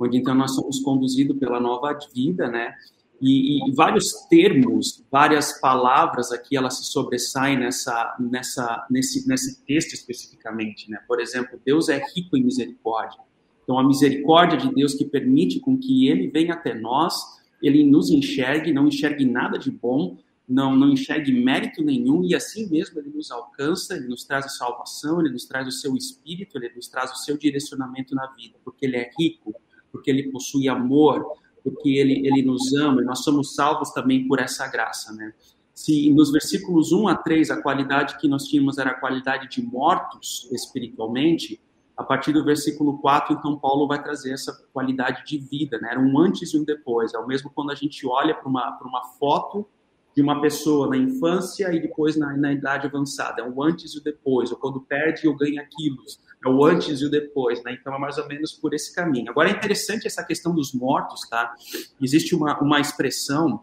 onde 0.00 0.18
então 0.18 0.34
nós 0.34 0.56
somos 0.56 0.80
conduzidos 0.80 1.38
pela 1.38 1.60
nova 1.60 1.96
vida, 2.12 2.48
né? 2.48 2.74
E, 3.20 3.68
e, 3.68 3.72
vários 3.76 4.26
termos, 4.28 5.04
várias 5.08 5.60
palavras 5.60 6.32
aqui, 6.32 6.56
elas 6.56 6.78
se 6.78 6.86
sobressaem 6.86 7.56
nessa, 7.56 8.16
nessa, 8.18 8.84
nesse, 8.90 9.28
nesse 9.28 9.64
texto 9.64 9.92
especificamente, 9.92 10.90
né? 10.90 10.98
Por 11.06 11.20
exemplo, 11.20 11.60
Deus 11.64 11.88
é 11.88 12.02
rico 12.16 12.36
em 12.36 12.42
misericórdia. 12.42 13.20
Então, 13.62 13.78
a 13.78 13.86
misericórdia 13.86 14.58
de 14.58 14.74
Deus 14.74 14.92
que 14.92 15.04
permite 15.04 15.60
com 15.60 15.78
que 15.78 16.08
Ele 16.08 16.26
venha 16.26 16.54
até 16.54 16.74
nós, 16.74 17.14
Ele 17.62 17.84
nos 17.84 18.10
enxergue, 18.10 18.72
não 18.72 18.88
enxergue 18.88 19.24
nada 19.24 19.58
de 19.58 19.70
bom, 19.70 20.18
não, 20.48 20.74
não 20.74 20.90
enxergue 20.90 21.32
mérito 21.32 21.82
nenhum, 21.82 22.24
e 22.24 22.34
assim 22.34 22.68
mesmo 22.68 22.98
Ele 22.98 23.10
nos 23.10 23.30
alcança, 23.30 23.96
Ele 23.96 24.08
nos 24.08 24.24
traz 24.24 24.44
a 24.44 24.48
salvação, 24.48 25.20
Ele 25.20 25.30
nos 25.30 25.46
traz 25.46 25.66
o 25.66 25.70
seu 25.70 25.96
espírito, 25.96 26.58
Ele 26.58 26.70
nos 26.74 26.88
traz 26.88 27.12
o 27.12 27.16
seu 27.16 27.38
direcionamento 27.38 28.14
na 28.14 28.26
vida, 28.34 28.58
porque 28.64 28.84
Ele 28.84 28.96
é 28.96 29.10
rico, 29.18 29.54
porque 29.90 30.10
Ele 30.10 30.30
possui 30.30 30.68
amor, 30.68 31.24
porque 31.62 31.90
ele, 31.90 32.26
ele 32.26 32.42
nos 32.42 32.72
ama 32.74 33.02
e 33.02 33.04
nós 33.04 33.22
somos 33.22 33.54
salvos 33.54 33.90
também 33.90 34.26
por 34.26 34.38
essa 34.38 34.66
graça, 34.66 35.12
né? 35.12 35.32
Se 35.74 36.10
nos 36.12 36.30
versículos 36.30 36.92
1 36.92 37.08
a 37.08 37.16
3 37.16 37.50
a 37.50 37.62
qualidade 37.62 38.18
que 38.18 38.28
nós 38.28 38.44
tínhamos 38.44 38.78
era 38.78 38.90
a 38.90 38.94
qualidade 38.94 39.48
de 39.48 39.62
mortos 39.62 40.48
espiritualmente, 40.52 41.60
a 42.02 42.06
partir 42.06 42.32
do 42.32 42.44
versículo 42.44 42.98
4, 42.98 43.34
então 43.34 43.58
Paulo 43.58 43.86
vai 43.86 44.02
trazer 44.02 44.32
essa 44.32 44.52
qualidade 44.72 45.24
de 45.24 45.38
vida, 45.38 45.78
né? 45.78 45.90
Era 45.92 46.00
um 46.00 46.18
antes 46.18 46.52
e 46.52 46.58
um 46.58 46.64
depois. 46.64 47.14
É 47.14 47.18
o 47.18 47.26
mesmo 47.26 47.50
quando 47.50 47.70
a 47.70 47.74
gente 47.74 48.06
olha 48.06 48.34
para 48.34 48.48
uma, 48.48 48.78
uma 48.82 49.04
foto 49.18 49.66
de 50.14 50.20
uma 50.20 50.40
pessoa 50.40 50.88
na 50.88 50.96
infância 50.96 51.72
e 51.72 51.80
depois 51.80 52.16
na, 52.16 52.36
na 52.36 52.52
idade 52.52 52.86
avançada. 52.86 53.40
É 53.40 53.48
o 53.48 53.62
antes 53.62 53.94
e 53.94 53.98
o 53.98 54.02
depois, 54.02 54.50
ou 54.50 54.58
quando 54.58 54.80
perde 54.80 55.26
ou 55.26 55.36
ganha 55.36 55.66
quilos 55.70 56.20
é 56.44 56.48
o 56.48 56.64
antes 56.64 57.00
e 57.00 57.06
o 57.06 57.10
depois, 57.10 57.62
né? 57.62 57.76
Então 57.80 57.94
é 57.94 57.98
mais 57.98 58.18
ou 58.18 58.26
menos 58.26 58.52
por 58.52 58.74
esse 58.74 58.92
caminho. 58.94 59.30
Agora 59.30 59.48
é 59.48 59.52
interessante 59.52 60.06
essa 60.06 60.24
questão 60.24 60.54
dos 60.54 60.74
mortos, 60.74 61.20
tá? 61.28 61.54
Existe 62.00 62.34
uma, 62.34 62.60
uma 62.60 62.80
expressão, 62.80 63.62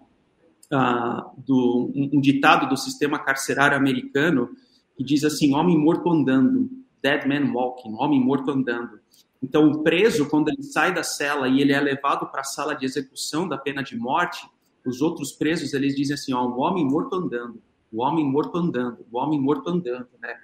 uh, 0.71 1.41
do, 1.45 1.91
um, 1.93 2.17
um, 2.17 2.21
ditado 2.21 2.69
do 2.69 2.77
sistema 2.77 3.19
carcerário 3.19 3.75
americano 3.75 4.49
que 4.95 5.03
diz 5.03 5.23
assim: 5.23 5.53
homem 5.53 5.77
morto 5.77 6.09
andando, 6.09 6.69
dead 7.02 7.28
man 7.28 7.52
walking, 7.54 7.93
homem 7.93 8.20
morto 8.20 8.52
andando. 8.52 9.00
Então 9.41 9.70
o 9.70 9.84
preso, 9.84 10.30
quando 10.30 10.50
ele 10.50 10.64
sai 10.64 10.93
da 10.93 11.04
cela 11.04 11.47
e 11.47 11.62
ele 11.62 11.72
é 11.72 11.80
levado 11.80 12.30
para 12.30 12.41
a 12.41 12.43
sala 12.43 12.74
de 12.74 12.86
execução 12.86 13.47
da 13.47 13.58
pena 13.58 13.82
de 13.82 13.97
morte, 13.97 14.45
os 14.86 15.02
outros 15.02 15.32
presos 15.32 15.74
eles 15.74 15.95
dizem 15.95 16.14
assim: 16.14 16.34
ó, 16.34 16.45
o 16.45 16.60
homem 16.60 16.86
morto 16.86 17.16
andando, 17.16 17.62
o 17.91 18.02
homem 18.02 18.26
morto 18.26 18.58
andando, 18.58 19.06
o 19.12 19.18
homem 19.18 19.39
morto 19.39 19.70
andando, 19.70 20.08
né? 20.22 20.36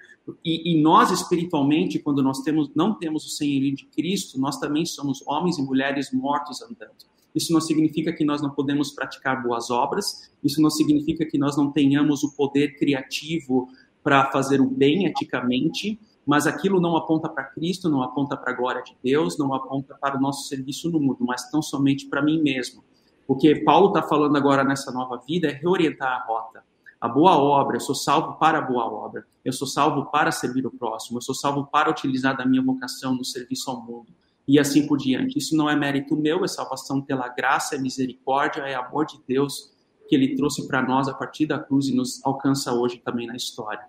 E, 0.44 0.72
e, 0.72 0.82
nós, 0.82 1.12
espiritualmente, 1.12 2.00
quando 2.00 2.20
nós 2.20 2.40
temos, 2.40 2.68
não 2.74 2.94
temos 2.94 3.24
o 3.24 3.28
senhorio 3.28 3.76
de 3.76 3.84
Cristo, 3.86 4.40
nós 4.40 4.58
também 4.58 4.84
somos 4.84 5.22
homens 5.24 5.56
e 5.56 5.62
mulheres 5.62 6.12
mortos 6.12 6.60
andando. 6.62 6.96
Isso 7.32 7.52
não 7.52 7.60
significa 7.60 8.12
que 8.12 8.24
nós 8.24 8.42
não 8.42 8.50
podemos 8.50 8.90
praticar 8.90 9.40
boas 9.40 9.70
obras, 9.70 10.32
isso 10.42 10.60
não 10.60 10.70
significa 10.70 11.24
que 11.24 11.38
nós 11.38 11.56
não 11.56 11.70
tenhamos 11.70 12.24
o 12.24 12.34
poder 12.34 12.76
criativo 12.76 13.68
para 14.02 14.30
fazer 14.32 14.60
o 14.60 14.68
bem 14.68 15.06
eticamente, 15.06 16.00
mas 16.26 16.46
aquilo 16.46 16.80
não 16.80 16.96
aponta 16.96 17.28
para 17.28 17.44
Cristo, 17.44 17.88
não 17.88 18.02
aponta 18.02 18.36
para 18.36 18.52
a 18.52 18.56
glória 18.56 18.82
de 18.82 18.96
Deus, 19.02 19.38
não 19.38 19.54
aponta 19.54 19.94
para 19.94 20.16
o 20.16 20.20
nosso 20.20 20.48
serviço 20.48 20.90
no 20.90 20.98
mundo, 20.98 21.18
mas 21.20 21.48
tão 21.50 21.62
somente 21.62 22.06
para 22.06 22.22
mim 22.22 22.42
mesmo. 22.42 22.82
O 23.28 23.36
que 23.36 23.54
Paulo 23.64 23.88
está 23.88 24.02
falando 24.02 24.36
agora 24.36 24.64
nessa 24.64 24.90
nova 24.92 25.22
vida 25.26 25.48
é 25.48 25.52
reorientar 25.52 26.08
a 26.08 26.24
rota 26.26 26.62
a 27.00 27.08
boa 27.08 27.36
obra, 27.36 27.76
eu 27.76 27.80
sou 27.80 27.94
salvo 27.94 28.38
para 28.38 28.58
a 28.58 28.60
boa 28.60 28.84
obra, 28.84 29.26
eu 29.44 29.52
sou 29.52 29.66
salvo 29.66 30.06
para 30.06 30.32
servir 30.32 30.66
o 30.66 30.70
próximo, 30.70 31.18
eu 31.18 31.22
sou 31.22 31.34
salvo 31.34 31.66
para 31.66 31.90
utilizar 31.90 32.36
da 32.36 32.46
minha 32.46 32.62
vocação 32.62 33.14
no 33.14 33.24
serviço 33.24 33.70
ao 33.70 33.80
mundo 33.80 34.08
e 34.48 34.58
assim 34.58 34.86
por 34.86 34.96
diante. 34.96 35.38
Isso 35.38 35.56
não 35.56 35.68
é 35.68 35.76
mérito 35.76 36.16
meu, 36.16 36.44
é 36.44 36.48
salvação 36.48 37.02
pela 37.02 37.28
graça, 37.28 37.74
é 37.76 37.78
misericórdia, 37.78 38.62
é 38.62 38.74
amor 38.74 39.06
de 39.06 39.20
Deus 39.26 39.72
que 40.08 40.14
ele 40.14 40.36
trouxe 40.36 40.66
para 40.66 40.82
nós 40.82 41.08
a 41.08 41.14
partir 41.14 41.46
da 41.46 41.58
cruz 41.58 41.88
e 41.88 41.94
nos 41.94 42.24
alcança 42.24 42.72
hoje 42.72 42.98
também 42.98 43.26
na 43.26 43.36
história. 43.36 43.84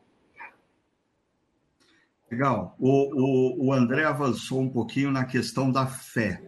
Legal. 2.29 2.75
O, 2.77 2.89
o, 2.89 3.67
o 3.67 3.73
André 3.73 4.03
avançou 4.03 4.61
um 4.61 4.69
pouquinho 4.69 5.11
na 5.11 5.25
questão 5.25 5.71
da 5.71 5.87
fé 5.87 6.41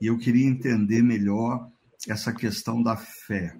e 0.00 0.06
eu 0.06 0.18
queria 0.18 0.46
entender 0.46 1.02
melhor 1.02 1.68
essa 2.08 2.32
questão 2.32 2.82
da 2.82 2.96
fé. 2.96 3.56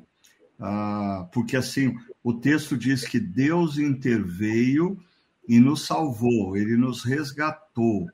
Ah, 0.61 1.29
porque 1.33 1.57
assim, 1.57 1.97
o 2.22 2.35
texto 2.35 2.77
diz 2.77 3.07
que 3.07 3.18
Deus 3.18 3.79
interveio 3.79 4.99
e 5.49 5.59
nos 5.59 5.87
salvou, 5.87 6.57
ele 6.57 6.77
nos 6.77 7.03
resgatou. 7.03 8.09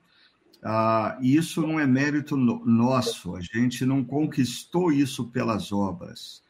Ah, 0.63 1.19
isso 1.21 1.61
não 1.63 1.79
é 1.79 1.87
mérito 1.87 2.37
nosso, 2.37 3.35
a 3.35 3.41
gente 3.41 3.85
não 3.85 4.05
conquistou 4.05 4.93
isso 4.93 5.29
pelas 5.29 5.73
obras. 5.73 6.43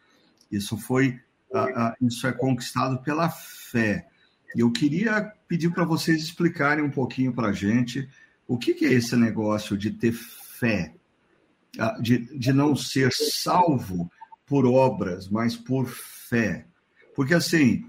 Isso 0.51 0.77
foi, 0.77 1.21
ah, 1.55 1.69
ah, 1.77 1.97
isso 2.01 2.27
é 2.27 2.33
conquistado 2.33 3.03
pela 3.03 3.29
fé. 3.29 4.10
E 4.55 4.61
eu 4.61 4.71
queria 4.71 5.33
pedir 5.47 5.71
para 5.71 5.85
vocês 5.85 6.23
explicarem 6.23 6.85
um 6.85 6.91
pouquinho 6.91 7.33
para 7.33 7.49
a 7.49 7.53
gente 7.53 8.09
o 8.47 8.59
que, 8.59 8.75
que, 8.75 8.85
é 8.85 8.93
esse 8.93 9.15
negócio 9.15 9.79
de 9.79 9.91
ter 9.91 10.13
fé, 10.13 10.93
ah, 11.79 11.97
de, 12.01 12.19
de 12.37 12.53
não 12.53 12.75
ser 12.75 13.13
salvo 13.13 14.11
por 14.45 14.67
obras, 14.67 15.29
mas 15.29 15.57
por 15.57 15.87
fé. 15.87 16.67
Porque, 17.15 17.33
assim, 17.33 17.85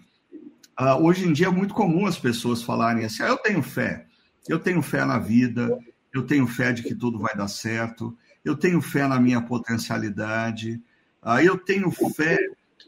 uh, 0.79 1.01
hoje 1.01 1.27
em 1.27 1.33
dia 1.33 1.47
é 1.47 1.51
muito 1.51 1.73
comum 1.73 2.05
as 2.05 2.19
pessoas 2.19 2.61
falarem 2.61 3.05
assim: 3.05 3.23
ah, 3.23 3.29
eu 3.29 3.37
tenho 3.37 3.63
fé, 3.63 4.05
eu 4.47 4.59
tenho 4.59 4.81
fé 4.83 5.03
na 5.03 5.17
vida, 5.17 5.79
eu 6.13 6.23
tenho 6.23 6.45
fé 6.45 6.71
de 6.71 6.83
que 6.83 6.93
tudo 6.93 7.17
vai 7.17 7.35
dar 7.35 7.47
certo, 7.47 8.15
eu 8.45 8.55
tenho 8.55 8.81
fé 8.81 9.07
na 9.07 9.19
minha 9.19 9.41
potencialidade, 9.41 10.79
uh, 11.23 11.39
eu 11.39 11.57
tenho 11.57 11.89
fé 11.89 12.37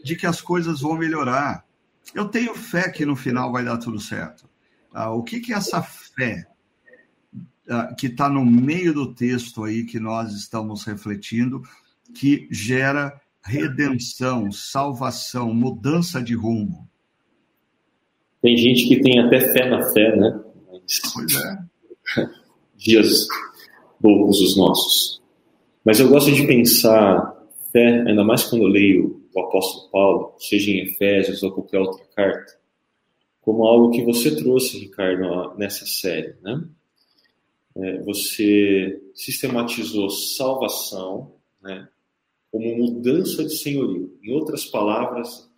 de 0.04 0.16
que 0.16 0.28
as 0.28 0.42
coisas 0.42 0.82
vão 0.82 0.96
melhorar, 0.96 1.66
eu 2.14 2.28
tenho 2.28 2.56
fé 2.56 2.90
que 2.90 3.06
no 3.06 3.16
final 3.16 3.52
vai 3.52 3.64
dar 3.64 3.78
tudo 3.78 4.00
certo. 4.00 4.50
Uh, 4.94 5.10
o 5.10 5.24
que, 5.24 5.40
que 5.40 5.54
é 5.54 5.58
essa 5.58 5.82
fé 5.82 6.48
que 7.98 8.08
está 8.08 8.30
no 8.30 8.46
meio 8.46 8.94
do 8.94 9.14
texto 9.14 9.64
aí 9.64 9.86
que 9.86 10.00
nós 10.00 10.34
estamos 10.34 10.84
refletindo, 10.84 11.62
que 12.14 12.48
gera 12.52 13.20
redenção, 13.44 14.52
salvação, 14.52 15.54
mudança 15.54 16.22
de 16.22 16.36
rumo. 16.36 16.88
Tem 18.42 18.58
gente 18.58 18.88
que 18.88 19.02
tem 19.02 19.20
até 19.20 19.40
fé 19.40 19.70
na 19.70 19.82
fé, 19.92 20.16
né? 20.16 20.40
Pois 21.14 21.36
é. 21.36 22.26
Dias 22.78 23.26
loucos 24.04 24.42
os 24.42 24.58
nossos. 24.58 25.22
Mas 25.86 26.00
eu 26.00 26.10
gosto 26.10 26.32
de 26.32 26.46
pensar 26.46 27.34
fé, 27.72 28.04
ainda 28.06 28.24
mais 28.24 28.44
quando 28.44 28.64
eu 28.64 28.70
leio 28.70 29.23
o 29.34 29.40
apóstolo 29.40 29.90
Paulo, 29.90 30.36
seja 30.38 30.72
em 30.72 30.84
Efésios 30.84 31.42
ou 31.44 31.52
qualquer 31.52 31.80
outra 31.80 32.06
carta, 32.16 32.60
como 33.42 33.66
algo 33.66 33.92
que 33.92 34.04
você 34.04 34.36
trouxe, 34.36 34.80
Ricardo, 34.80 35.58
nessa 35.58 35.86
série, 35.86 36.36
né? 36.42 36.64
É, 37.76 38.02
você 38.04 39.02
sistematizou 39.14 40.10
salvação, 40.10 41.36
né? 41.62 41.90
Como 42.52 42.78
mudança 42.78 43.44
de 43.44 43.56
senhorio. 43.56 44.18
Em 44.22 44.32
outras 44.32 44.66
palavras, 44.66 45.50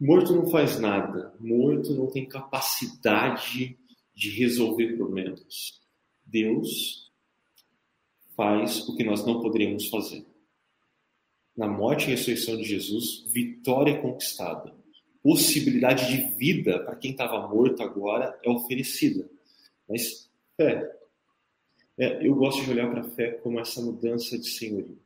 morto 0.00 0.34
não 0.34 0.46
faz 0.46 0.80
nada, 0.80 1.34
morto 1.38 1.92
não 1.92 2.06
tem 2.06 2.26
capacidade 2.26 3.78
de 4.14 4.30
resolver 4.30 4.96
problemas. 4.96 5.80
Deus 6.24 7.12
faz 8.34 8.88
o 8.88 8.96
que 8.96 9.04
nós 9.04 9.24
não 9.24 9.40
poderíamos 9.40 9.88
fazer. 9.88 10.24
Na 11.56 11.68
morte 11.68 12.06
e 12.06 12.10
ressurreição 12.10 12.56
de 12.56 12.64
Jesus, 12.64 13.24
vitória 13.32 14.00
conquistada. 14.00 14.74
Possibilidade 15.22 16.08
de 16.08 16.36
vida 16.36 16.80
para 16.80 16.96
quem 16.96 17.12
estava 17.12 17.46
morto 17.46 17.82
agora 17.82 18.38
é 18.42 18.50
oferecida. 18.50 19.28
Mas 19.88 20.28
fé. 20.56 20.90
É, 21.96 22.26
eu 22.26 22.34
gosto 22.34 22.64
de 22.64 22.70
olhar 22.70 22.90
para 22.90 23.02
a 23.02 23.10
fé 23.10 23.30
como 23.30 23.60
essa 23.60 23.80
mudança 23.80 24.36
de 24.36 24.48
senhorio, 24.48 24.98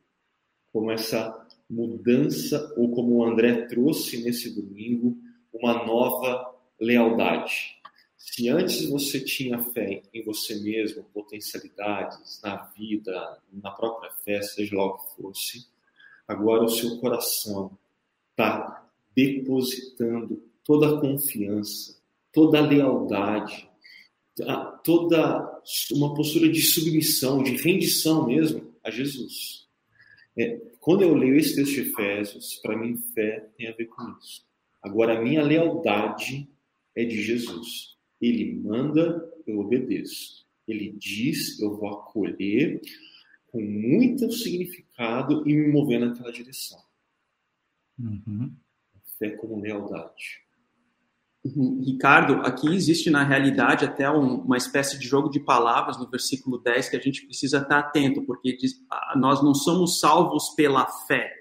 como 0.73 0.89
essa 0.89 1.47
mudança, 1.69 2.73
ou 2.75 2.89
como 2.89 3.17
o 3.17 3.23
André 3.23 3.67
trouxe 3.67 4.23
nesse 4.23 4.49
domingo, 4.49 5.15
uma 5.53 5.85
nova 5.85 6.55
lealdade. 6.79 7.79
Se 8.17 8.49
antes 8.49 8.89
você 8.89 9.19
tinha 9.19 9.59
fé 9.59 10.01
em 10.13 10.23
você 10.23 10.55
mesmo, 10.55 11.03
potencialidades 11.13 12.41
na 12.43 12.57
vida, 12.75 13.39
na 13.51 13.71
própria 13.71 14.11
fé, 14.11 14.41
seja 14.41 14.75
lá 14.75 14.85
o 14.85 14.97
que 14.97 15.15
fosse, 15.15 15.67
agora 16.29 16.63
o 16.63 16.69
seu 16.69 16.97
coração 16.99 17.75
está 18.29 18.87
depositando 19.15 20.43
toda 20.63 20.95
a 20.95 21.01
confiança, 21.01 21.99
toda 22.31 22.59
a 22.59 22.65
lealdade, 22.65 23.67
toda 24.83 25.61
uma 25.91 26.13
postura 26.13 26.47
de 26.47 26.61
submissão, 26.61 27.41
de 27.41 27.55
rendição 27.55 28.27
mesmo 28.27 28.71
a 28.83 28.91
Jesus. 28.91 29.67
É, 30.37 30.61
quando 30.79 31.01
eu 31.01 31.15
leio 31.15 31.35
esse 31.35 31.55
texto 31.55 31.73
de 31.73 31.81
Efésios, 31.89 32.59
para 32.61 32.77
mim 32.77 32.95
fé 32.95 33.49
tem 33.57 33.67
a 33.67 33.73
ver 33.73 33.85
com 33.85 34.03
isso. 34.21 34.45
Agora, 34.83 35.17
a 35.17 35.21
minha 35.21 35.43
lealdade 35.43 36.47
é 36.95 37.03
de 37.03 37.21
Jesus. 37.21 37.97
Ele 38.21 38.53
manda, 38.53 39.27
eu 39.47 39.59
obedeço. 39.59 40.45
Ele 40.67 40.93
diz, 40.95 41.59
eu 41.59 41.75
vou 41.75 41.89
acolher 41.89 42.79
com 43.51 43.61
muito 43.61 44.31
significado 44.31 45.47
e 45.47 45.55
me 45.55 45.71
mover 45.71 45.99
naquela 45.99 46.31
direção. 46.31 46.79
Uhum. 47.97 48.55
Fé 49.17 49.31
como 49.31 49.59
lealdade. 49.59 50.41
Uhum. 51.43 51.81
Ricardo, 51.83 52.33
aqui 52.45 52.67
existe 52.67 53.09
na 53.09 53.23
realidade 53.23 53.85
até 53.85 54.09
um, 54.09 54.41
uma 54.41 54.57
espécie 54.57 54.99
de 54.99 55.07
jogo 55.07 55.29
de 55.29 55.39
palavras 55.39 55.97
no 55.97 56.09
versículo 56.09 56.57
10 56.57 56.89
que 56.89 56.97
a 56.97 57.01
gente 57.01 57.25
precisa 57.25 57.59
estar 57.59 57.79
atento, 57.79 58.21
porque 58.23 58.57
diz, 58.57 58.73
ah, 58.89 59.13
nós 59.17 59.41
não 59.41 59.53
somos 59.53 59.99
salvos 59.99 60.49
pela 60.49 60.85
fé, 60.85 61.31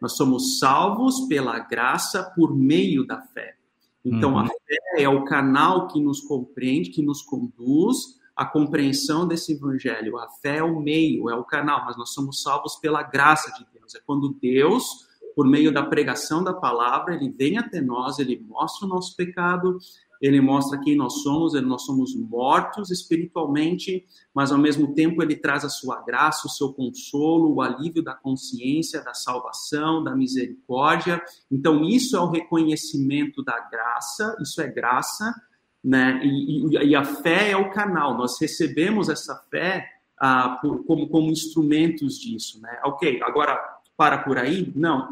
nós 0.00 0.16
somos 0.16 0.58
salvos 0.58 1.26
pela 1.28 1.58
graça 1.60 2.24
por 2.34 2.56
meio 2.56 3.06
da 3.06 3.20
fé. 3.20 3.56
Então, 4.04 4.32
uhum. 4.32 4.38
a 4.38 4.46
fé 4.46 5.02
é 5.02 5.08
o 5.08 5.24
canal 5.24 5.86
que 5.86 6.00
nos 6.00 6.20
compreende, 6.20 6.90
que 6.90 7.02
nos 7.02 7.22
conduz 7.22 8.20
à 8.36 8.44
compreensão 8.44 9.26
desse 9.26 9.52
evangelho. 9.52 10.18
A 10.18 10.28
fé 10.28 10.58
é 10.58 10.62
o 10.62 10.80
meio, 10.80 11.28
é 11.28 11.34
o 11.34 11.44
canal, 11.44 11.84
mas 11.84 11.96
nós 11.96 12.12
somos 12.12 12.42
salvos 12.42 12.76
pela 12.76 13.02
graça 13.02 13.52
de 13.52 13.66
Deus. 13.72 13.94
É 13.94 14.00
quando 14.04 14.36
Deus, 14.40 15.06
por 15.34 15.46
meio 15.46 15.72
da 15.72 15.82
pregação 15.82 16.42
da 16.42 16.52
palavra, 16.52 17.14
ele 17.14 17.30
vem 17.30 17.58
até 17.58 17.80
nós, 17.80 18.18
ele 18.18 18.44
mostra 18.48 18.86
o 18.86 18.88
nosso 18.88 19.16
pecado, 19.16 19.78
ele 20.22 20.40
mostra 20.40 20.78
quem 20.78 20.94
nós 20.96 21.20
somos, 21.20 21.60
nós 21.62 21.82
somos 21.82 22.14
mortos 22.14 22.92
espiritualmente, 22.92 24.06
mas 24.32 24.52
ao 24.52 24.58
mesmo 24.58 24.94
tempo 24.94 25.20
ele 25.20 25.34
traz 25.34 25.64
a 25.64 25.68
sua 25.68 26.00
graça, 26.00 26.46
o 26.46 26.50
seu 26.50 26.72
consolo, 26.72 27.52
o 27.52 27.60
alívio 27.60 28.04
da 28.04 28.14
consciência, 28.14 29.02
da 29.02 29.14
salvação, 29.14 30.04
da 30.04 30.14
misericórdia. 30.14 31.20
Então, 31.50 31.82
isso 31.82 32.16
é 32.16 32.20
o 32.20 32.30
reconhecimento 32.30 33.42
da 33.42 33.58
graça, 33.68 34.36
isso 34.40 34.62
é 34.62 34.68
graça, 34.68 35.34
né? 35.82 36.20
E, 36.22 36.76
e, 36.76 36.88
e 36.88 36.96
a 36.96 37.04
fé 37.04 37.50
é 37.50 37.56
o 37.56 37.70
canal, 37.70 38.16
nós 38.16 38.40
recebemos 38.40 39.08
essa 39.08 39.34
fé 39.50 39.88
ah, 40.18 40.58
por, 40.60 40.84
como, 40.84 41.08
como 41.08 41.30
instrumentos 41.30 42.18
disso, 42.18 42.60
né? 42.60 42.80
Ok, 42.84 43.20
agora 43.22 43.58
para 43.96 44.18
por 44.18 44.38
aí? 44.38 44.72
Não. 44.74 45.08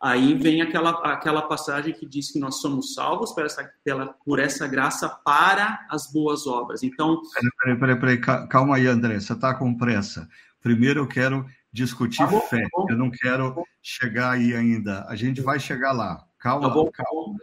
Aí 0.00 0.34
vem 0.34 0.60
aquela, 0.60 0.90
aquela 1.12 1.42
passagem 1.42 1.94
que 1.94 2.04
diz 2.04 2.32
que 2.32 2.38
nós 2.38 2.60
somos 2.60 2.92
salvos 2.94 3.32
por 3.32 3.44
essa, 3.44 3.70
pela, 3.84 4.06
por 4.24 4.40
essa 4.40 4.66
graça 4.66 5.08
para 5.08 5.86
as 5.88 6.12
boas 6.12 6.44
obras. 6.44 6.82
Então. 6.82 7.22
Peraí, 7.62 7.78
peraí, 7.78 7.96
peraí, 7.96 8.48
calma 8.48 8.76
aí, 8.76 8.88
André, 8.88 9.20
você 9.20 9.32
está 9.32 9.54
com 9.54 9.76
pressa. 9.76 10.28
Primeiro 10.60 11.00
eu 11.00 11.06
quero 11.06 11.46
discutir 11.72 12.18
tá 12.18 12.26
bom, 12.26 12.40
fé, 12.40 12.62
tá 12.62 12.84
eu 12.90 12.96
não 12.96 13.10
quero 13.10 13.54
tá 13.54 13.62
chegar 13.80 14.32
aí 14.32 14.54
ainda. 14.54 15.04
A 15.08 15.14
gente 15.14 15.40
vai 15.40 15.60
chegar 15.60 15.92
lá. 15.92 16.24
Calma, 16.36 16.68
tá 16.68 16.74
bom, 16.74 16.84
tá 16.86 17.04
calma. 17.04 17.36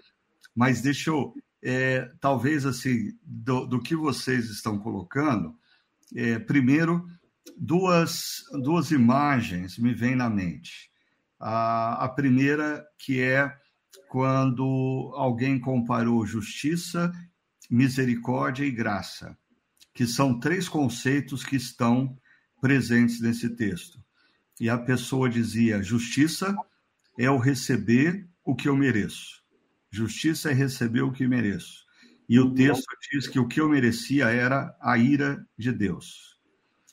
Mas 0.54 0.82
deixa 0.82 1.12
eu. 1.12 1.34
É, 1.62 2.10
talvez 2.22 2.66
assim, 2.66 3.12
do, 3.22 3.66
do, 3.66 3.82
que 3.82 3.96
vocês 3.96 4.50
estão 4.50 4.80
colocando, 4.80 5.56
é, 6.16 6.40
primeiro, 6.40 7.06
duas, 7.58 8.44
duas 8.64 8.92
imagens 8.92 9.78
me 9.78 9.94
vêm 9.94 10.16
na 10.16 10.30
mente. 10.30 10.90
A, 11.40 12.06
a 12.06 12.10
primeira, 12.10 12.86
que 12.98 13.22
é 13.22 13.54
quando 14.08 15.12
alguém 15.16 15.60
comparou 15.60 16.26
justiça, 16.26 17.12
misericórdia 17.70 18.66
e 18.66 18.72
graça, 18.72 19.38
que 19.94 20.08
são 20.08 20.40
três 20.40 20.68
conceitos 20.68 21.44
que 21.44 21.56
estão 21.56 22.18
presentes 22.62 23.22
nesse 23.22 23.50
texto. 23.50 24.04
E 24.60 24.70
a 24.70 24.78
pessoa 24.78 25.30
dizia: 25.30 25.84
justiça 25.84 26.56
é 27.18 27.30
o 27.30 27.38
receber 27.38 28.28
o 28.44 28.56
que 28.56 28.68
eu 28.68 28.76
mereço. 28.76 29.44
Justiça 29.92 30.52
é 30.52 30.54
receber 30.54 31.02
o 31.02 31.12
que 31.12 31.28
mereço. 31.28 31.86
E 32.28 32.40
o 32.40 32.54
texto 32.54 32.86
diz 33.12 33.28
que 33.28 33.40
o 33.40 33.48
que 33.48 33.60
eu 33.60 33.68
merecia 33.68 34.30
era 34.30 34.76
a 34.80 34.98
ira 34.98 35.44
de 35.58 35.72
Deus. 35.72 36.38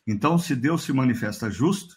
Então, 0.07 0.39
se 0.39 0.57
Deus 0.57 0.83
se 0.83 0.93
manifesta 0.93 1.51
justo, 1.51 1.97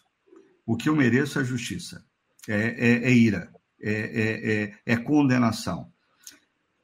o 0.66 0.76
que 0.76 0.88
eu 0.88 0.96
mereço 0.96 1.38
é 1.40 1.44
justiça 1.44 2.04
é, 2.48 2.54
é, 2.54 3.04
é 3.04 3.12
ira, 3.12 3.52
é, 3.80 3.92
é, 3.92 4.52
é, 4.52 4.74
é 4.86 4.96
condenação. 4.96 5.92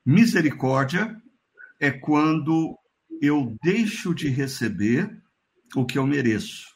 Misericórdia 0.04 1.16
é 1.80 1.90
quando 1.90 2.78
eu 3.20 3.56
deixo 3.62 4.14
de 4.14 4.28
receber 4.28 5.22
o 5.74 5.84
que 5.84 5.98
eu 5.98 6.06
mereço, 6.06 6.66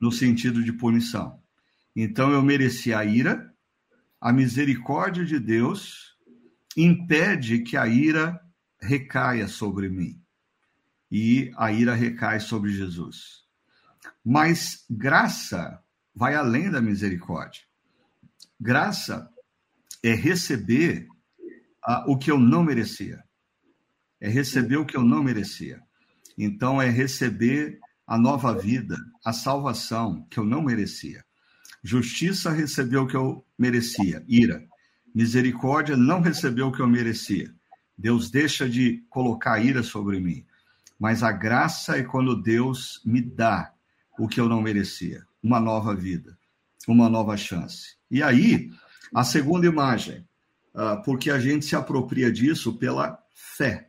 no 0.00 0.12
sentido 0.12 0.62
de 0.62 0.72
punição. 0.72 1.40
Então 1.94 2.30
eu 2.32 2.42
mereci 2.42 2.92
a 2.92 3.04
ira, 3.04 3.50
a 4.20 4.32
misericórdia 4.32 5.24
de 5.24 5.38
Deus 5.38 6.15
impede 6.76 7.60
que 7.60 7.76
a 7.76 7.86
ira 7.86 8.40
recaia 8.80 9.48
sobre 9.48 9.88
mim. 9.88 10.20
E 11.10 11.52
a 11.56 11.72
ira 11.72 11.94
recai 11.94 12.40
sobre 12.40 12.72
Jesus. 12.72 13.44
Mas 14.24 14.84
graça 14.90 15.82
vai 16.14 16.34
além 16.34 16.70
da 16.70 16.80
misericórdia. 16.80 17.62
Graça 18.58 19.30
é 20.02 20.14
receber 20.14 21.06
uh, 21.86 22.10
o 22.10 22.18
que 22.18 22.30
eu 22.30 22.38
não 22.38 22.62
merecia. 22.62 23.22
É 24.20 24.28
receber 24.28 24.76
o 24.76 24.86
que 24.86 24.96
eu 24.96 25.02
não 25.02 25.22
merecia. 25.22 25.80
Então, 26.36 26.80
é 26.80 26.88
receber 26.90 27.78
a 28.06 28.18
nova 28.18 28.56
vida, 28.56 28.96
a 29.24 29.32
salvação 29.32 30.26
que 30.30 30.38
eu 30.38 30.44
não 30.44 30.62
merecia. 30.62 31.24
Justiça 31.82 32.50
recebeu 32.50 33.02
o 33.02 33.06
que 33.06 33.16
eu 33.16 33.44
merecia, 33.58 34.24
ira. 34.28 34.66
Misericórdia 35.16 35.96
não 35.96 36.20
recebeu 36.20 36.66
o 36.66 36.72
que 36.72 36.80
eu 36.80 36.86
merecia. 36.86 37.50
Deus 37.96 38.30
deixa 38.30 38.68
de 38.68 39.02
colocar 39.08 39.58
ira 39.58 39.82
sobre 39.82 40.20
mim. 40.20 40.44
Mas 41.00 41.22
a 41.22 41.32
graça 41.32 41.96
é 41.96 42.02
quando 42.02 42.42
Deus 42.42 43.00
me 43.02 43.22
dá 43.22 43.72
o 44.18 44.28
que 44.28 44.38
eu 44.38 44.46
não 44.46 44.60
merecia, 44.60 45.24
uma 45.42 45.58
nova 45.58 45.94
vida, 45.94 46.36
uma 46.86 47.08
nova 47.08 47.34
chance. 47.34 47.96
E 48.10 48.22
aí, 48.22 48.70
a 49.14 49.24
segunda 49.24 49.66
imagem, 49.66 50.22
uh, 50.74 51.02
porque 51.02 51.30
a 51.30 51.40
gente 51.40 51.64
se 51.64 51.74
apropria 51.74 52.30
disso 52.30 52.76
pela 52.76 53.18
fé. 53.56 53.88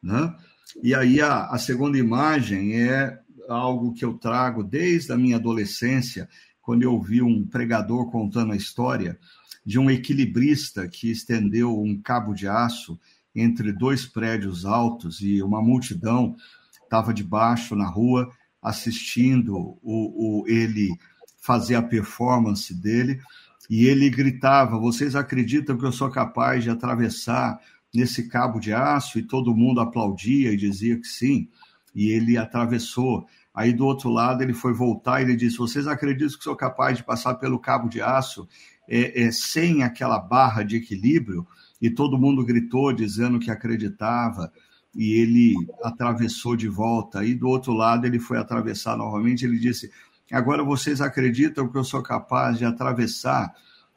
Né? 0.00 0.36
E 0.84 0.94
aí, 0.94 1.20
a, 1.20 1.46
a 1.46 1.58
segunda 1.58 1.98
imagem 1.98 2.80
é 2.80 3.18
algo 3.48 3.92
que 3.92 4.04
eu 4.04 4.14
trago 4.14 4.62
desde 4.62 5.10
a 5.10 5.16
minha 5.16 5.34
adolescência, 5.34 6.28
quando 6.62 6.84
eu 6.84 7.00
vi 7.02 7.20
um 7.20 7.44
pregador 7.44 8.08
contando 8.08 8.52
a 8.52 8.56
história 8.56 9.18
de 9.64 9.78
um 9.78 9.90
equilibrista 9.90 10.88
que 10.88 11.10
estendeu 11.10 11.78
um 11.80 12.00
cabo 12.00 12.34
de 12.34 12.48
aço 12.48 12.98
entre 13.34 13.72
dois 13.72 14.06
prédios 14.06 14.64
altos 14.64 15.20
e 15.20 15.42
uma 15.42 15.62
multidão 15.62 16.34
estava 16.82 17.14
debaixo 17.14 17.76
na 17.76 17.86
rua 17.86 18.30
assistindo 18.62 19.56
o, 19.56 20.42
o, 20.42 20.48
ele 20.48 20.90
fazer 21.38 21.74
a 21.74 21.82
performance 21.82 22.74
dele 22.74 23.20
e 23.68 23.86
ele 23.86 24.10
gritava: 24.10 24.78
Vocês 24.78 25.14
acreditam 25.14 25.78
que 25.78 25.84
eu 25.84 25.92
sou 25.92 26.10
capaz 26.10 26.64
de 26.64 26.70
atravessar 26.70 27.60
nesse 27.94 28.28
cabo 28.28 28.58
de 28.58 28.72
aço? 28.72 29.18
E 29.18 29.22
todo 29.22 29.54
mundo 29.54 29.80
aplaudia 29.80 30.52
e 30.52 30.56
dizia 30.56 30.98
que 30.98 31.06
sim. 31.06 31.48
E 31.94 32.10
ele 32.10 32.36
atravessou. 32.36 33.26
Aí 33.54 33.72
do 33.72 33.84
outro 33.84 34.10
lado 34.10 34.42
ele 34.42 34.54
foi 34.54 34.72
voltar 34.72 35.20
e 35.20 35.24
ele 35.24 35.36
disse: 35.36 35.58
Vocês 35.58 35.86
acreditam 35.86 36.38
que 36.38 36.44
sou 36.44 36.56
capaz 36.56 36.96
de 36.96 37.04
passar 37.04 37.34
pelo 37.34 37.58
cabo 37.58 37.88
de 37.88 38.00
aço 38.00 38.48
é, 38.88 39.22
é, 39.22 39.32
sem 39.32 39.82
aquela 39.82 40.18
barra 40.18 40.62
de 40.62 40.76
equilíbrio? 40.76 41.46
E 41.80 41.90
todo 41.90 42.18
mundo 42.18 42.44
gritou 42.44 42.92
dizendo 42.92 43.38
que 43.38 43.50
acreditava. 43.50 44.52
E 44.94 45.12
ele 45.14 45.54
atravessou 45.84 46.56
de 46.56 46.68
volta. 46.68 47.24
E 47.24 47.34
do 47.34 47.48
outro 47.48 47.72
lado 47.72 48.06
ele 48.06 48.18
foi 48.18 48.38
atravessar 48.38 48.96
novamente. 48.96 49.44
Ele 49.44 49.58
disse: 49.58 49.90
Agora 50.30 50.62
vocês 50.62 51.00
acreditam 51.00 51.68
que 51.68 51.76
eu 51.76 51.84
sou 51.84 52.02
capaz 52.02 52.58
de 52.58 52.64
atravessar 52.64 53.52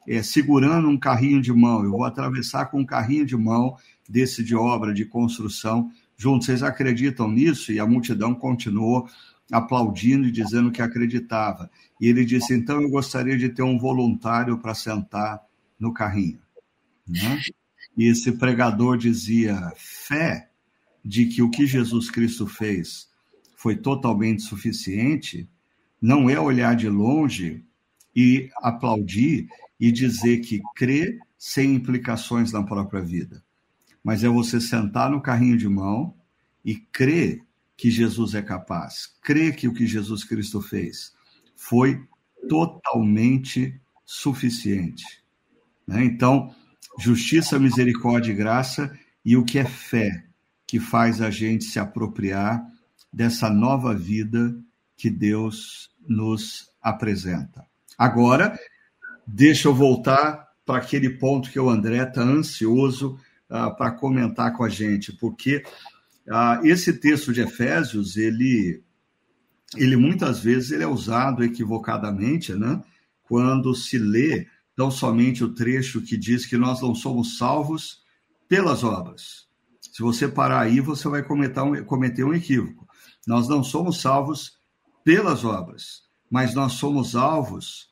é, 0.06 0.22
segurando 0.22 0.88
um 0.88 0.98
carrinho 0.98 1.40
de 1.40 1.52
mão? 1.52 1.84
Eu 1.84 1.92
vou 1.92 2.04
atravessar 2.04 2.66
com 2.66 2.80
um 2.80 2.86
carrinho 2.86 3.24
de 3.24 3.36
mão 3.36 3.76
desse 4.08 4.42
de 4.42 4.54
obra 4.54 4.92
de 4.92 5.04
construção 5.04 5.90
junto. 6.16 6.44
Vocês 6.44 6.62
acreditam 6.62 7.30
nisso? 7.30 7.72
E 7.72 7.78
a 7.78 7.86
multidão 7.86 8.34
continuou 8.34 9.08
aplaudindo 9.50 10.26
e 10.26 10.32
dizendo 10.32 10.70
que 10.70 10.82
acreditava. 10.82 11.70
E 12.00 12.06
ele 12.06 12.24
disse: 12.24 12.54
Então 12.54 12.80
eu 12.80 12.88
gostaria 12.88 13.36
de 13.36 13.48
ter 13.48 13.62
um 13.62 13.78
voluntário 13.78 14.58
para 14.58 14.74
sentar 14.74 15.40
no 15.78 15.92
carrinho. 15.92 16.40
Né? 17.06 17.40
E 17.96 18.08
esse 18.10 18.32
pregador 18.32 18.96
dizia: 18.96 19.72
fé 19.76 20.50
de 21.04 21.26
que 21.26 21.42
o 21.42 21.50
que 21.50 21.66
Jesus 21.66 22.10
Cristo 22.10 22.46
fez 22.46 23.08
foi 23.56 23.76
totalmente 23.76 24.42
suficiente 24.42 25.48
não 26.00 26.28
é 26.28 26.38
olhar 26.38 26.76
de 26.76 26.88
longe 26.88 27.64
e 28.14 28.50
aplaudir 28.56 29.48
e 29.80 29.90
dizer 29.90 30.38
que 30.38 30.60
crê 30.76 31.18
sem 31.38 31.74
implicações 31.74 32.52
na 32.52 32.62
própria 32.62 33.02
vida. 33.02 33.42
Mas 34.02 34.22
é 34.22 34.28
você 34.28 34.60
sentar 34.60 35.10
no 35.10 35.20
carrinho 35.20 35.56
de 35.56 35.68
mão 35.68 36.14
e 36.64 36.76
crer 36.76 37.42
que 37.76 37.90
Jesus 37.90 38.34
é 38.34 38.42
capaz, 38.42 39.08
crer 39.22 39.56
que 39.56 39.68
o 39.68 39.74
que 39.74 39.86
Jesus 39.86 40.24
Cristo 40.24 40.60
fez 40.60 41.12
foi 41.56 42.06
totalmente 42.48 43.80
suficiente. 44.04 45.04
Né? 45.86 46.04
Então, 46.04 46.54
justiça, 46.98 47.58
misericórdia 47.58 48.32
e 48.32 48.36
graça, 48.36 48.96
e 49.24 49.36
o 49.36 49.44
que 49.44 49.58
é 49.58 49.64
fé 49.64 50.24
que 50.66 50.78
faz 50.78 51.20
a 51.20 51.30
gente 51.30 51.64
se 51.64 51.78
apropriar 51.78 52.64
dessa 53.12 53.48
nova 53.48 53.94
vida 53.94 54.54
que 54.96 55.08
Deus 55.10 55.90
nos 56.06 56.70
apresenta. 56.82 57.64
Agora, 57.96 58.58
deixa 59.26 59.68
eu 59.68 59.74
voltar 59.74 60.48
para 60.64 60.78
aquele 60.78 61.10
ponto 61.10 61.50
que 61.50 61.60
o 61.60 61.68
André 61.68 62.02
está 62.02 62.22
ansioso 62.22 63.18
uh, 63.48 63.74
para 63.76 63.92
comentar 63.92 64.52
com 64.52 64.64
a 64.64 64.68
gente, 64.68 65.12
porque 65.12 65.62
uh, 66.28 66.64
esse 66.64 66.92
texto 66.94 67.32
de 67.32 67.42
Efésios, 67.42 68.16
ele, 68.16 68.82
ele 69.76 69.96
muitas 69.96 70.40
vezes 70.40 70.70
ele 70.70 70.84
é 70.84 70.88
usado 70.88 71.44
equivocadamente, 71.44 72.54
né? 72.54 72.82
quando 73.24 73.74
se 73.74 73.98
lê 73.98 74.46
tão 74.76 74.90
somente 74.90 75.42
o 75.44 75.54
trecho 75.54 76.02
que 76.02 76.16
diz 76.16 76.46
que 76.46 76.56
nós 76.56 76.80
não 76.80 76.94
somos 76.94 77.38
salvos 77.38 78.02
pelas 78.48 78.84
obras. 78.84 79.46
Se 79.80 80.02
você 80.02 80.28
parar 80.28 80.60
aí, 80.60 80.80
você 80.80 81.08
vai 81.08 81.22
cometer 81.22 81.60
um, 81.60 81.84
cometer 81.84 82.24
um 82.24 82.34
equívoco. 82.34 82.86
Nós 83.26 83.48
não 83.48 83.62
somos 83.62 84.00
salvos 84.00 84.58
pelas 85.04 85.44
obras, 85.44 86.02
mas 86.30 86.54
nós 86.54 86.72
somos 86.72 87.14
alvos 87.14 87.88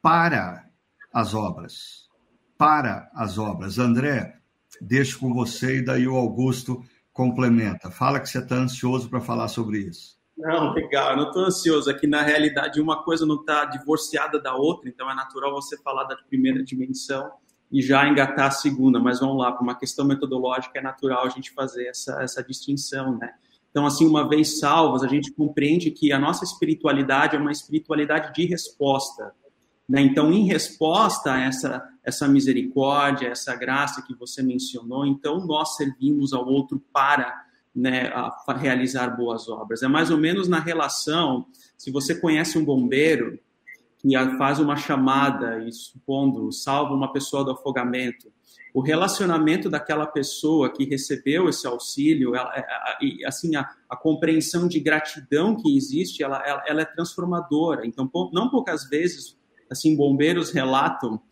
para 0.00 0.68
as 1.12 1.34
obras. 1.34 2.08
Para 2.56 3.10
as 3.14 3.38
obras. 3.38 3.78
André, 3.78 4.38
deixo 4.80 5.18
com 5.18 5.32
você 5.34 5.78
e 5.78 5.84
daí 5.84 6.08
o 6.08 6.16
Augusto 6.16 6.82
complementa. 7.14 7.90
Fala 7.90 8.20
que 8.20 8.28
você 8.28 8.40
está 8.40 8.56
ansioso 8.56 9.08
para 9.08 9.20
falar 9.20 9.48
sobre 9.48 9.78
isso. 9.78 10.18
Não, 10.36 10.72
legal, 10.72 11.12
eu 11.12 11.16
não 11.16 11.28
estou 11.28 11.44
ansioso. 11.44 11.88
Aqui, 11.88 12.08
na 12.08 12.22
realidade, 12.22 12.80
uma 12.80 13.04
coisa 13.04 13.24
não 13.24 13.36
está 13.36 13.64
divorciada 13.64 14.38
da 14.40 14.54
outra, 14.54 14.90
então 14.90 15.08
é 15.08 15.14
natural 15.14 15.52
você 15.52 15.80
falar 15.80 16.04
da 16.04 16.16
primeira 16.28 16.62
dimensão 16.62 17.30
e 17.70 17.80
já 17.80 18.06
engatar 18.06 18.48
a 18.48 18.50
segunda, 18.50 18.98
mas 18.98 19.20
vamos 19.20 19.38
lá, 19.38 19.52
por 19.52 19.62
uma 19.62 19.76
questão 19.76 20.04
metodológica, 20.04 20.78
é 20.78 20.82
natural 20.82 21.24
a 21.24 21.28
gente 21.28 21.52
fazer 21.52 21.86
essa, 21.86 22.20
essa 22.22 22.42
distinção, 22.42 23.16
né? 23.16 23.32
Então, 23.70 23.86
assim, 23.86 24.06
uma 24.06 24.28
vez 24.28 24.58
salvos, 24.58 25.02
a 25.02 25.08
gente 25.08 25.32
compreende 25.32 25.90
que 25.90 26.12
a 26.12 26.18
nossa 26.18 26.44
espiritualidade 26.44 27.34
é 27.34 27.38
uma 27.38 27.50
espiritualidade 27.50 28.32
de 28.32 28.46
resposta. 28.46 29.32
Né? 29.88 30.00
Então, 30.00 30.32
em 30.32 30.46
resposta 30.46 31.32
a 31.32 31.40
essa, 31.40 31.84
essa 32.04 32.28
misericórdia, 32.28 33.28
essa 33.28 33.56
graça 33.56 34.02
que 34.02 34.14
você 34.14 34.42
mencionou, 34.42 35.06
então 35.06 35.46
nós 35.46 35.76
servimos 35.76 36.32
ao 36.32 36.46
outro 36.46 36.82
para 36.92 37.44
né, 37.74 38.12
realizar 38.58 39.16
boas 39.16 39.48
obras. 39.48 39.82
É 39.82 39.88
mais 39.88 40.10
ou 40.10 40.18
menos 40.18 40.46
na 40.46 40.60
relação, 40.60 41.46
se 41.76 41.90
você 41.90 42.14
conhece 42.14 42.58
um 42.58 42.64
bombeiro 42.64 43.38
que 43.98 44.14
faz 44.36 44.60
uma 44.60 44.76
chamada 44.76 45.64
e, 45.64 45.72
supondo, 45.72 46.52
salva 46.52 46.94
uma 46.94 47.10
pessoa 47.10 47.42
do 47.42 47.52
afogamento, 47.52 48.30
o 48.74 48.80
relacionamento 48.80 49.70
daquela 49.70 50.04
pessoa 50.04 50.70
que 50.70 50.84
recebeu 50.84 51.48
esse 51.48 51.64
auxílio, 51.64 52.34
ela, 52.34 52.52
e 53.00 53.24
assim 53.24 53.54
a, 53.54 53.70
a, 53.88 53.96
compreensão 53.96 54.66
de 54.66 54.80
gratidão 54.80 55.54
que 55.54 55.76
existe, 55.76 56.24
ela, 56.24 56.42
ela, 56.44 56.64
ela, 56.66 56.82
é 56.82 56.84
transformadora. 56.84 57.86
Então, 57.86 58.10
não 58.32 58.50
poucas 58.50 58.88
vezes, 58.88 59.38
assim, 59.70 59.96
bombeiros 59.96 60.50
relatam 60.50 61.22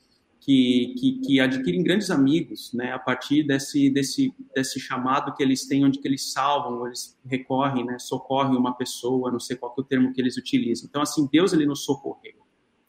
que, 0.45 0.95
que, 0.99 1.21
que, 1.21 1.41
adquirem 1.41 1.85
grandes 1.85 2.11
amigos, 2.11 2.73
né, 2.75 2.93
a 2.93 2.99
partir 2.99 3.45
desse, 3.45 3.89
desse, 3.89 4.35
desse 4.55 4.81
chamado 4.81 5.33
que 5.35 5.43
eles 5.43 5.67
têm, 5.67 5.85
onde 5.85 6.01
que 6.01 6.09
eles 6.09 6.33
salvam, 6.33 6.85
eles 6.87 7.17
recorrem, 7.25 7.87
né, 7.87 7.97
socorrem 7.99 8.57
uma 8.57 8.77
pessoa, 8.77 9.31
não 9.31 9.39
sei 9.39 9.57
qual 9.57 9.73
é 9.79 9.81
o 9.81 9.85
termo 9.85 10.13
que 10.13 10.21
eles 10.21 10.37
utilizam. 10.37 10.89
Então, 10.89 11.01
assim, 11.01 11.29
Deus 11.31 11.53
ele 11.53 11.65
nos 11.65 11.85
socorreu, 11.85 12.41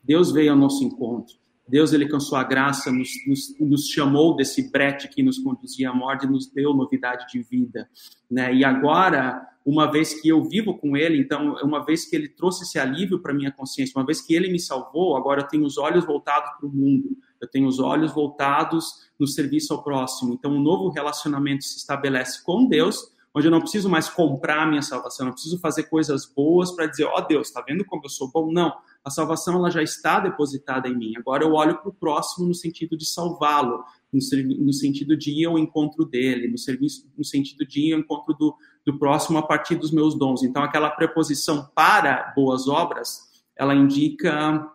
Deus 0.03 0.31
veio 0.31 0.51
ao 0.51 0.57
nosso 0.57 0.83
encontro. 0.83 1.35
Deus, 1.65 1.93
ele 1.93 2.09
com 2.09 2.19
sua 2.19 2.43
graça, 2.43 2.91
nos, 2.91 3.09
nos, 3.25 3.57
nos, 3.57 3.87
chamou 3.87 4.35
desse 4.35 4.69
brete 4.69 5.07
que 5.07 5.23
nos 5.23 5.39
conduzia 5.39 5.91
à 5.91 5.93
morte 5.93 6.25
e 6.25 6.29
nos 6.29 6.45
deu 6.51 6.73
novidade 6.73 7.25
de 7.31 7.41
vida. 7.41 7.89
Né? 8.29 8.53
E 8.53 8.65
agora, 8.65 9.47
uma 9.65 9.89
vez 9.89 10.19
que 10.19 10.27
eu 10.27 10.43
vivo 10.43 10.77
com 10.77 10.97
ele, 10.97 11.17
então, 11.17 11.55
uma 11.63 11.83
vez 11.85 12.05
que 12.05 12.17
ele 12.17 12.27
trouxe 12.27 12.63
esse 12.63 12.77
alívio 12.77 13.21
para 13.21 13.33
minha 13.33 13.51
consciência, 13.51 13.97
uma 13.97 14.05
vez 14.05 14.19
que 14.19 14.35
ele 14.35 14.51
me 14.51 14.59
salvou, 14.59 15.15
agora 15.15 15.41
eu 15.41 15.47
tenho 15.47 15.63
os 15.63 15.77
olhos 15.77 16.05
voltados 16.05 16.51
para 16.59 16.67
o 16.67 16.71
mundo, 16.71 17.17
eu 17.43 17.49
tenho 17.49 17.67
os 17.67 17.79
olhos 17.79 18.11
voltados 18.11 19.03
no 19.19 19.27
serviço 19.27 19.73
ao 19.73 19.83
próximo. 19.83 20.33
Então, 20.33 20.51
um 20.51 20.61
novo 20.61 20.89
relacionamento 20.89 21.63
se 21.63 21.77
estabelece 21.77 22.43
com 22.43 22.65
Deus, 22.65 23.11
onde 23.35 23.47
eu 23.47 23.51
não 23.51 23.59
preciso 23.59 23.89
mais 23.89 24.07
comprar 24.09 24.67
minha 24.67 24.81
salvação, 24.81 25.25
não 25.25 25.33
preciso 25.33 25.59
fazer 25.59 25.83
coisas 25.83 26.25
boas 26.25 26.71
para 26.71 26.85
dizer, 26.85 27.05
ó 27.05 27.17
oh, 27.17 27.21
Deus, 27.21 27.47
está 27.47 27.61
vendo 27.61 27.85
como 27.85 28.03
eu 28.05 28.09
sou 28.09 28.31
bom? 28.31 28.51
Não 28.51 28.73
a 29.03 29.09
salvação 29.09 29.55
ela 29.55 29.69
já 29.69 29.83
está 29.83 30.19
depositada 30.19 30.87
em 30.87 30.95
mim. 30.95 31.13
Agora 31.17 31.43
eu 31.43 31.53
olho 31.53 31.77
para 31.77 31.89
o 31.89 31.93
próximo 31.93 32.47
no 32.47 32.53
sentido 32.53 32.95
de 32.95 33.05
salvá-lo, 33.05 33.83
no, 34.11 34.19
no, 34.65 34.73
sentido 34.73 35.17
de 35.17 35.31
ir 35.31 35.45
ao 35.45 35.59
encontro 35.59 36.05
dele, 36.05 36.47
no, 36.47 36.57
serviço, 36.57 37.11
no 37.17 37.25
sentido 37.25 37.67
de 37.67 37.89
ir 37.89 37.93
ao 37.93 37.99
encontro 37.99 38.33
do, 38.33 38.55
do 38.85 38.97
próximo 38.97 39.37
a 39.37 39.43
partir 39.43 39.75
dos 39.75 39.91
meus 39.91 40.17
dons. 40.17 40.41
Então, 40.41 40.63
aquela 40.63 40.89
preposição 40.89 41.69
para 41.75 42.31
boas 42.33 42.67
obras, 42.67 43.43
ela 43.57 43.75
indica, 43.75 44.71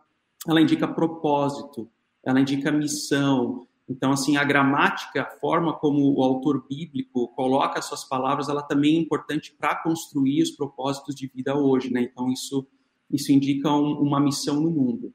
ela 0.47 0.61
indica 0.61 0.87
propósito, 0.87 1.89
ela 2.31 2.41
indica 2.41 2.71
missão. 2.71 3.67
Então, 3.89 4.13
assim, 4.13 4.37
a 4.37 4.45
gramática, 4.45 5.23
a 5.23 5.39
forma 5.39 5.73
como 5.73 6.15
o 6.15 6.23
autor 6.23 6.67
bíblico 6.69 7.29
coloca 7.29 7.79
as 7.79 7.87
suas 7.87 8.05
palavras, 8.05 8.49
ela 8.49 8.63
também 8.63 8.97
é 8.97 9.01
importante 9.01 9.55
para 9.59 9.77
construir 9.77 10.43
os 10.43 10.51
propósitos 10.51 11.15
de 11.15 11.27
vida 11.27 11.57
hoje, 11.57 11.91
né? 11.91 12.03
Então, 12.03 12.31
isso 12.31 12.67
isso 13.11 13.33
indica 13.33 13.71
um, 13.71 14.01
uma 14.01 14.21
missão 14.21 14.61
no 14.61 14.71
mundo. 14.71 15.15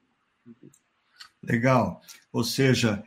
Legal. 1.42 2.02
Ou 2.32 2.44
seja, 2.44 3.04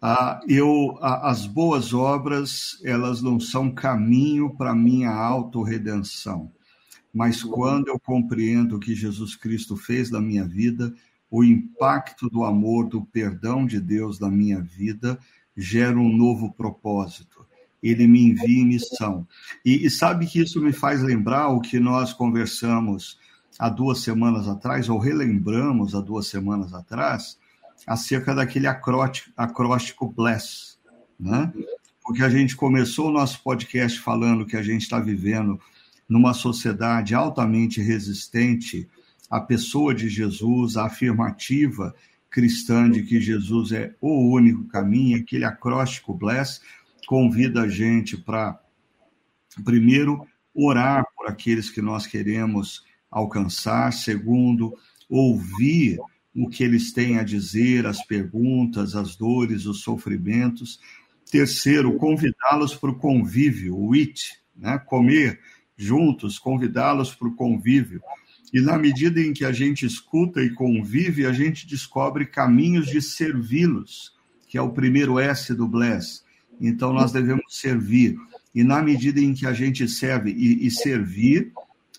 a, 0.00 0.40
eu, 0.48 0.96
a, 1.00 1.30
as 1.30 1.46
boas 1.46 1.92
obras, 1.92 2.78
elas 2.84 3.22
não 3.22 3.38
são 3.38 3.70
caminho 3.70 4.56
para 4.56 4.74
minha 4.74 5.10
autorredenção. 5.10 6.50
Mas 7.12 7.42
quando 7.42 7.88
eu 7.88 7.98
compreendo 7.98 8.76
o 8.76 8.80
que 8.80 8.94
Jesus 8.94 9.34
Cristo 9.34 9.76
fez 9.76 10.10
na 10.10 10.20
minha 10.20 10.46
vida, 10.46 10.92
o 11.30 11.44
impacto 11.44 12.28
do 12.28 12.44
amor, 12.44 12.88
do 12.88 13.02
perdão 13.04 13.66
de 13.66 13.80
Deus 13.80 14.18
na 14.18 14.30
minha 14.30 14.60
vida, 14.60 15.18
gera 15.56 15.98
um 15.98 16.14
novo 16.14 16.52
propósito. 16.52 17.46
Ele 17.82 18.06
me 18.06 18.22
envia 18.22 18.62
em 18.62 18.66
missão. 18.66 19.26
E, 19.64 19.86
e 19.86 19.90
sabe 19.90 20.26
que 20.26 20.40
isso 20.40 20.60
me 20.60 20.72
faz 20.72 21.02
lembrar 21.02 21.48
o 21.48 21.60
que 21.60 21.78
nós 21.78 22.12
conversamos 22.12 23.18
há 23.58 23.68
duas 23.68 24.00
semanas 24.00 24.48
atrás, 24.48 24.88
ou 24.88 24.98
relembramos 24.98 25.94
há 25.94 26.00
duas 26.00 26.28
semanas 26.28 26.72
atrás, 26.72 27.38
acerca 27.86 28.34
daquele 28.34 28.66
acróstico, 28.66 29.30
acróstico 29.36 30.08
Bless, 30.08 30.78
né? 31.18 31.52
Porque 32.02 32.22
a 32.22 32.28
gente 32.28 32.56
começou 32.56 33.08
o 33.08 33.12
nosso 33.12 33.42
podcast 33.42 34.00
falando 34.00 34.46
que 34.46 34.56
a 34.56 34.62
gente 34.62 34.82
está 34.82 34.98
vivendo 34.98 35.60
numa 36.08 36.32
sociedade 36.32 37.14
altamente 37.14 37.82
resistente 37.82 38.88
à 39.30 39.40
pessoa 39.40 39.94
de 39.94 40.08
Jesus, 40.08 40.76
à 40.76 40.86
afirmativa 40.86 41.94
cristã 42.30 42.90
de 42.90 43.02
que 43.02 43.20
Jesus 43.20 43.72
é 43.72 43.94
o 44.00 44.34
único 44.34 44.64
caminho, 44.68 45.18
aquele 45.18 45.44
acróstico 45.44 46.14
Bless 46.14 46.60
convida 47.06 47.62
a 47.62 47.68
gente 47.68 48.18
para, 48.18 48.60
primeiro, 49.64 50.26
orar 50.54 51.06
por 51.16 51.26
aqueles 51.26 51.70
que 51.70 51.80
nós 51.80 52.06
queremos 52.06 52.84
alcançar, 53.10 53.92
segundo, 53.92 54.76
ouvir 55.08 55.98
o 56.34 56.48
que 56.48 56.62
eles 56.62 56.92
têm 56.92 57.18
a 57.18 57.22
dizer, 57.22 57.86
as 57.86 58.04
perguntas, 58.04 58.94
as 58.94 59.16
dores, 59.16 59.64
os 59.64 59.80
sofrimentos. 59.80 60.78
Terceiro, 61.30 61.96
convidá-los 61.96 62.74
para 62.74 62.90
o 62.90 62.98
convívio, 62.98 63.76
o 63.76 63.94
it, 63.94 64.34
né? 64.54 64.78
comer 64.78 65.40
juntos, 65.76 66.38
convidá-los 66.38 67.14
para 67.14 67.28
o 67.28 67.34
convívio. 67.34 68.02
E 68.52 68.60
na 68.60 68.78
medida 68.78 69.20
em 69.20 69.32
que 69.32 69.44
a 69.44 69.52
gente 69.52 69.84
escuta 69.84 70.42
e 70.42 70.50
convive, 70.50 71.26
a 71.26 71.32
gente 71.32 71.66
descobre 71.66 72.26
caminhos 72.26 72.86
de 72.86 73.02
servi-los, 73.02 74.16
que 74.46 74.56
é 74.56 74.62
o 74.62 74.72
primeiro 74.72 75.18
S 75.18 75.54
do 75.54 75.68
Bless. 75.68 76.22
Então 76.60 76.92
nós 76.92 77.12
devemos 77.12 77.44
servir. 77.56 78.16
E 78.54 78.64
na 78.64 78.82
medida 78.82 79.20
em 79.20 79.34
que 79.34 79.46
a 79.46 79.52
gente 79.52 79.86
serve 79.86 80.30
e, 80.30 80.66
e 80.66 80.70
servir, 80.70 81.52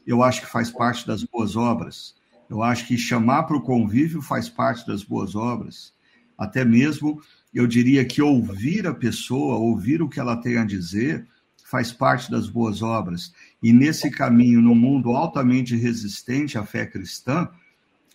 eu 0.05 0.23
acho 0.23 0.41
que 0.41 0.51
faz 0.51 0.71
parte 0.71 1.05
das 1.05 1.23
boas 1.23 1.55
obras. 1.55 2.15
Eu 2.49 2.63
acho 2.63 2.87
que 2.87 2.97
chamar 2.97 3.43
para 3.43 3.55
o 3.55 3.61
convívio 3.61 4.21
faz 4.21 4.49
parte 4.49 4.85
das 4.87 5.03
boas 5.03 5.35
obras. 5.35 5.93
Até 6.35 6.65
mesmo, 6.65 7.21
eu 7.53 7.67
diria 7.67 8.03
que 8.03 8.21
ouvir 8.21 8.87
a 8.87 8.93
pessoa, 8.93 9.55
ouvir 9.55 10.01
o 10.01 10.09
que 10.09 10.19
ela 10.19 10.35
tem 10.35 10.57
a 10.57 10.65
dizer, 10.65 11.27
faz 11.63 11.91
parte 11.91 12.31
das 12.31 12.49
boas 12.49 12.81
obras. 12.81 13.31
E 13.61 13.73
nesse 13.73 14.09
caminho, 14.09 14.61
no 14.61 14.73
mundo 14.73 15.11
altamente 15.11 15.75
resistente 15.75 16.57
à 16.57 16.65
fé 16.65 16.85
cristã, 16.85 17.49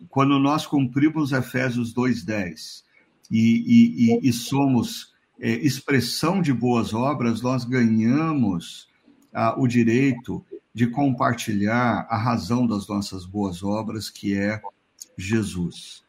quando 0.09 0.39
nós 0.39 0.67
cumprimos 0.67 1.33
Efésios 1.33 1.95
2,10 1.95 2.83
e, 3.31 4.19
e, 4.21 4.29
e, 4.29 4.33
somos 4.33 5.15
é, 5.41 5.51
expressão 5.51 6.41
de 6.41 6.53
boas 6.53 6.93
obras, 6.93 7.43
nós 7.43 7.65
ganhamos 7.65 8.89
ah, 9.33 9.55
o 9.59 9.67
direito 9.67 10.45
de 10.75 10.87
compartilhar 10.87 12.07
a 12.11 12.17
razão 12.17 12.67
das 12.67 12.89
nossas 12.89 13.25
boas 13.25 13.63
obras, 13.63 14.11
que 14.11 14.35
é 14.35 14.61
Jesus. 15.17 16.03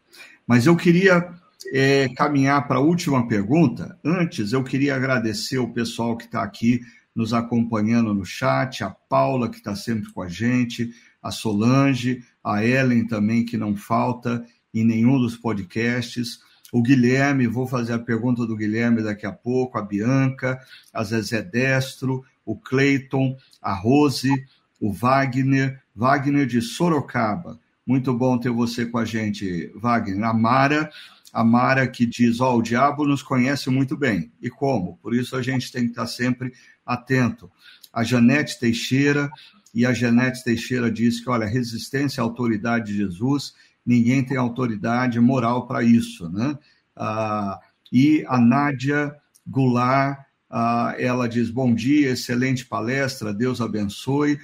Mas 0.47 0.65
eu 0.65 0.75
queria 0.75 1.33
é, 1.71 2.09
caminhar 2.09 2.67
para 2.67 2.77
a 2.77 2.81
última 2.81 3.27
pergunta. 3.27 3.97
Antes, 4.03 4.53
eu 4.53 4.63
queria 4.63 4.95
agradecer 4.95 5.57
o 5.57 5.71
pessoal 5.71 6.17
que 6.17 6.25
está 6.25 6.41
aqui 6.43 6.81
nos 7.15 7.33
acompanhando 7.33 8.13
no 8.13 8.25
chat, 8.25 8.83
a 8.83 8.89
Paula, 8.89 9.49
que 9.49 9.57
está 9.57 9.75
sempre 9.75 10.11
com 10.11 10.21
a 10.21 10.27
gente, 10.27 10.93
a 11.23 11.31
Solange, 11.31 12.23
a 12.43 12.63
Ellen 12.63 13.07
também, 13.07 13.45
que 13.45 13.57
não 13.57 13.75
falta 13.75 14.45
em 14.73 14.83
nenhum 14.83 15.17
dos 15.17 15.37
podcasts. 15.37 16.39
O 16.71 16.81
Guilherme, 16.81 17.47
vou 17.47 17.65
fazer 17.65 17.93
a 17.93 17.99
pergunta 17.99 18.45
do 18.45 18.55
Guilherme 18.55 19.01
daqui 19.01 19.25
a 19.25 19.31
pouco, 19.31 19.77
a 19.77 19.81
Bianca, 19.81 20.59
a 20.93 21.03
Zezé 21.03 21.41
Destro, 21.41 22.25
o 22.45 22.55
Cleiton, 22.55 23.37
a 23.61 23.73
Rose, 23.73 24.29
o 24.79 24.91
Wagner, 24.91 25.81
Wagner 25.95 26.45
de 26.45 26.61
Sorocaba. 26.61 27.57
Muito 27.87 28.13
bom 28.13 28.37
ter 28.37 28.49
você 28.49 28.85
com 28.85 28.97
a 28.97 29.05
gente, 29.05 29.71
Wagner. 29.75 30.23
A 30.25 30.33
Mara, 30.33 30.91
a 31.31 31.43
Mara 31.43 31.87
que 31.87 32.05
diz: 32.05 32.41
Ó, 32.41 32.53
oh, 32.53 32.57
o 32.57 32.61
diabo 32.61 33.05
nos 33.05 33.23
conhece 33.23 33.69
muito 33.69 33.95
bem. 33.95 34.31
E 34.41 34.49
como? 34.49 34.97
Por 34.97 35.15
isso 35.15 35.35
a 35.35 35.41
gente 35.41 35.71
tem 35.71 35.83
que 35.83 35.91
estar 35.91 36.07
sempre 36.07 36.51
atento. 36.85 37.51
A 37.91 38.03
Janete 38.03 38.59
Teixeira, 38.59 39.29
e 39.73 39.85
a 39.85 39.93
Janete 39.93 40.43
Teixeira 40.43 40.89
diz 40.89 41.19
que, 41.19 41.29
olha, 41.29 41.45
resistência 41.45 42.21
à 42.21 42.23
autoridade 42.23 42.93
de 42.93 42.97
Jesus, 42.97 43.53
ninguém 43.85 44.23
tem 44.23 44.37
autoridade 44.37 45.19
moral 45.19 45.67
para 45.67 45.83
isso, 45.83 46.29
né? 46.29 46.57
Ah, 46.95 47.59
e 47.91 48.23
a 48.27 48.39
Nádia 48.39 49.13
Goulart, 49.45 50.25
ah, 50.49 50.95
ela 50.97 51.27
diz: 51.27 51.49
bom 51.49 51.73
dia, 51.73 52.11
excelente 52.11 52.65
palestra, 52.65 53.33
Deus 53.33 53.59
abençoe. 53.59 54.39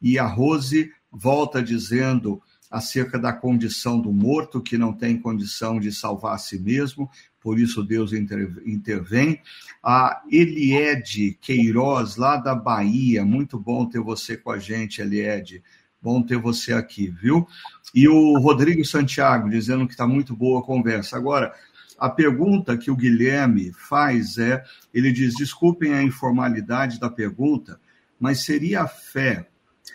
E 0.00 0.18
a 0.18 0.26
Rose 0.26 0.92
volta 1.10 1.62
dizendo 1.62 2.40
acerca 2.70 3.18
da 3.18 3.32
condição 3.32 4.00
do 4.00 4.12
morto, 4.12 4.60
que 4.60 4.76
não 4.76 4.92
tem 4.92 5.18
condição 5.18 5.80
de 5.80 5.92
salvar 5.92 6.34
a 6.34 6.38
si 6.38 6.58
mesmo, 6.58 7.10
por 7.46 7.60
isso 7.60 7.84
Deus 7.84 8.12
intervém. 8.12 9.40
A 9.80 10.20
Eliede 10.28 11.38
Queiroz, 11.40 12.16
lá 12.16 12.36
da 12.36 12.56
Bahia, 12.56 13.24
muito 13.24 13.56
bom 13.56 13.86
ter 13.86 14.00
você 14.00 14.36
com 14.36 14.50
a 14.50 14.58
gente, 14.58 15.00
Eliede. 15.00 15.62
Bom 16.02 16.20
ter 16.20 16.38
você 16.38 16.72
aqui, 16.72 17.06
viu? 17.06 17.46
E 17.94 18.08
o 18.08 18.36
Rodrigo 18.40 18.84
Santiago 18.84 19.48
dizendo 19.48 19.86
que 19.86 19.92
está 19.92 20.08
muito 20.08 20.34
boa 20.34 20.58
a 20.58 20.64
conversa. 20.64 21.16
Agora, 21.16 21.54
a 21.96 22.10
pergunta 22.10 22.76
que 22.76 22.90
o 22.90 22.96
Guilherme 22.96 23.72
faz 23.72 24.38
é: 24.38 24.64
ele 24.92 25.12
diz, 25.12 25.32
desculpem 25.36 25.94
a 25.94 26.02
informalidade 26.02 26.98
da 26.98 27.08
pergunta, 27.08 27.78
mas 28.18 28.44
seria 28.44 28.82
a 28.82 28.88
fé 28.88 29.46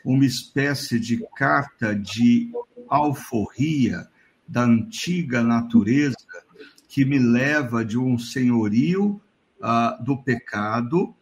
uma 0.06 0.26
espécie 0.26 0.97
de 0.97 1.22
carta 1.36 1.93
de 1.93 2.49
alforria 2.88 4.08
da 4.47 4.64
antiga 4.64 5.43
natureza 5.43 6.16
que 6.92 7.06
me 7.06 7.18
leva 7.18 7.86
de 7.86 7.98
um 7.98 8.20
senhorio 8.20 9.22
uh, 9.62 10.04
do 10.04 10.22
pecado 10.22 11.16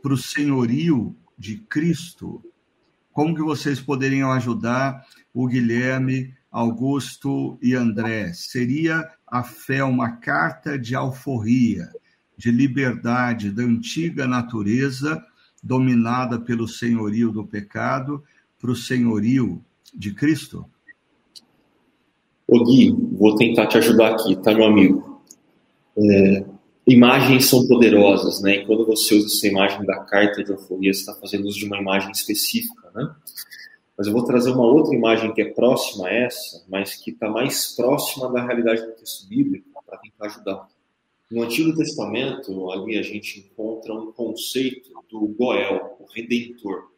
para 0.00 0.12
o 0.12 0.16
senhorio 0.16 1.16
de 1.36 1.56
Cristo. 1.56 2.40
Como 3.12 3.34
que 3.34 3.42
vocês 3.42 3.80
poderiam 3.80 4.30
ajudar 4.30 5.04
o 5.34 5.48
Guilherme, 5.48 6.32
Augusto 6.48 7.58
e 7.60 7.74
André? 7.74 8.32
Seria 8.34 9.04
a 9.26 9.42
fé 9.42 9.82
uma 9.82 10.12
carta 10.12 10.78
de 10.78 10.94
alforria, 10.94 11.90
de 12.36 12.52
liberdade 12.52 13.50
da 13.50 13.64
antiga 13.64 14.28
natureza 14.28 15.20
dominada 15.60 16.38
pelo 16.38 16.68
senhorio 16.68 17.32
do 17.32 17.44
pecado 17.44 18.22
para 18.60 18.70
o 18.70 18.76
senhorio 18.76 19.60
de 19.92 20.14
Cristo? 20.14 20.64
Ô 22.46 22.62
Gui, 22.62 22.92
vou 23.18 23.34
tentar 23.34 23.66
te 23.66 23.78
ajudar 23.78 24.12
aqui, 24.12 24.36
tá, 24.36 24.54
meu 24.54 24.66
amigo? 24.66 25.05
É, 25.98 26.44
imagens 26.86 27.46
são 27.46 27.66
poderosas, 27.66 28.40
né? 28.42 28.56
E 28.56 28.66
quando 28.66 28.84
você 28.86 29.14
usa 29.14 29.26
essa 29.26 29.46
imagem 29.46 29.84
da 29.84 29.98
carta 30.00 30.44
de 30.44 30.52
alforria, 30.52 30.92
você 30.92 31.00
está 31.00 31.14
fazendo 31.14 31.46
uso 31.46 31.58
de 31.58 31.66
uma 31.66 31.78
imagem 31.78 32.10
específica, 32.10 32.90
né? 32.94 33.14
Mas 33.96 34.06
eu 34.06 34.12
vou 34.12 34.24
trazer 34.24 34.50
uma 34.50 34.66
outra 34.66 34.94
imagem 34.94 35.32
que 35.32 35.40
é 35.40 35.52
próxima 35.52 36.08
a 36.08 36.12
essa, 36.12 36.62
mas 36.68 36.96
que 36.96 37.10
está 37.10 37.30
mais 37.30 37.74
próxima 37.74 38.30
da 38.30 38.44
realidade 38.44 38.82
do 38.82 38.92
texto 38.92 39.26
bíblico 39.26 39.66
para 39.86 39.98
tentar 39.98 40.26
ajudar. 40.26 40.68
No 41.30 41.42
Antigo 41.42 41.74
Testamento, 41.74 42.70
ali 42.70 42.98
a 42.98 43.02
gente 43.02 43.40
encontra 43.40 43.94
um 43.94 44.12
conceito 44.12 44.90
do 45.10 45.26
Goel, 45.28 45.96
o 45.98 46.06
Redentor. 46.12 46.90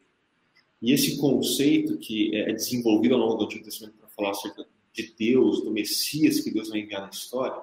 E 0.81 0.91
esse 0.91 1.17
conceito 1.17 1.97
que 1.97 2.35
é 2.35 2.51
desenvolvido 2.51 3.15
ao 3.15 3.21
longo 3.21 3.35
do 3.35 3.45
Antigo 3.45 3.63
Testamento 3.63 3.97
para 3.97 4.09
falar 4.09 4.31
acerca 4.31 4.65
de 4.93 5.13
Deus, 5.17 5.63
do 5.63 5.71
Messias 5.71 6.41
que 6.41 6.51
Deus 6.51 6.69
vai 6.69 6.79
enviar 6.81 7.01
na 7.01 7.09
história, 7.09 7.59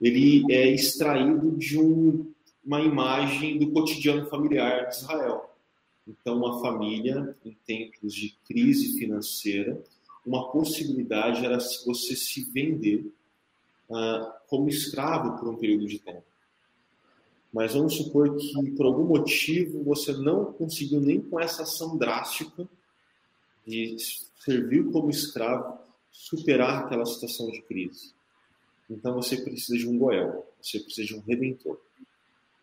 ele 0.00 0.44
é 0.52 0.68
extraído 0.68 1.52
de 1.56 1.78
um, 1.78 2.32
uma 2.64 2.80
imagem 2.80 3.58
do 3.58 3.70
cotidiano 3.70 4.26
familiar 4.28 4.88
de 4.88 4.96
Israel. 4.96 5.50
Então, 6.06 6.36
uma 6.36 6.60
família 6.60 7.36
em 7.44 7.56
tempos 7.66 8.14
de 8.14 8.36
crise 8.46 8.98
financeira, 8.98 9.82
uma 10.24 10.50
possibilidade 10.50 11.44
era 11.44 11.58
você 11.58 12.14
se 12.14 12.44
vender 12.44 13.12
uh, 13.88 14.32
como 14.48 14.68
escravo 14.68 15.38
por 15.38 15.48
um 15.48 15.56
período 15.56 15.86
de 15.86 15.98
tempo. 15.98 16.24
Mas 17.52 17.74
vamos 17.74 17.96
supor 17.96 18.36
que, 18.36 18.70
por 18.72 18.86
algum 18.86 19.04
motivo, 19.04 19.82
você 19.82 20.12
não 20.12 20.52
conseguiu 20.52 21.00
nem 21.00 21.20
com 21.20 21.40
essa 21.40 21.62
ação 21.62 21.96
drástica 21.96 22.68
de 23.66 23.96
servir 24.38 24.84
como 24.90 25.10
escravo 25.10 25.78
superar 26.12 26.84
aquela 26.84 27.04
situação 27.04 27.50
de 27.50 27.62
crise. 27.62 28.15
Então 28.88 29.14
você 29.14 29.36
precisa 29.36 29.76
de 29.76 29.88
um 29.88 29.98
Goel, 29.98 30.46
você 30.60 30.78
precisa 30.80 31.06
de 31.06 31.14
um 31.16 31.20
redentor. 31.20 31.80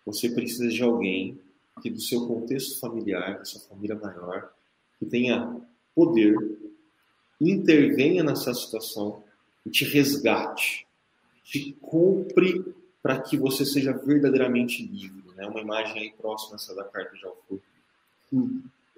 Você 0.05 0.29
precisa 0.29 0.67
de 0.67 0.81
alguém 0.81 1.39
que 1.81 1.89
do 1.89 1.99
seu 1.99 2.27
contexto 2.27 2.79
familiar, 2.79 3.37
da 3.37 3.45
sua 3.45 3.61
família 3.61 3.95
maior, 3.95 4.53
que 4.99 5.05
tenha 5.05 5.61
poder, 5.95 6.35
intervenha 7.39 8.23
nessa 8.23 8.53
situação 8.53 9.23
e 9.65 9.69
te 9.69 9.85
resgate, 9.85 10.87
te 11.43 11.73
compre 11.81 12.63
para 13.01 13.19
que 13.19 13.37
você 13.37 13.65
seja 13.65 13.91
verdadeiramente 13.91 14.85
livre. 14.85 15.23
Né? 15.35 15.47
Uma 15.47 15.61
imagem 15.61 16.01
aí 16.01 16.13
próxima 16.13 16.55
essa 16.55 16.73
da 16.75 16.83
carta 16.85 17.15
de 17.15 17.25
Alfur. 17.25 17.59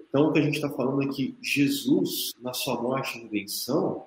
Então, 0.08 0.28
o 0.28 0.32
que 0.32 0.38
a 0.38 0.42
gente 0.42 0.54
está 0.54 0.70
falando 0.70 1.02
é 1.02 1.08
que 1.12 1.36
Jesus, 1.42 2.32
na 2.40 2.52
sua 2.52 2.80
morte 2.80 3.18
e 3.18 3.22
redenção, 3.22 4.06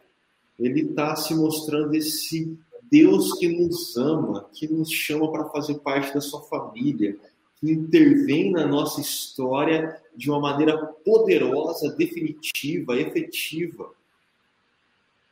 ele 0.58 0.82
está 0.82 1.16
se 1.16 1.36
mostrando 1.36 1.94
esse 1.94 2.58
Deus 2.92 3.34
que 3.38 3.48
nos 3.48 3.96
ama, 3.98 4.50
que 4.54 4.68
nos 4.68 4.92
chama 4.92 5.32
para 5.32 5.50
fazer 5.50 5.76
parte 5.80 6.14
da 6.14 6.22
sua 6.22 6.42
família, 6.42 7.18
que 7.60 7.72
intervém 7.72 8.52
na 8.52 8.66
nossa 8.66 9.02
história 9.02 10.02
de 10.16 10.30
uma 10.30 10.40
maneira 10.40 10.78
poderosa, 10.78 11.96
definitiva, 11.96 13.00
efetiva. 13.00 13.92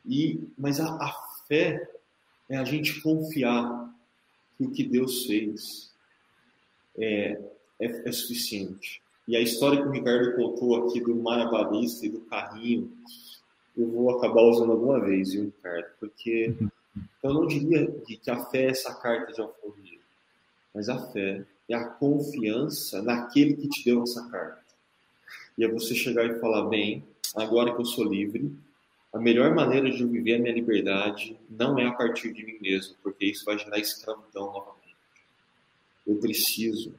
E, 0.06 0.48
mas 0.58 0.80
a, 0.80 0.88
a 0.88 1.14
fé 1.48 1.90
é 2.50 2.58
a 2.58 2.64
gente 2.64 3.02
confiar 3.02 3.94
que 4.58 4.66
o 4.66 4.72
que 4.72 4.84
Deus 4.84 5.26
fez 5.26 5.92
é, 6.98 7.40
é, 7.80 8.10
é 8.10 8.12
suficiente. 8.12 9.02
E 9.28 9.36
a 9.36 9.42
história 9.42 9.82
que 9.82 9.88
o 9.88 9.92
Ricardo 9.92 10.36
contou 10.36 10.88
aqui 10.88 11.02
do 11.02 11.16
malabarista 11.16 12.06
e 12.06 12.10
do 12.10 12.22
carrinho, 12.22 12.92
eu 13.76 13.90
vou 13.90 14.18
acabar 14.18 14.42
usando 14.42 14.72
alguma 14.72 15.00
vez, 15.00 15.34
viu, 15.34 15.46
Ricardo? 15.46 15.88
Porque 16.00 16.56
eu 17.24 17.34
não 17.34 17.48
diria 17.48 17.92
que 18.06 18.30
a 18.30 18.46
fé 18.46 18.66
é 18.66 18.70
essa 18.70 18.94
carta 18.96 19.34
de 19.34 19.42
alforria, 19.42 20.00
mas 20.74 20.90
a 20.90 21.00
fé 21.12 21.46
é 21.70 21.76
a 21.76 21.86
confiança 21.86 23.02
naquele 23.02 23.56
que 23.56 23.68
te 23.68 23.84
deu 23.84 24.04
essa 24.04 24.28
carta. 24.30 24.64
E 25.58 25.64
é 25.64 25.68
você 25.68 25.96
chegar 25.96 26.26
e 26.26 26.40
falar, 26.40 26.68
bem, 26.70 27.04
agora 27.36 27.74
que 27.74 27.82
eu 27.82 27.86
sou 27.86 28.06
livre, 28.06 28.56
a 29.12 29.20
melhor 29.20 29.54
maneira 29.56 29.90
de 29.90 30.02
eu 30.02 30.08
viver 30.08 30.36
a 30.36 30.40
minha 30.40 30.54
liberdade 30.54 31.38
não 31.50 31.80
é 31.80 31.88
a 31.88 31.92
partir 31.92 32.32
de 32.34 32.46
mim 32.46 32.58
mesmo, 32.62 32.96
porque 33.02 33.26
isso 33.26 33.44
vai 33.46 33.58
gerar 33.58 33.80
escravidão 33.80 34.46
novamente. 34.54 34.96
Eu 36.06 36.18
preciso 36.18 36.94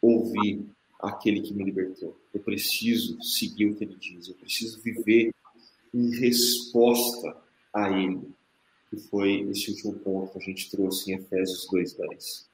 ouvir 0.00 0.64
aquele 1.00 1.40
que 1.40 1.52
me 1.52 1.64
libertou. 1.64 2.16
Eu 2.32 2.40
preciso 2.40 3.20
seguir 3.22 3.66
o 3.66 3.74
que 3.74 3.84
ele 3.84 3.96
diz. 3.96 4.28
Eu 4.28 4.34
preciso 4.34 4.80
viver 4.80 5.34
em 5.92 6.10
resposta 6.16 7.36
a 7.72 7.90
ele. 7.90 8.32
Que 8.90 8.96
foi 8.96 9.48
esse 9.50 9.70
último 9.70 9.92
ponto 9.94 10.32
que 10.32 10.38
a 10.38 10.46
gente 10.46 10.70
trouxe 10.70 11.12
em 11.12 11.16
Efésios 11.16 11.66
2:10. 11.70 12.46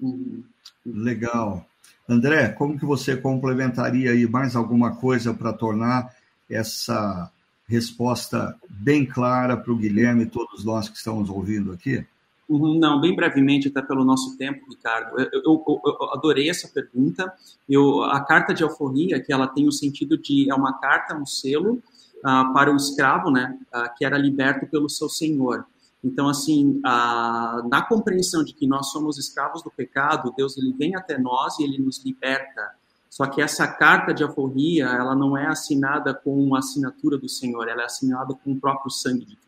Uhum. 0.00 0.42
Legal. 0.86 1.66
André, 2.08 2.48
como 2.48 2.78
que 2.78 2.86
você 2.86 3.16
complementaria 3.16 4.12
aí 4.12 4.26
mais 4.26 4.56
alguma 4.56 4.96
coisa 4.96 5.34
para 5.34 5.52
tornar 5.52 6.14
essa 6.48 7.30
resposta 7.68 8.56
bem 8.68 9.04
clara 9.04 9.56
para 9.56 9.72
o 9.72 9.76
Guilherme 9.76 10.22
e 10.22 10.30
todos 10.30 10.64
nós 10.64 10.88
que 10.88 10.96
estamos 10.96 11.28
ouvindo 11.28 11.72
aqui? 11.72 12.04
Uhum, 12.48 12.78
não, 12.78 12.98
bem 12.98 13.14
brevemente, 13.14 13.68
até 13.68 13.82
pelo 13.82 14.04
nosso 14.04 14.38
tempo, 14.38 14.64
Ricardo. 14.70 15.20
Eu, 15.20 15.42
eu, 15.44 15.80
eu, 15.84 16.12
adorei 16.14 16.48
essa 16.48 16.66
pergunta. 16.66 17.30
Eu, 17.68 18.02
a 18.04 18.20
carta 18.24 18.54
de 18.54 18.64
alforria, 18.64 19.20
que 19.20 19.30
ela 19.30 19.46
tem 19.46 19.68
o 19.68 19.72
sentido 19.72 20.16
de 20.16 20.50
é 20.50 20.54
uma 20.54 20.80
carta, 20.80 21.14
um 21.14 21.26
selo 21.26 21.82
uh, 22.18 22.52
para 22.52 22.72
o 22.72 22.76
escravo, 22.76 23.30
né, 23.30 23.58
uh, 23.74 23.88
que 23.96 24.04
era 24.04 24.16
liberto 24.18 24.66
pelo 24.66 24.88
seu 24.88 25.08
senhor. 25.08 25.66
Então, 26.02 26.28
assim, 26.28 26.78
uh, 26.78 27.68
na 27.68 27.82
compreensão 27.82 28.44
de 28.44 28.52
que 28.52 28.66
nós 28.66 28.90
somos 28.90 29.18
escravos 29.18 29.62
do 29.62 29.70
pecado, 29.70 30.32
Deus 30.36 30.56
ele 30.56 30.72
vem 30.72 30.94
até 30.94 31.18
nós 31.18 31.58
e 31.58 31.64
ele 31.64 31.78
nos 31.78 32.04
liberta. 32.04 32.72
Só 33.10 33.26
que 33.26 33.40
essa 33.40 33.66
carta 33.66 34.12
de 34.14 34.22
alforria, 34.22 34.86
ela 34.86 35.14
não 35.14 35.36
é 35.36 35.46
assinada 35.46 36.14
com 36.14 36.54
a 36.54 36.58
assinatura 36.58 37.18
do 37.18 37.28
Senhor, 37.28 37.66
ela 37.66 37.82
é 37.82 37.86
assinada 37.86 38.34
com 38.34 38.52
o 38.52 38.60
próprio 38.60 38.90
sangue 38.90 39.24
de 39.24 39.34
Cristo. 39.34 39.47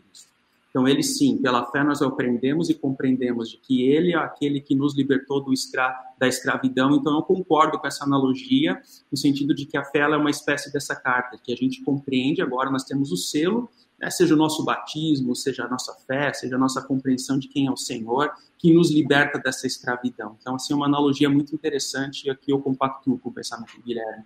Então, 0.71 0.87
ele 0.87 1.03
sim, 1.03 1.37
pela 1.37 1.67
fé 1.67 1.83
nós 1.83 2.01
aprendemos 2.01 2.71
e 2.71 2.75
compreendemos 2.75 3.51
de 3.51 3.57
que 3.59 3.83
ele 3.83 4.13
é 4.13 4.17
aquele 4.17 4.61
que 4.61 4.75
nos 4.75 4.97
libertou 4.97 5.43
do 5.43 5.53
escra 5.53 5.93
da 6.17 6.29
escravidão. 6.29 6.95
Então, 6.95 7.17
eu 7.17 7.23
concordo 7.23 7.79
com 7.79 7.87
essa 7.87 8.05
analogia, 8.05 8.81
no 9.11 9.19
sentido 9.19 9.53
de 9.53 9.67
que 9.67 9.77
a 9.77 9.85
fé 9.85 10.01
é 10.01 10.17
uma 10.17 10.31
espécie 10.31 10.73
dessa 10.73 10.95
carta, 10.95 11.39
que 11.43 11.53
a 11.53 11.57
gente 11.57 11.83
compreende 11.83 12.41
agora, 12.41 12.71
nós 12.71 12.85
temos 12.85 13.11
o 13.11 13.17
selo, 13.17 13.69
né, 13.99 14.11
seja 14.11 14.35
o 14.35 14.37
nosso 14.37 14.65
batismo, 14.65 15.35
seja 15.35 15.65
a 15.65 15.69
nossa 15.69 15.93
fé, 16.07 16.33
seja 16.33 16.57
a 16.57 16.59
nossa 16.59 16.81
compreensão 16.81 17.39
de 17.39 17.49
quem 17.49 17.67
é 17.67 17.71
o 17.71 17.77
Senhor, 17.77 18.33
que 18.57 18.73
nos 18.73 18.93
liberta 18.93 19.39
dessa 19.39 19.67
escravidão. 19.67 20.37
Então, 20.41 20.55
assim, 20.55 20.73
é 20.73 20.77
uma 20.77 20.87
analogia 20.87 21.29
muito 21.29 21.55
interessante 21.55 22.27
e 22.27 22.31
aqui 22.31 22.53
eu 22.53 22.61
compactuo 22.61 23.19
com 23.19 23.29
o 23.29 23.33
pensamento 23.33 23.77
do 23.77 23.83
Guilherme. 23.83 24.25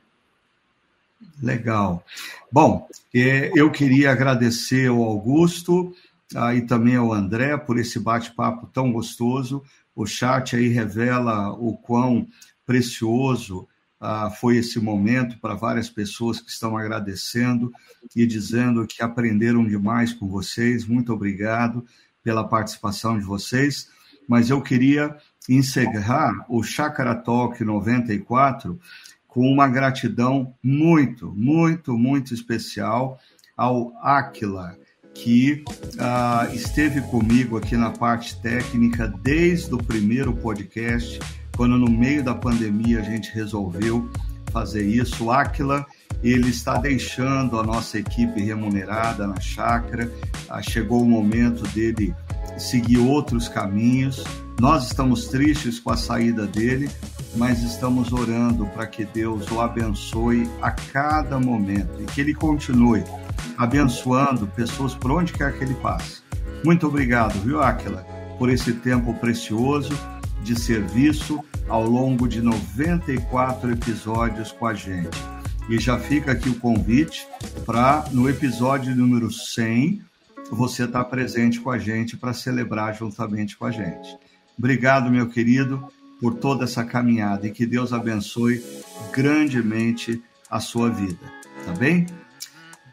Legal. 1.42 2.04
Bom, 2.52 2.86
é, 3.14 3.50
eu 3.54 3.70
queria 3.70 4.10
agradecer 4.10 4.88
ao 4.88 5.02
Augusto, 5.02 5.94
aí 6.34 6.62
também 6.66 6.96
ao 6.96 7.12
André 7.12 7.56
por 7.56 7.78
esse 7.78 7.98
bate-papo 7.98 8.66
tão 8.66 8.92
gostoso. 8.92 9.62
O 9.94 10.06
chat 10.06 10.56
aí 10.56 10.68
revela 10.68 11.52
o 11.52 11.76
quão 11.76 12.26
precioso 12.66 13.68
ah, 14.00 14.30
foi 14.30 14.56
esse 14.56 14.78
momento 14.78 15.38
para 15.38 15.54
várias 15.54 15.88
pessoas 15.88 16.40
que 16.40 16.50
estão 16.50 16.76
agradecendo 16.76 17.72
e 18.14 18.26
dizendo 18.26 18.86
que 18.86 19.02
aprenderam 19.02 19.64
demais 19.64 20.12
com 20.12 20.28
vocês. 20.28 20.86
Muito 20.86 21.12
obrigado 21.12 21.84
pela 22.22 22.46
participação 22.46 23.18
de 23.18 23.24
vocês. 23.24 23.88
Mas 24.28 24.50
eu 24.50 24.60
queria 24.60 25.16
encerrar 25.48 26.44
o 26.48 26.62
Chakra 26.62 27.14
Talk 27.14 27.62
94 27.62 28.78
com 29.26 29.50
uma 29.50 29.68
gratidão 29.68 30.54
muito, 30.62 31.32
muito, 31.32 31.96
muito 31.98 32.32
especial 32.32 33.18
ao 33.56 33.92
Aquila, 34.02 34.76
que 35.14 35.64
uh, 35.94 36.54
esteve 36.54 37.00
comigo 37.02 37.56
aqui 37.56 37.76
na 37.76 37.90
parte 37.90 38.36
técnica 38.40 39.12
desde 39.22 39.72
o 39.72 39.78
primeiro 39.78 40.34
podcast, 40.34 41.20
quando 41.56 41.78
no 41.78 41.88
meio 41.88 42.22
da 42.22 42.34
pandemia 42.34 43.00
a 43.00 43.02
gente 43.02 43.32
resolveu 43.32 44.10
fazer 44.52 44.84
isso. 44.84 45.30
Aquila, 45.30 45.86
ele 46.22 46.48
está 46.48 46.78
deixando 46.78 47.58
a 47.58 47.62
nossa 47.62 47.98
equipe 47.98 48.42
remunerada 48.42 49.26
na 49.26 49.40
chácara, 49.40 50.10
uh, 50.50 50.62
chegou 50.62 51.02
o 51.02 51.08
momento 51.08 51.62
dele 51.68 52.14
seguir 52.58 52.98
outros 52.98 53.48
caminhos. 53.48 54.22
Nós 54.60 54.86
estamos 54.86 55.26
tristes 55.26 55.78
com 55.78 55.90
a 55.90 55.96
saída 55.96 56.46
dele, 56.46 56.90
mas 57.36 57.62
estamos 57.62 58.12
orando 58.12 58.66
para 58.66 58.86
que 58.86 59.04
Deus 59.04 59.50
o 59.50 59.60
abençoe 59.60 60.48
a 60.60 60.70
cada 60.70 61.38
momento 61.38 62.00
e 62.00 62.04
que 62.04 62.20
ele 62.20 62.34
continue 62.34 63.02
abençoando 63.56 64.46
pessoas 64.46 64.94
por 64.94 65.10
onde 65.10 65.32
quer 65.32 65.56
que 65.56 65.64
ele 65.64 65.74
passe. 65.74 66.22
Muito 66.64 66.86
obrigado, 66.86 67.38
viu, 67.40 67.62
Aquila, 67.62 68.06
por 68.38 68.50
esse 68.50 68.72
tempo 68.72 69.14
precioso 69.14 69.92
de 70.42 70.58
serviço 70.58 71.42
ao 71.68 71.84
longo 71.84 72.28
de 72.28 72.42
94 72.42 73.70
episódios 73.72 74.52
com 74.52 74.66
a 74.66 74.74
gente. 74.74 75.18
E 75.68 75.78
já 75.78 75.98
fica 75.98 76.32
aqui 76.32 76.48
o 76.48 76.58
convite 76.58 77.26
para, 77.64 78.04
no 78.12 78.28
episódio 78.28 78.94
número 78.94 79.32
100, 79.32 80.02
você 80.50 80.84
estar 80.84 81.04
tá 81.04 81.10
presente 81.10 81.60
com 81.60 81.70
a 81.70 81.78
gente 81.78 82.16
para 82.16 82.34
celebrar 82.34 82.94
juntamente 82.94 83.56
com 83.56 83.64
a 83.64 83.70
gente. 83.70 84.18
Obrigado, 84.58 85.10
meu 85.10 85.28
querido, 85.28 85.86
por 86.20 86.34
toda 86.34 86.64
essa 86.64 86.84
caminhada 86.84 87.46
e 87.46 87.50
que 87.50 87.66
Deus 87.66 87.92
abençoe 87.92 88.62
grandemente 89.12 90.22
a 90.50 90.60
sua 90.60 90.90
vida. 90.90 91.18
Tá 91.64 91.72
bem? 91.72 92.06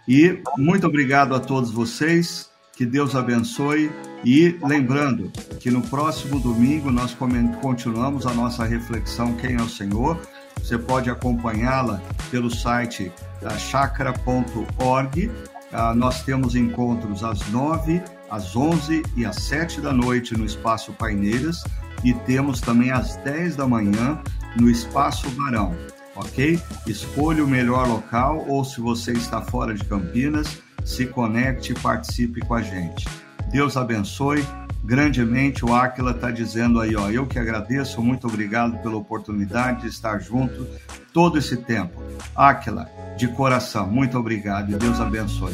E 0.07 0.41
muito 0.57 0.87
obrigado 0.87 1.35
a 1.35 1.39
todos 1.39 1.71
vocês. 1.71 2.49
Que 2.73 2.85
Deus 2.85 3.15
abençoe. 3.15 3.91
E 4.23 4.55
lembrando 4.63 5.31
que 5.59 5.71
no 5.71 5.81
próximo 5.81 6.39
domingo 6.39 6.91
nós 6.91 7.15
continuamos 7.61 8.25
a 8.25 8.33
nossa 8.33 8.63
reflexão 8.65 9.33
Quem 9.35 9.55
é 9.55 9.61
o 9.61 9.69
Senhor. 9.69 10.19
Você 10.57 10.77
pode 10.77 11.09
acompanhá-la 11.09 12.01
pelo 12.29 12.49
site 12.49 13.11
da 13.41 13.57
chakra.org. 13.57 15.31
Ah, 15.73 15.95
nós 15.95 16.23
temos 16.23 16.55
encontros 16.55 17.23
às 17.23 17.47
9, 17.49 18.01
às 18.29 18.55
11 18.55 19.03
e 19.15 19.25
às 19.25 19.37
7 19.37 19.81
da 19.81 19.93
noite 19.93 20.37
no 20.37 20.45
Espaço 20.45 20.91
Paineiras 20.93 21.63
e 22.03 22.13
temos 22.13 22.59
também 22.59 22.91
às 22.91 23.15
10 23.17 23.55
da 23.55 23.67
manhã 23.67 24.21
no 24.57 24.69
Espaço 24.69 25.29
Barão 25.31 25.75
ok? 26.21 26.59
Escolha 26.87 27.43
o 27.43 27.47
melhor 27.47 27.87
local 27.87 28.45
ou, 28.47 28.63
se 28.63 28.79
você 28.79 29.11
está 29.11 29.41
fora 29.41 29.73
de 29.73 29.83
Campinas, 29.83 30.59
se 30.83 31.05
conecte 31.05 31.71
e 31.71 31.75
participe 31.75 32.41
com 32.41 32.53
a 32.53 32.61
gente. 32.61 33.07
Deus 33.51 33.75
abençoe 33.75 34.45
grandemente. 34.83 35.63
O 35.65 35.73
Aquila 35.73 36.11
está 36.11 36.31
dizendo 36.31 36.79
aí, 36.79 36.95
ó, 36.95 37.09
eu 37.09 37.25
que 37.27 37.37
agradeço, 37.37 38.01
muito 38.01 38.27
obrigado 38.27 38.81
pela 38.81 38.95
oportunidade 38.95 39.81
de 39.81 39.87
estar 39.87 40.19
junto 40.19 40.67
todo 41.13 41.37
esse 41.37 41.57
tempo. 41.57 42.01
Aquila, 42.35 42.89
de 43.17 43.27
coração, 43.27 43.87
muito 43.87 44.17
obrigado 44.17 44.71
e 44.71 44.75
Deus 44.75 44.99
abençoe. 44.99 45.53